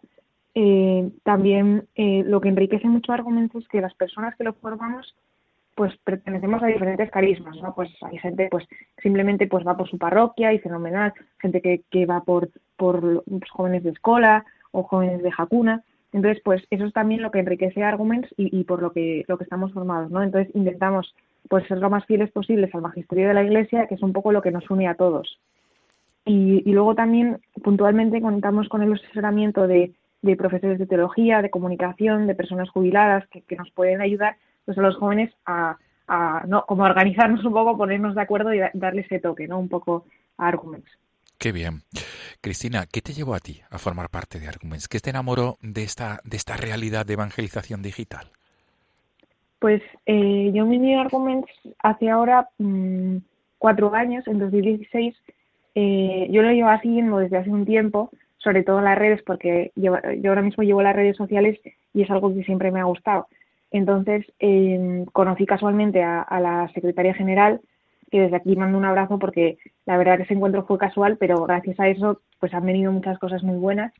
eh, 0.55 1.11
también 1.23 1.87
eh, 1.95 2.25
lo 2.27 2.41
que 2.41 2.49
enriquece 2.49 2.89
mucho 2.89 3.13
Argumentos 3.13 3.63
es 3.63 3.69
que 3.69 3.81
las 3.81 3.95
personas 3.95 4.35
que 4.37 4.45
lo 4.45 4.53
formamos 4.55 5.15
pues 5.75 5.97
pertenecemos 6.05 6.63
a 6.63 6.67
diferentes 6.67 7.11
carismas, 7.11 7.57
¿no? 7.63 7.75
Pues 7.75 7.89
hay 8.03 8.19
gente 8.19 8.49
pues 8.51 8.67
simplemente 9.03 9.47
pues 9.47 9.67
va 9.67 9.77
por 9.77 9.89
su 9.89 9.97
parroquia 9.97 10.53
y 10.53 10.59
fenomenal, 10.59 11.15
gente 11.39 11.63
que, 11.63 11.83
que 11.91 12.05
va 12.05 12.23
por, 12.23 12.51
por 12.77 13.25
jóvenes 13.51 13.85
de 13.85 13.91
escuela 13.91 14.45
o 14.73 14.83
jóvenes 14.83 15.23
de 15.23 15.33
jacuna. 15.33 15.83
Entonces, 16.13 16.43
pues 16.45 16.63
eso 16.71 16.85
es 16.85 16.93
también 16.93 17.23
lo 17.23 17.31
que 17.31 17.39
enriquece 17.39 17.83
Arguments 17.83 18.29
y, 18.37 18.55
y 18.59 18.65
por 18.65 18.83
lo 18.83 18.93
que, 18.93 19.25
lo 19.29 19.39
que 19.39 19.45
estamos 19.45 19.73
formados, 19.73 20.11
¿no? 20.11 20.23
Entonces 20.23 20.55
intentamos 20.55 21.15
pues 21.49 21.67
ser 21.67 21.79
lo 21.79 21.89
más 21.89 22.05
fieles 22.05 22.31
posibles 22.31 22.75
al 22.75 22.83
magisterio 22.83 23.29
de 23.29 23.35
la 23.35 23.45
Iglesia, 23.45 23.87
que 23.87 23.95
es 23.95 24.03
un 24.03 24.13
poco 24.13 24.33
lo 24.33 24.43
que 24.43 24.51
nos 24.51 24.69
une 24.71 24.87
a 24.87 24.97
todos. 24.97 25.39
Y, 26.27 26.63
y 26.69 26.73
luego 26.73 26.95
también 26.95 27.39
puntualmente 27.63 28.21
contamos 28.21 28.69
con 28.69 28.83
el 28.83 28.93
asesoramiento 28.93 29.67
de, 29.67 29.93
de 30.23 30.37
profesores 30.37 30.79
de 30.79 30.87
teología, 30.87 31.43
de 31.43 31.51
comunicación, 31.51 32.27
de 32.27 32.35
personas 32.35 32.69
jubiladas 32.71 33.27
que, 33.29 33.43
que 33.43 33.57
nos 33.57 33.71
pueden 33.71 34.01
ayudar 34.01 34.37
pues, 34.65 34.77
a 34.79 34.83
los 34.83 34.97
jóvenes 34.97 35.33
a, 35.47 35.77
a, 36.07 36.45
no, 36.47 36.65
como 36.67 36.85
a 36.85 36.91
organizarnos 36.91 37.45
un 37.45 37.53
poco, 37.53 37.77
ponernos 37.77 38.15
de 38.15 38.21
acuerdo 38.21 38.53
y 38.53 38.59
da, 38.59 38.71
darle 38.75 39.03
ese 39.03 39.21
toque, 39.21 39.49
¿no? 39.49 39.59
Un 39.59 39.69
poco 39.69 40.05
a 40.37 40.49
Arguments. 40.49 40.91
Qué 41.39 41.53
bien. 41.53 41.83
Cristina, 42.43 42.85
¿qué 42.91 43.01
te 43.01 43.15
llevó 43.15 43.35
a 43.35 43.41
ti 43.41 43.63
a 43.71 43.79
formar 43.79 44.11
parte 44.11 44.39
de 44.39 44.49
Arguments? 44.49 44.89
¿Qué 44.89 45.01
te 45.01 45.09
enamoró 45.09 45.57
de 45.63 45.83
esta, 45.85 46.21
de 46.25 46.37
esta 46.37 46.57
realidad 46.57 47.07
de 47.07 47.15
evangelización 47.15 47.81
digital? 47.81 48.27
Pues 49.59 49.83
eh, 50.07 50.51
yo 50.53 50.67
me 50.67 50.79
uní 50.79 50.95
a 50.95 51.03
Arguments 51.03 51.51
hace 51.79 52.11
ahora 52.11 52.49
mmm, 52.59 53.19
cuatro 53.59 53.95
años, 53.95 54.27
en 54.27 54.39
2016. 54.39 55.15
Eh, 55.75 56.29
yo 56.31 56.43
lo 56.43 56.51
llevo 56.51 56.71
siguiendo 56.83 57.19
desde 57.19 57.39
hace 57.39 57.51
un 57.51 57.65
tiempo, 57.65 58.11
sobre 58.43 58.63
todo 58.63 58.79
en 58.79 58.87
las 58.87 58.99
redes, 58.99 59.23
porque 59.23 59.73
yo, 59.77 59.95
ahora 60.29 60.43
mismo 60.43 60.63
llevo 60.63 60.83
las 60.83 60.97
redes 60.97 61.17
sociales 61.17 61.59
y 61.93 62.03
es 62.03 62.11
algo 62.11 62.35
que 62.35 62.45
siempre 62.45 62.71
me 62.71 62.81
ha 62.81 62.85
gustado. 62.85 63.29
Entonces, 63.71 64.27
eh, 64.41 65.05
conocí 65.13 65.47
casualmente 65.47 66.03
a, 66.03 66.27
la 66.41 66.69
secretaria 66.75 67.15
general, 67.15 67.61
que 68.11 68.23
desde 68.23 68.37
aquí 68.37 68.57
mando 68.57 68.79
un 68.79 68.85
abrazo 68.85 69.19
porque 69.19 69.59
la 69.87 69.97
verdad 69.97 70.17
que 70.17 70.25
ese 70.25 70.35
encuentro 70.35 70.65
fue 70.65 70.79
casual, 70.79 71.17
pero 71.19 71.45
gracias 71.45 71.79
a 71.79 71.89
eso 71.89 72.21
pues 72.41 72.53
han 72.55 72.67
venido 72.67 72.91
muchas 72.91 73.19
cosas 73.19 73.43
muy 73.43 73.57
buenas. 73.57 73.93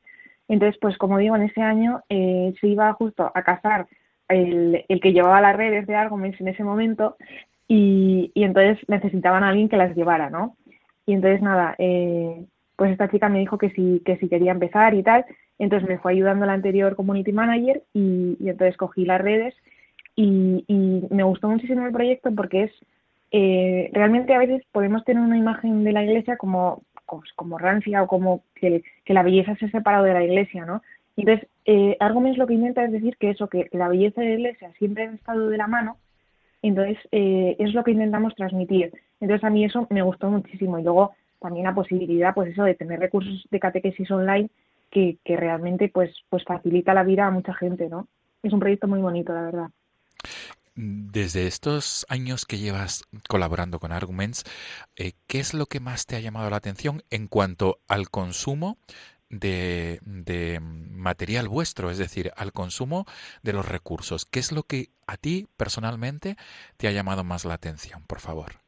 Entonces, 0.49 0.77
pues 0.81 0.97
como 0.99 1.19
digo, 1.19 1.37
en 1.37 1.43
ese 1.43 1.63
año 1.63 2.03
eh, 2.09 2.53
se 2.61 2.67
iba 2.67 2.93
justo 2.95 3.31
a 3.33 3.43
casar 3.43 3.87
el, 4.29 4.85
el, 4.89 5.01
que 5.01 5.13
llevaba 5.13 5.41
las 5.41 5.57
redes 5.57 5.87
de 5.87 5.95
Arguments 5.95 6.41
en 6.41 6.49
ese 6.49 6.65
momento 6.65 7.17
y, 7.69 8.33
y, 8.35 8.43
entonces 8.43 8.79
necesitaban 8.89 9.45
a 9.45 9.51
alguien 9.51 9.69
que 9.69 9.77
las 9.77 9.95
llevara, 9.95 10.29
¿no? 10.29 10.57
Y 11.07 11.13
entonces 11.13 11.41
nada, 11.41 11.77
eh, 11.79 12.45
pues 12.81 12.93
esta 12.93 13.11
chica 13.11 13.29
me 13.29 13.41
dijo 13.41 13.59
que 13.59 13.69
si, 13.73 14.01
que 14.07 14.17
si 14.17 14.27
quería 14.31 14.53
empezar 14.53 14.95
y 14.95 15.03
tal, 15.03 15.27
entonces 15.59 15.87
me 15.87 15.99
fue 15.99 16.13
ayudando 16.13 16.47
la 16.47 16.55
anterior 16.55 16.97
community 16.97 17.31
manager 17.31 17.83
y, 17.93 18.39
y 18.41 18.49
entonces 18.49 18.79
cogí 18.79 19.05
las 19.05 19.21
redes 19.21 19.55
y, 20.17 20.65
y, 20.67 21.07
me 21.15 21.23
gustó 21.23 21.51
muchísimo 21.51 21.85
el 21.85 21.93
proyecto 21.93 22.31
porque 22.35 22.63
es 22.63 22.73
eh, 23.33 23.91
realmente 23.93 24.33
a 24.33 24.39
veces 24.39 24.63
podemos 24.73 25.05
tener 25.05 25.23
una 25.23 25.37
imagen 25.37 25.85
de 25.85 25.93
la 25.93 26.03
iglesia 26.05 26.39
como, 26.39 26.83
como, 27.37 27.59
rancia 27.59 28.03
o 28.03 28.07
como 28.07 28.45
que, 28.55 28.83
la 29.09 29.25
belleza 29.25 29.55
se 29.57 29.67
ha 29.67 29.71
separado 29.71 30.05
de 30.05 30.15
la 30.15 30.25
iglesia, 30.25 30.65
¿no? 30.65 30.81
Entonces, 31.19 31.47
eh, 31.67 31.99
Arguments 32.01 32.39
lo 32.39 32.47
que 32.47 32.55
intenta 32.55 32.83
es 32.83 32.93
decir 32.93 33.19
que 33.19 33.29
eso, 33.29 33.49
que 33.49 33.69
la 33.73 33.89
belleza 33.89 34.23
de 34.23 34.29
la 34.29 34.35
iglesia 34.37 34.73
siempre 34.79 35.07
ha 35.07 35.13
estado 35.13 35.51
de 35.51 35.59
la 35.59 35.67
mano, 35.67 35.99
entonces 36.63 36.97
eh, 37.13 37.57
es 37.59 37.75
lo 37.75 37.85
que 37.85 37.91
intentamos 37.91 38.35
transmitir. 38.37 38.91
Entonces 39.21 39.45
a 39.45 39.51
mí 39.51 39.67
eso 39.67 39.87
me 39.91 40.01
gustó 40.01 40.31
muchísimo 40.31 40.79
y 40.79 40.83
luego 40.83 41.13
también 41.41 41.65
la 41.65 41.75
posibilidad, 41.75 42.35
pues 42.35 42.53
eso, 42.53 42.65
de 42.65 42.75
tener 42.75 43.01
recursos 43.01 43.47
de 43.51 43.61
catequesis 43.61 44.11
online 44.11 44.51
que, 44.91 45.19
que 45.25 45.37
realmente 45.37 45.89
pues, 45.89 46.15
pues 46.29 46.45
facilita 46.45 46.95
la 46.95 47.05
vida 47.05 47.27
a 47.27 47.31
mucha 47.31 47.55
gente, 47.55 47.89
¿no? 47.89 48.09
Es 48.43 48.53
un 48.53 48.61
proyecto 48.61 48.87
muy 48.89 49.01
bonito, 49.01 49.33
la 49.33 49.43
verdad. 49.43 49.71
Desde 50.75 51.47
estos 51.47 52.07
años 52.09 52.47
que 52.47 52.59
llevas 52.59 53.05
colaborando 53.29 53.81
con 53.81 53.93
Arguments, 53.93 54.45
eh, 54.97 55.13
¿qué 55.27 55.41
es 55.41 55.53
lo 55.53 55.67
que 55.67 55.81
más 55.81 56.07
te 56.07 56.17
ha 56.17 56.21
llamado 56.21 56.49
la 56.49 56.57
atención 56.57 57.03
en 57.11 57.27
cuanto 57.27 57.81
al 57.89 58.09
consumo 58.09 58.79
de, 59.29 60.01
de, 60.03 60.61
material 60.61 61.49
vuestro, 61.49 61.91
es 61.91 61.99
decir, 61.99 62.33
al 62.37 62.53
consumo 62.53 63.05
de 63.43 63.53
los 63.53 63.69
recursos? 63.69 64.25
¿Qué 64.25 64.41
es 64.41 64.53
lo 64.53 64.63
que 64.63 64.91
a 65.07 65.17
ti 65.17 65.49
personalmente 65.57 66.37
te 66.77 66.89
ha 66.89 66.93
llamado 66.93 67.25
más 67.25 67.45
la 67.45 67.55
atención, 67.55 68.03
por 68.07 68.21
favor? 68.21 68.61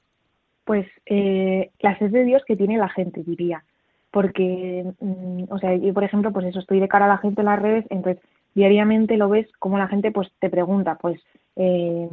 Pues 0.64 0.86
eh, 1.06 1.70
la 1.80 1.98
sed 1.98 2.10
de 2.10 2.24
Dios 2.24 2.42
que 2.46 2.56
tiene 2.56 2.78
la 2.78 2.88
gente, 2.88 3.22
diría. 3.24 3.64
Porque, 4.10 4.84
mm, 5.00 5.44
o 5.48 5.58
sea, 5.58 5.74
yo 5.74 5.92
por 5.94 6.04
ejemplo, 6.04 6.32
pues 6.32 6.46
eso, 6.46 6.60
estoy 6.60 6.80
de 6.80 6.88
cara 6.88 7.06
a 7.06 7.08
la 7.08 7.18
gente 7.18 7.40
en 7.40 7.46
las 7.46 7.60
redes, 7.60 7.86
entonces 7.90 8.22
diariamente 8.54 9.16
lo 9.16 9.28
ves 9.28 9.50
como 9.58 9.78
la 9.78 9.88
gente 9.88 10.12
pues 10.12 10.30
te 10.38 10.50
pregunta, 10.50 10.96
pues 11.00 11.20
eh, 11.56 12.08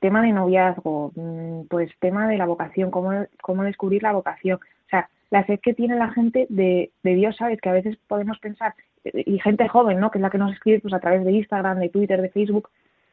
tema 0.00 0.22
de 0.22 0.32
noviazgo, 0.32 1.12
mm, 1.14 1.66
pues 1.68 1.90
tema 2.00 2.26
de 2.28 2.38
la 2.38 2.46
vocación, 2.46 2.90
cómo, 2.90 3.26
cómo 3.42 3.62
descubrir 3.64 4.02
la 4.02 4.12
vocación. 4.12 4.58
O 4.58 4.88
sea, 4.90 5.08
la 5.30 5.44
sed 5.46 5.60
que 5.60 5.74
tiene 5.74 5.96
la 5.96 6.10
gente 6.12 6.46
de, 6.48 6.90
de 7.02 7.14
Dios, 7.14 7.36
¿sabes? 7.36 7.60
Que 7.60 7.68
a 7.68 7.74
veces 7.74 7.96
podemos 8.08 8.38
pensar, 8.38 8.74
y 9.12 9.38
gente 9.38 9.68
joven, 9.68 10.00
¿no? 10.00 10.10
Que 10.10 10.18
es 10.18 10.22
la 10.22 10.30
que 10.30 10.38
nos 10.38 10.52
escribe 10.52 10.80
pues 10.80 10.94
a 10.94 11.00
través 11.00 11.24
de 11.24 11.32
Instagram, 11.32 11.78
de 11.78 11.88
Twitter, 11.88 12.20
de 12.22 12.30
Facebook, 12.30 12.70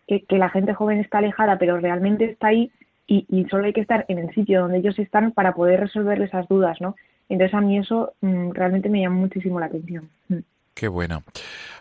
que, 0.08 0.24
que 0.24 0.38
la 0.38 0.50
gente 0.50 0.74
joven 0.74 1.00
está 1.00 1.20
alejada, 1.20 1.58
pero 1.58 1.78
realmente 1.80 2.26
está 2.26 2.48
ahí 2.48 2.72
y, 3.08 3.26
y, 3.30 3.46
solo 3.50 3.66
hay 3.66 3.74
que 3.74 3.82
estar 3.82 4.06
en 4.08 4.20
el 4.20 4.34
sitio 4.34 4.62
donde 4.62 4.78
ellos 4.78 4.98
están 4.98 5.32
para 5.32 5.54
poder 5.54 5.82
resolver 5.82 6.22
esas 6.22 6.48
dudas, 6.48 6.80
¿no? 6.80 6.96
Entonces 7.30 7.54
a 7.54 7.62
mí 7.62 7.78
eso 7.78 8.14
mm, 8.22 8.52
realmente 8.52 8.90
me 8.90 9.02
llama 9.02 9.18
muchísimo 9.18 9.60
la 9.60 9.66
atención. 9.68 10.10
Mm. 10.30 10.40
Qué 10.74 10.88
bueno. 10.88 11.24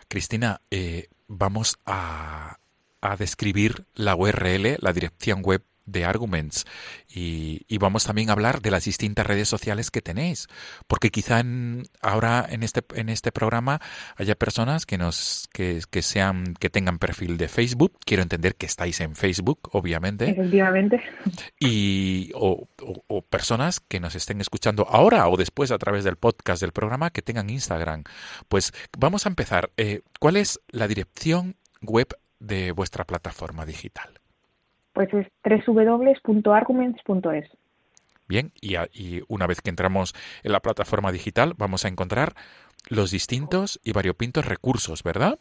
Cristina, 0.07 0.59
eh, 0.69 1.07
vamos 1.27 1.79
a, 1.85 2.57
a 3.01 3.15
describir 3.17 3.85
la 3.95 4.15
URL, 4.15 4.77
la 4.79 4.93
dirección 4.93 5.41
web 5.41 5.63
de 5.85 6.05
Arguments. 6.05 6.65
Y, 7.07 7.65
vamos 7.77 8.05
también 8.05 8.29
a 8.29 8.33
hablar 8.33 8.61
de 8.61 8.71
las 8.71 8.85
distintas 8.85 9.27
redes 9.27 9.49
sociales 9.49 9.91
que 9.91 10.01
tenéis 10.01 10.47
porque 10.87 11.09
quizá 11.09 11.43
ahora 12.01 12.45
en 12.49 12.63
este 12.63 12.81
en 12.95 13.09
este 13.09 13.33
programa 13.33 13.81
haya 14.15 14.35
personas 14.35 14.85
que 14.85 14.97
nos 14.97 15.49
que, 15.51 15.81
que, 15.91 16.01
sean 16.01 16.53
que 16.59 16.69
tengan 16.69 16.97
perfil 16.97 17.37
de 17.37 17.49
Facebook. 17.49 17.97
Quiero 18.05 18.23
entender 18.23 18.55
que 18.55 18.65
estáis 18.65 19.01
en 19.01 19.15
Facebook 19.15 19.69
obviamente. 19.73 20.29
Efectivamente. 20.29 21.01
Y 21.59 22.31
o, 22.35 22.69
o, 23.07 23.21
personas 23.21 23.81
que 23.81 23.99
nos 23.99 24.15
estén 24.15 24.39
escuchando 24.39 24.87
ahora 24.89 25.27
o 25.27 25.35
después 25.35 25.71
a 25.71 25.77
través 25.77 26.05
del 26.05 26.15
podcast 26.15 26.61
del 26.61 26.71
programa 26.71 27.09
que 27.09 27.21
tengan 27.21 27.49
Instagram. 27.49 28.03
Pues 28.47 28.71
vamos 28.97 29.25
a 29.25 29.29
empezar. 29.29 29.71
Eh, 29.75 30.01
¿cuál 30.19 30.37
es 30.37 30.61
la 30.69 30.87
dirección 30.87 31.57
web 31.81 32.07
de 32.39 32.71
vuestra 32.71 33.05
plataforma 33.05 33.65
digital? 33.65 34.22
Pues 34.93 35.09
es 35.13 35.27
www.arguments.es. 35.65 37.49
Bien, 38.27 38.51
y, 38.61 38.75
y, 38.93 39.21
una 39.27 39.47
vez 39.47 39.61
que 39.61 39.69
entramos 39.69 40.13
en 40.43 40.51
la 40.53 40.61
plataforma 40.61 41.11
digital 41.11 41.53
vamos 41.57 41.85
a 41.85 41.89
encontrar 41.89 42.33
los 42.89 43.11
distintos 43.11 43.79
y 43.83 43.91
variopintos 43.91 44.45
recursos, 44.45 45.03
¿verdad? 45.03 45.39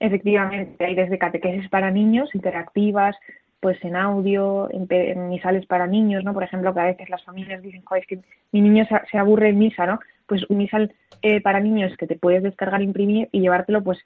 Efectivamente, 0.00 0.84
hay 0.84 0.94
desde 0.94 1.18
catequesis 1.18 1.68
para 1.70 1.90
niños, 1.90 2.34
interactivas, 2.34 3.16
pues 3.60 3.82
en 3.82 3.96
audio, 3.96 4.68
en, 4.70 5.28
misales 5.30 5.64
para 5.64 5.86
niños, 5.86 6.22
¿no? 6.22 6.34
Por 6.34 6.42
ejemplo, 6.42 6.74
que 6.74 6.80
a 6.80 6.84
veces 6.84 7.08
las 7.08 7.24
familias 7.24 7.62
dicen, 7.62 7.82
joder, 7.82 8.02
es 8.02 8.08
que 8.08 8.18
mi 8.52 8.60
niño 8.60 8.86
se, 9.10 9.16
aburre 9.16 9.48
en 9.48 9.58
misa, 9.58 9.86
¿no? 9.86 10.00
Pues 10.26 10.44
un 10.50 10.58
misal 10.58 10.92
eh, 11.22 11.40
para 11.40 11.60
niños 11.60 11.96
que 11.96 12.06
te 12.06 12.16
puedes 12.16 12.42
descargar, 12.42 12.82
imprimir 12.82 13.30
y 13.32 13.40
llevártelo, 13.40 13.82
pues 13.82 13.98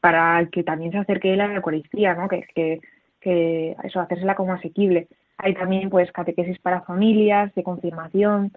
para 0.00 0.44
que 0.50 0.64
también 0.64 0.90
se 0.90 0.98
acerque 0.98 1.34
a 1.34 1.36
la 1.36 1.54
Eucaristía, 1.54 2.14
¿no? 2.14 2.26
Que, 2.28 2.46
que, 2.52 2.80
que 3.26 3.74
eso, 3.82 3.98
hacérsela 3.98 4.36
como 4.36 4.52
asequible. 4.52 5.08
Hay 5.38 5.52
también 5.54 5.90
pues 5.90 6.12
catequesis 6.12 6.60
para 6.60 6.82
familias, 6.82 7.52
de 7.56 7.64
confirmación. 7.64 8.52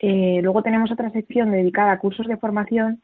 Eh, 0.00 0.40
luego 0.42 0.62
tenemos 0.62 0.92
otra 0.92 1.10
sección 1.12 1.50
dedicada 1.50 1.92
a 1.92 1.98
cursos 1.98 2.26
de 2.26 2.36
formación 2.36 3.00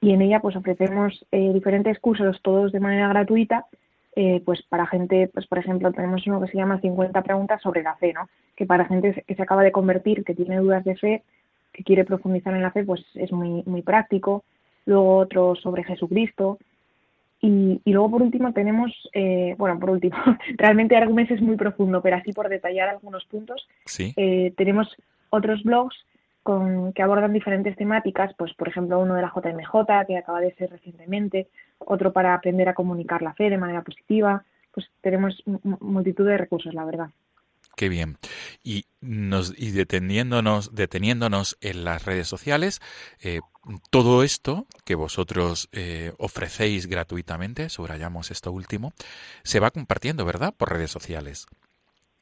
y 0.00 0.10
en 0.10 0.22
ella 0.22 0.40
pues 0.40 0.56
ofrecemos 0.56 1.24
eh, 1.30 1.52
diferentes 1.54 2.00
cursos, 2.00 2.40
todos 2.42 2.72
de 2.72 2.80
manera 2.80 3.06
gratuita, 3.06 3.66
eh, 4.16 4.42
pues 4.44 4.60
para 4.68 4.88
gente, 4.88 5.30
pues 5.32 5.46
por 5.46 5.58
ejemplo 5.58 5.92
tenemos 5.92 6.26
uno 6.26 6.40
que 6.40 6.48
se 6.48 6.56
llama 6.56 6.80
50 6.80 7.22
preguntas 7.22 7.62
sobre 7.62 7.84
la 7.84 7.94
fe, 7.94 8.12
¿no? 8.12 8.28
Que 8.56 8.66
para 8.66 8.86
gente 8.86 9.22
que 9.24 9.34
se 9.36 9.42
acaba 9.42 9.62
de 9.62 9.70
convertir, 9.70 10.24
que 10.24 10.34
tiene 10.34 10.56
dudas 10.56 10.82
de 10.82 10.96
fe, 10.96 11.22
que 11.72 11.84
quiere 11.84 12.04
profundizar 12.04 12.52
en 12.54 12.62
la 12.62 12.72
fe, 12.72 12.82
pues 12.82 13.04
es 13.14 13.30
muy, 13.30 13.62
muy 13.66 13.82
práctico. 13.82 14.42
Luego 14.84 15.18
otro 15.18 15.54
sobre 15.54 15.84
Jesucristo, 15.84 16.58
y, 17.40 17.80
y, 17.84 17.92
luego 17.92 18.10
por 18.10 18.22
último 18.22 18.52
tenemos, 18.52 18.92
eh, 19.14 19.54
bueno, 19.56 19.78
por 19.78 19.90
último, 19.90 20.16
realmente 20.56 20.96
Arguments 20.96 21.32
es 21.32 21.40
muy 21.40 21.56
profundo, 21.56 22.02
pero 22.02 22.16
así 22.16 22.32
por 22.32 22.48
detallar 22.48 22.88
algunos 22.88 23.24
puntos, 23.24 23.66
eh, 24.16 24.52
tenemos 24.56 24.94
otros 25.30 25.62
blogs 25.62 25.96
con, 26.42 26.92
que 26.92 27.02
abordan 27.02 27.32
diferentes 27.32 27.76
temáticas, 27.76 28.32
pues 28.36 28.52
por 28.54 28.68
ejemplo 28.68 28.98
uno 28.98 29.14
de 29.14 29.22
la 29.22 29.32
JMJ 29.34 30.06
que 30.06 30.18
acaba 30.18 30.40
de 30.40 30.54
ser 30.54 30.70
recientemente, 30.70 31.48
otro 31.78 32.12
para 32.12 32.34
aprender 32.34 32.68
a 32.68 32.74
comunicar 32.74 33.22
la 33.22 33.34
fe 33.34 33.48
de 33.50 33.58
manera 33.58 33.82
positiva, 33.82 34.44
pues 34.72 34.86
tenemos 35.00 35.42
multitud 35.80 36.26
de 36.26 36.38
recursos, 36.38 36.74
la 36.74 36.84
verdad. 36.84 37.10
Qué 37.76 37.88
bien. 37.88 38.16
Y, 38.62 38.84
nos, 39.00 39.58
y 39.58 39.70
deteniéndonos, 39.70 40.74
deteniéndonos 40.74 41.56
en 41.62 41.84
las 41.84 42.04
redes 42.04 42.28
sociales, 42.28 42.80
eh, 43.22 43.40
todo 43.90 44.22
esto 44.22 44.66
que 44.84 44.94
vosotros 44.94 45.68
eh, 45.72 46.12
ofrecéis 46.18 46.86
gratuitamente, 46.86 47.70
subrayamos 47.70 48.30
esto 48.30 48.52
último, 48.52 48.92
se 49.42 49.60
va 49.60 49.70
compartiendo, 49.70 50.26
¿verdad? 50.26 50.52
Por 50.54 50.70
redes 50.70 50.90
sociales. 50.90 51.46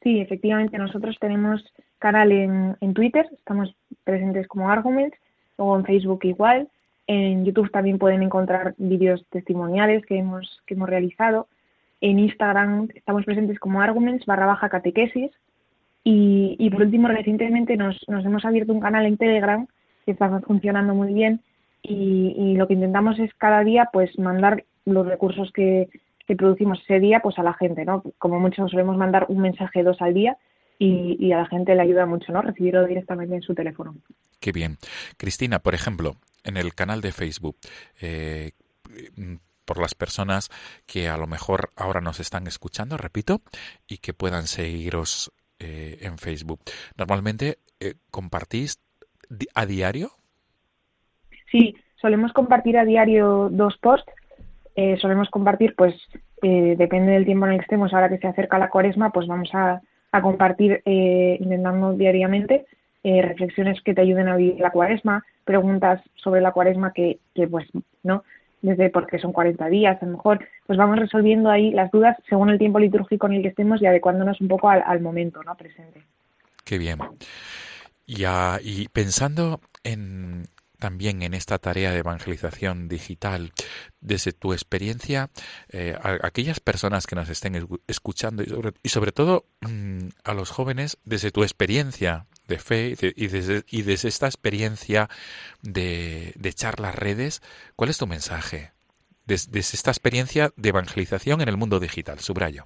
Sí, 0.01 0.21
efectivamente. 0.21 0.77
Nosotros 0.77 1.17
tenemos 1.19 1.61
canal 1.97 2.31
en, 2.31 2.77
en 2.79 2.93
Twitter, 2.93 3.27
estamos 3.33 3.75
presentes 4.05 4.47
como 4.47 4.69
Arguments, 4.69 5.17
o 5.59 5.77
en 5.77 5.85
Facebook 5.85 6.21
igual. 6.23 6.69
En 7.07 7.45
YouTube 7.45 7.71
también 7.71 7.97
pueden 7.97 8.23
encontrar 8.23 8.75
vídeos 8.77 9.25
testimoniales 9.29 10.05
que 10.05 10.17
hemos, 10.17 10.61
que 10.65 10.75
hemos 10.75 10.89
realizado. 10.89 11.47
En 12.01 12.19
Instagram 12.19 12.87
estamos 12.95 13.25
presentes 13.25 13.59
como 13.59 13.81
Arguments 13.81 14.25
barra 14.25 14.45
baja 14.45 14.69
catequesis. 14.69 15.31
Y, 16.03 16.55
y 16.57 16.69
por 16.69 16.83
último, 16.83 17.07
recientemente 17.07 17.77
nos, 17.77 17.97
nos 18.07 18.25
hemos 18.25 18.45
abierto 18.45 18.73
un 18.73 18.79
canal 18.79 19.05
en 19.05 19.17
Telegram 19.17 19.67
que 20.05 20.11
está 20.11 20.39
funcionando 20.41 20.95
muy 20.95 21.13
bien 21.13 21.41
y, 21.81 22.55
lo 22.55 22.67
que 22.67 22.73
intentamos 22.73 23.19
es 23.19 23.33
cada 23.35 23.63
día 23.63 23.89
pues 23.91 24.17
mandar 24.19 24.65
los 24.85 25.05
recursos 25.05 25.51
que, 25.53 25.89
producimos 26.37 26.79
ese 26.83 26.99
día 26.99 27.21
pues 27.21 27.39
a 27.39 27.43
la 27.43 27.55
gente, 27.55 27.83
¿no? 27.85 28.03
Como 28.19 28.39
muchos 28.39 28.69
solemos 28.69 28.95
mandar 28.95 29.25
un 29.29 29.39
mensaje 29.39 29.81
dos 29.81 29.99
al 29.99 30.13
día 30.13 30.37
y, 30.77 31.31
a 31.31 31.37
la 31.37 31.47
gente 31.47 31.73
le 31.73 31.81
ayuda 31.81 32.05
mucho, 32.05 32.31
¿no? 32.31 32.43
Recibirlo 32.43 32.85
directamente 32.85 33.35
en 33.35 33.41
su 33.41 33.55
teléfono. 33.55 33.95
Qué 34.39 34.51
bien. 34.51 34.77
Cristina, 35.17 35.57
por 35.57 35.73
ejemplo, 35.73 36.17
en 36.43 36.57
el 36.57 36.75
canal 36.75 37.01
de 37.01 37.11
Facebook, 37.11 37.57
eh, 37.99 38.51
por 39.65 39.79
las 39.79 39.95
personas 39.95 40.49
que 40.85 41.09
a 41.09 41.17
lo 41.17 41.25
mejor 41.25 41.71
ahora 41.75 41.99
nos 41.99 42.19
están 42.19 42.45
escuchando, 42.45 42.95
repito, 42.95 43.41
y 43.87 43.97
que 43.97 44.13
puedan 44.13 44.45
seguiros 44.45 45.31
eh, 45.59 45.97
en 46.01 46.17
Facebook. 46.17 46.61
Normalmente 46.97 47.59
eh, 47.79 47.95
compartís 48.11 48.79
a 49.53 49.65
diario? 49.65 50.11
Sí, 51.51 51.75
solemos 51.95 52.33
compartir 52.33 52.77
a 52.77 52.85
diario 52.85 53.49
dos 53.51 53.77
posts. 53.77 54.11
Eh, 54.75 54.97
solemos 55.01 55.29
compartir, 55.29 55.75
pues, 55.75 55.93
eh, 56.41 56.75
depende 56.77 57.11
del 57.11 57.25
tiempo 57.25 57.45
en 57.45 57.53
el 57.53 57.57
que 57.59 57.63
estemos. 57.63 57.93
Ahora 57.93 58.09
que 58.09 58.17
se 58.17 58.27
acerca 58.27 58.59
la 58.59 58.69
cuaresma, 58.69 59.11
pues 59.11 59.27
vamos 59.27 59.49
a, 59.53 59.81
compartir, 60.21 60.81
eh, 60.85 61.37
intentando 61.39 61.93
diariamente, 61.93 62.65
reflexiones 63.03 63.81
que 63.81 63.93
te 63.93 64.01
ayuden 64.01 64.27
a 64.27 64.35
vivir 64.35 64.59
la 64.59 64.71
cuaresma, 64.71 65.23
preguntas 65.45 66.01
sobre 66.15 66.41
la 66.41 66.51
cuaresma 66.51 66.91
que, 66.93 67.19
que 67.33 67.47
pues, 67.47 67.67
¿no? 68.03 68.23
Desde 68.61 68.89
porque 68.89 69.19
son 69.19 69.31
40 69.31 69.67
días, 69.67 70.01
a 70.01 70.05
lo 70.05 70.13
mejor, 70.13 70.45
pues 70.67 70.77
vamos 70.77 70.99
resolviendo 70.99 71.49
ahí 71.49 71.71
las 71.71 71.91
dudas 71.91 72.17
según 72.27 72.49
el 72.49 72.57
tiempo 72.57 72.79
litúrgico 72.79 73.27
en 73.27 73.33
el 73.33 73.41
que 73.41 73.49
estemos 73.49 73.81
y 73.81 73.85
adecuándonos 73.85 74.41
un 74.41 74.49
poco 74.49 74.69
al, 74.69 75.01
momento, 75.01 75.41
¿no? 75.43 75.55
Presente. 75.55 76.03
Qué 76.65 76.77
bien. 76.77 76.99
Ya, 78.05 78.59
y 78.61 78.87
pensando 78.89 79.61
en 79.83 80.47
también 80.79 81.21
en 81.21 81.33
esta 81.33 81.59
tarea 81.59 81.91
de 81.91 81.99
evangelización 81.99 82.87
digital, 82.87 83.51
desde 84.01 84.31
tu 84.31 84.53
experiencia, 84.53 85.29
eh, 85.69 85.95
a, 86.01 86.25
aquellas 86.25 86.59
personas 86.59 87.05
que 87.05 87.15
nos 87.15 87.29
estén 87.29 87.67
escuchando 87.87 88.43
y 88.81 88.89
sobre, 88.89 89.11
todo 89.11 89.45
mm, 89.61 90.07
a 90.23 90.33
los 90.33 90.49
jóvenes, 90.49 90.97
desde 91.03 91.31
tu 91.31 91.43
experiencia 91.43 92.25
de 92.49 92.57
fe 92.57 92.95
y, 93.15 93.27
desde, 93.27 93.63
y 93.71 93.83
desde, 93.83 94.09
esta 94.09 94.25
experiencia 94.25 95.07
de, 95.61 96.33
echar 96.43 96.79
las 96.79 96.95
redes, 96.95 97.41
¿cuál 97.75 97.89
es 97.89 97.97
tu 97.97 98.07
mensaje? 98.07 98.71
Desde, 99.25 99.59
esta 99.59 99.91
experiencia 99.91 100.49
de 100.57 100.69
evangelización 100.69 101.41
en 101.41 101.47
el 101.47 101.55
mundo 101.55 101.79
digital, 101.79 102.19
subrayo. 102.19 102.65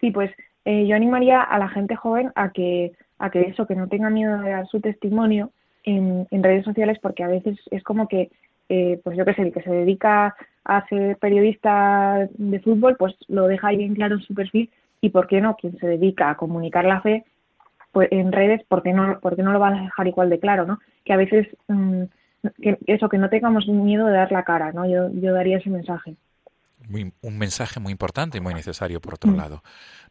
Sí, 0.00 0.10
pues 0.10 0.30
eh, 0.64 0.86
yo 0.86 0.96
animaría 0.96 1.42
a 1.42 1.58
la 1.58 1.68
gente 1.68 1.96
joven 1.96 2.32
a 2.34 2.50
que, 2.50 2.92
a 3.18 3.30
que 3.30 3.42
eso, 3.42 3.66
que 3.66 3.76
no 3.76 3.88
tenga 3.88 4.10
miedo 4.10 4.38
de 4.38 4.50
dar 4.50 4.66
su 4.66 4.80
testimonio 4.80 5.50
en, 5.84 6.26
redes 6.30 6.64
sociales, 6.64 6.98
porque 7.00 7.22
a 7.22 7.28
veces 7.28 7.58
es 7.70 7.82
como 7.82 8.08
que, 8.08 8.30
eh, 8.68 9.00
pues 9.02 9.16
yo 9.16 9.24
qué 9.24 9.34
sé, 9.34 9.42
el 9.42 9.52
que 9.52 9.62
se 9.62 9.70
dedica 9.70 10.34
a 10.64 10.86
ser 10.88 11.16
periodista 11.16 12.28
de 12.32 12.60
fútbol, 12.60 12.96
pues 12.98 13.14
lo 13.28 13.46
deja 13.46 13.68
ahí 13.68 13.78
bien 13.78 13.94
claro 13.94 14.16
en 14.16 14.22
su 14.22 14.34
perfil, 14.34 14.68
y 15.00 15.10
por 15.10 15.26
qué 15.26 15.40
no, 15.40 15.56
quien 15.56 15.78
se 15.78 15.86
dedica 15.86 16.30
a 16.30 16.36
comunicar 16.36 16.84
la 16.84 17.00
fe 17.00 17.24
pues, 17.92 18.08
en 18.10 18.32
redes, 18.32 18.62
¿por 18.68 18.82
qué, 18.82 18.92
no, 18.92 19.18
¿por 19.20 19.38
no 19.38 19.52
lo 19.52 19.60
va 19.60 19.68
a 19.68 19.82
dejar 19.82 20.06
igual 20.06 20.30
de 20.30 20.40
claro, 20.40 20.66
no? 20.66 20.78
Que 21.04 21.12
a 21.12 21.16
veces, 21.16 21.48
mm, 21.68 22.02
que 22.62 22.78
eso, 22.86 23.08
que 23.08 23.18
no 23.18 23.28
tengamos 23.28 23.66
miedo 23.68 24.06
de 24.06 24.14
dar 24.14 24.32
la 24.32 24.44
cara, 24.44 24.72
¿no? 24.72 24.88
Yo, 24.88 25.10
yo 25.12 25.32
daría 25.32 25.58
ese 25.58 25.70
mensaje 25.70 26.16
un 27.20 27.38
mensaje 27.38 27.80
muy 27.80 27.92
importante 27.92 28.38
y 28.38 28.40
muy 28.40 28.54
necesario 28.54 29.00
por 29.00 29.14
otro 29.14 29.30
mm. 29.30 29.36
lado. 29.36 29.62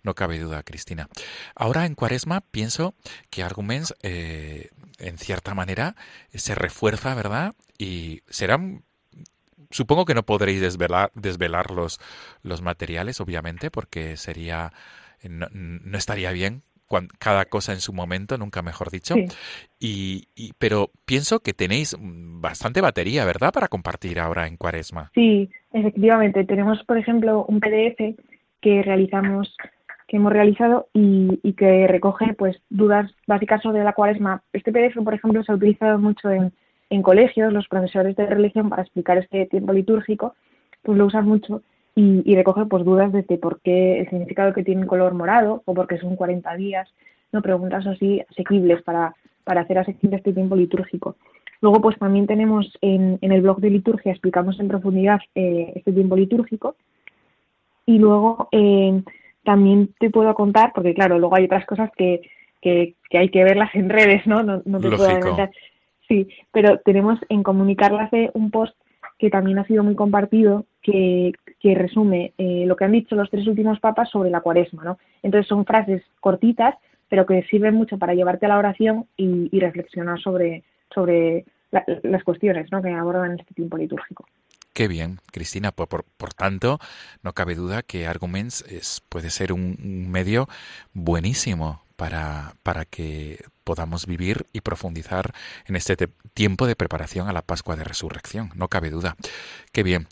No 0.03 0.15
cabe 0.15 0.39
duda, 0.39 0.63
Cristina. 0.63 1.07
Ahora 1.55 1.85
en 1.85 1.95
Cuaresma 1.95 2.41
pienso 2.41 2.93
que 3.29 3.43
Arguments, 3.43 3.95
eh, 4.01 4.69
en 4.99 5.17
cierta 5.17 5.53
manera, 5.53 5.95
se 6.33 6.55
refuerza, 6.55 7.13
¿verdad? 7.15 7.53
Y 7.77 8.21
serán 8.29 8.83
supongo 9.71 10.05
que 10.05 10.15
no 10.15 10.23
podréis 10.23 10.61
desvelar, 10.61 11.11
desvelar 11.13 11.71
los, 11.71 11.99
los 12.41 12.61
materiales, 12.61 13.21
obviamente, 13.21 13.69
porque 13.69 14.17
sería 14.17 14.71
no, 15.27 15.97
estaría 15.97 16.31
bien 16.31 16.63
cada 17.17 17.45
cosa 17.45 17.73
en 17.73 17.79
su 17.79 17.93
momento, 17.93 18.37
nunca 18.37 18.61
mejor 18.61 18.89
dicho. 18.89 19.15
Y, 19.79 20.27
pero 20.57 20.89
pienso 21.05 21.39
que 21.39 21.53
tenéis 21.53 21.95
bastante 21.99 22.81
batería, 22.81 23.25
¿verdad? 23.25 23.51
Para 23.53 23.67
compartir 23.67 24.19
ahora 24.19 24.47
en 24.47 24.57
Cuaresma. 24.57 25.11
Sí, 25.13 25.49
efectivamente. 25.71 26.43
Tenemos, 26.45 26.83
por 26.85 26.97
ejemplo, 26.97 27.45
un 27.47 27.59
PDF 27.59 28.15
que 28.61 28.83
realizamos 28.83 29.55
que 30.07 30.17
hemos 30.17 30.33
realizado 30.33 30.87
y, 30.93 31.53
que 31.53 31.87
recoge 31.87 32.33
pues 32.33 32.57
dudas 32.69 33.11
básicas 33.27 33.61
sobre 33.61 33.83
la 33.83 33.93
cuaresma. 33.93 34.41
Este 34.53 34.71
PDF, 34.71 35.03
por 35.03 35.13
ejemplo, 35.13 35.43
se 35.43 35.51
ha 35.51 35.55
utilizado 35.55 35.99
mucho 35.99 36.31
en, 36.31 36.51
en 36.89 37.03
colegios, 37.03 37.53
los 37.53 37.67
profesores 37.67 38.15
de 38.15 38.25
religión 38.25 38.69
para 38.69 38.81
explicar 38.81 39.19
este 39.19 39.45
tiempo 39.45 39.71
litúrgico, 39.71 40.33
pues 40.81 40.97
lo 40.97 41.05
usan 41.05 41.25
mucho 41.25 41.61
y, 41.95 42.35
recoge 42.35 42.65
pues 42.65 42.85
dudas 42.85 43.11
desde 43.11 43.37
por 43.37 43.61
qué 43.61 43.99
el 43.99 44.09
significado 44.09 44.53
que 44.53 44.63
tiene 44.63 44.81
un 44.81 44.87
color 44.87 45.13
morado 45.13 45.63
o 45.65 45.73
porque 45.73 45.97
son 45.97 46.15
40 46.15 46.55
días, 46.55 46.89
no 47.31 47.41
preguntas 47.41 47.85
así 47.87 48.21
asequibles 48.31 48.81
para, 48.83 49.15
para 49.43 49.61
hacer 49.61 49.79
asequible 49.79 50.17
este 50.17 50.33
tiempo 50.33 50.55
litúrgico. 50.55 51.17
Luego 51.61 51.81
pues 51.81 51.97
también 51.99 52.25
tenemos 52.25 52.71
en, 52.81 53.17
en 53.21 53.31
el 53.31 53.41
blog 53.41 53.59
de 53.59 53.69
liturgia, 53.69 54.13
explicamos 54.13 54.59
en 54.59 54.69
profundidad 54.69 55.19
eh, 55.35 55.73
este 55.75 55.91
tiempo 55.91 56.15
litúrgico 56.15 56.75
y 57.85 57.97
luego 57.97 58.47
eh, 58.51 59.01
también 59.43 59.93
te 59.99 60.09
puedo 60.09 60.33
contar, 60.35 60.71
porque 60.73 60.93
claro, 60.93 61.19
luego 61.19 61.35
hay 61.35 61.45
otras 61.45 61.65
cosas 61.65 61.89
que, 61.97 62.21
que, 62.61 62.95
hay 63.11 63.29
que 63.29 63.43
verlas 63.43 63.73
en 63.73 63.89
redes, 63.89 64.25
¿no? 64.25 64.43
No, 64.43 64.61
no 64.63 64.79
te 64.79 64.89
puedo 64.89 65.19
contar. 65.19 65.51
Sí, 66.07 66.27
pero 66.51 66.79
tenemos 66.79 67.19
en 67.29 67.43
comunicarlas 67.43 68.09
de 68.11 68.31
un 68.33 68.51
post 68.51 68.75
que 69.17 69.29
también 69.29 69.59
ha 69.59 69.65
sido 69.65 69.83
muy 69.83 69.95
compartido, 69.95 70.65
que, 70.81 71.33
resume 71.63 72.33
eh, 72.37 72.63
lo 72.65 72.75
que 72.75 72.85
han 72.85 72.91
dicho 72.91 73.15
los 73.15 73.29
tres 73.29 73.47
últimos 73.47 73.79
papas 73.79 74.09
sobre 74.09 74.29
la 74.29 74.41
cuaresma. 74.41 74.83
¿no? 74.83 74.97
Entonces 75.23 75.47
son 75.47 75.65
frases 75.65 76.03
cortitas, 76.19 76.75
pero 77.09 77.25
que 77.25 77.43
sirven 77.43 77.75
mucho 77.75 77.97
para 77.97 78.13
llevarte 78.13 78.45
a 78.45 78.49
la 78.49 78.57
oración 78.57 79.05
y, 79.17 79.59
reflexionar 79.59 80.19
sobre, 80.19 80.63
sobre 80.93 81.45
las 81.71 82.23
cuestiones 82.23 82.71
¿no? 82.71 82.81
que 82.81 82.91
abordan 82.91 83.39
este 83.39 83.53
tiempo 83.53 83.77
litúrgico. 83.77 84.25
Qué 84.73 84.87
bien, 84.87 85.19
Cristina. 85.31 85.71
Por, 85.71 86.05
tanto, 86.37 86.79
no 87.23 87.33
cabe 87.33 87.55
duda 87.55 87.81
que 87.81 88.07
Arguments 88.07 88.63
es, 88.69 89.01
puede 89.09 89.29
ser 89.29 89.51
un 89.51 90.09
medio 90.09 90.47
buenísimo 90.93 91.81
para, 91.99 92.53
para 92.63 92.85
que 92.85 93.43
podamos 93.65 94.07
vivir 94.07 94.45
y 94.53 94.61
profundizar 94.61 95.33
en 95.67 95.75
este 95.75 95.97
tiempo 96.33 96.65
de 96.65 96.77
preparación 96.77 97.27
a 97.27 97.33
la 97.33 97.41
Pascua 97.41 97.75
de 97.75 97.83
Resurrección, 97.83 98.51
no 98.55 98.69
cabe 98.69 98.89
duda. 98.89 99.15
Qué 99.73 99.83
bien. 99.83 100.07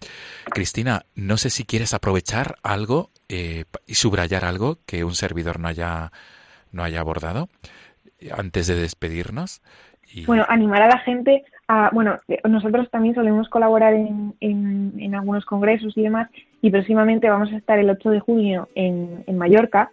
Cristina, 0.52 1.04
no 1.16 1.38
sé 1.38 1.50
si 1.50 1.64
quieres 1.64 1.94
aprovechar 1.94 2.58
algo 2.62 3.10
eh, 3.30 3.64
y 3.88 3.96
subrayar 3.96 4.44
algo 4.44 4.80
que 4.86 5.06
un 5.06 5.16
servidor 5.16 5.62
no 5.62 5.70
haya, 5.70 6.12
no 6.74 6.84
haya 6.84 7.00
abordado 7.00 7.48
antes 8.38 8.68
de 8.68 8.76
despedirnos. 8.76 9.62
Bueno, 10.26 10.46
animar 10.50 10.82
a 10.82 10.88
la 10.90 11.00
gente 11.00 11.46
a, 11.70 11.90
bueno, 11.94 12.18
nosotros 12.44 12.90
también 12.92 13.16
solemos 13.16 13.48
colaborar 13.48 13.94
en, 13.94 14.36
en, 14.42 15.16
algunos 15.16 15.46
congresos 15.46 15.98
y 15.98 16.02
demás, 16.02 16.30
y 16.62 16.70
próximamente 16.70 17.30
vamos 17.30 17.52
a 17.54 17.58
estar 17.58 17.80
el 17.80 17.90
8 17.90 18.10
de 18.10 18.20
junio 18.20 18.70
en, 18.76 19.24
en 19.26 19.38
Mallorca, 19.38 19.90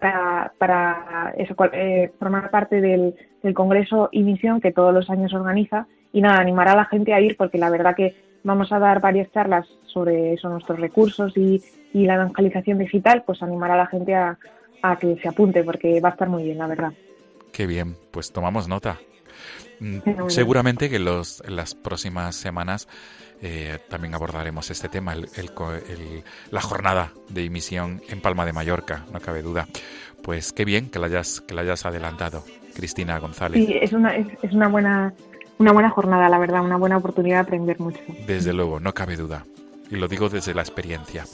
para, 0.00 0.52
para 0.58 1.34
eso, 1.36 1.54
eh, 1.72 2.10
formar 2.18 2.50
parte 2.50 2.80
del, 2.80 3.14
Congreso 3.54 4.10
y 4.12 4.24
Misión 4.24 4.60
que 4.60 4.72
todos 4.72 4.92
los 4.92 5.08
años 5.08 5.32
organiza 5.32 5.86
y 6.12 6.20
nada, 6.20 6.38
animar 6.38 6.68
a 6.68 6.76
la 6.76 6.84
gente 6.84 7.14
a 7.14 7.20
ir 7.20 7.36
porque 7.36 7.56
la 7.56 7.70
verdad 7.70 7.94
que 7.96 8.14
vamos 8.44 8.72
a 8.72 8.78
dar 8.78 9.00
varias 9.00 9.30
charlas 9.32 9.66
sobre 9.86 10.34
eso, 10.34 10.50
nuestros 10.50 10.78
recursos 10.78 11.34
y, 11.36 11.62
la 11.94 12.16
evangelización 12.16 12.78
digital, 12.78 13.22
pues 13.24 13.42
animar 13.42 13.70
a 13.70 13.76
la 13.76 13.86
gente 13.86 14.14
a, 14.14 14.36
que 15.00 15.16
se 15.16 15.28
apunte 15.28 15.64
porque 15.64 16.00
va 16.00 16.10
a 16.10 16.12
estar 16.12 16.28
muy 16.28 16.44
bien, 16.44 16.58
la 16.58 16.66
verdad. 16.66 16.92
Qué 17.52 17.66
bien, 17.66 17.96
pues 18.10 18.32
tomamos 18.32 18.68
nota. 18.68 18.98
Mm, 19.80 20.28
seguramente 20.28 20.90
que 20.90 20.98
los, 20.98 21.42
en 21.46 21.56
las 21.56 21.74
próximas 21.74 22.36
semanas 22.36 22.88
eh, 23.40 23.78
también 23.88 24.14
abordaremos 24.14 24.70
este 24.70 24.88
tema, 24.88 25.12
el, 25.12 25.26
la 26.50 26.60
jornada 26.60 27.12
de 27.28 27.44
emisión 27.44 28.02
en 28.08 28.20
Palma 28.20 28.44
de 28.44 28.52
Mallorca, 28.52 29.04
no 29.12 29.20
cabe 29.20 29.42
duda. 29.42 29.66
Pues 30.22 30.52
qué 30.52 30.64
bien 30.64 30.90
que 30.90 30.98
la 30.98 31.06
hayas, 31.06 31.40
que 31.40 31.54
la 31.54 31.62
hayas 31.62 31.86
adelantado, 31.86 32.44
Cristina 32.74 33.18
González. 33.18 33.64
Sí, 33.64 33.76
es 33.80 33.92
una, 33.92 34.16
es, 34.16 34.52
una, 34.52 34.68
buena, 34.68 35.14
una 35.58 35.72
buena 35.72 35.90
jornada, 35.90 36.28
la 36.28 36.38
verdad, 36.38 36.62
una 36.62 36.76
buena 36.76 36.96
oportunidad 36.96 37.36
de 37.36 37.42
aprender 37.42 37.78
mucho. 37.78 38.00
Desde 38.26 38.52
luego, 38.52 38.80
no 38.80 38.92
cabe 38.92 39.16
duda. 39.16 39.44
Y 39.90 39.96
lo 39.96 40.08
digo 40.08 40.28
desde 40.28 40.54
la 40.54 40.62
experiencia. 40.62 41.24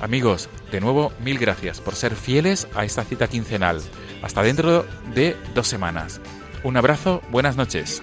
Amigos, 0.00 0.48
de 0.70 0.80
nuevo, 0.80 1.12
mil 1.24 1.38
gracias 1.38 1.80
por 1.80 1.94
ser 1.94 2.14
fieles 2.14 2.68
a 2.74 2.84
esta 2.84 3.04
cita 3.04 3.26
quincenal. 3.26 3.82
Hasta 4.22 4.42
dentro 4.42 4.86
de 5.14 5.36
dos 5.54 5.66
semanas. 5.66 6.20
Un 6.62 6.76
abrazo, 6.76 7.22
buenas 7.30 7.56
noches. 7.56 8.02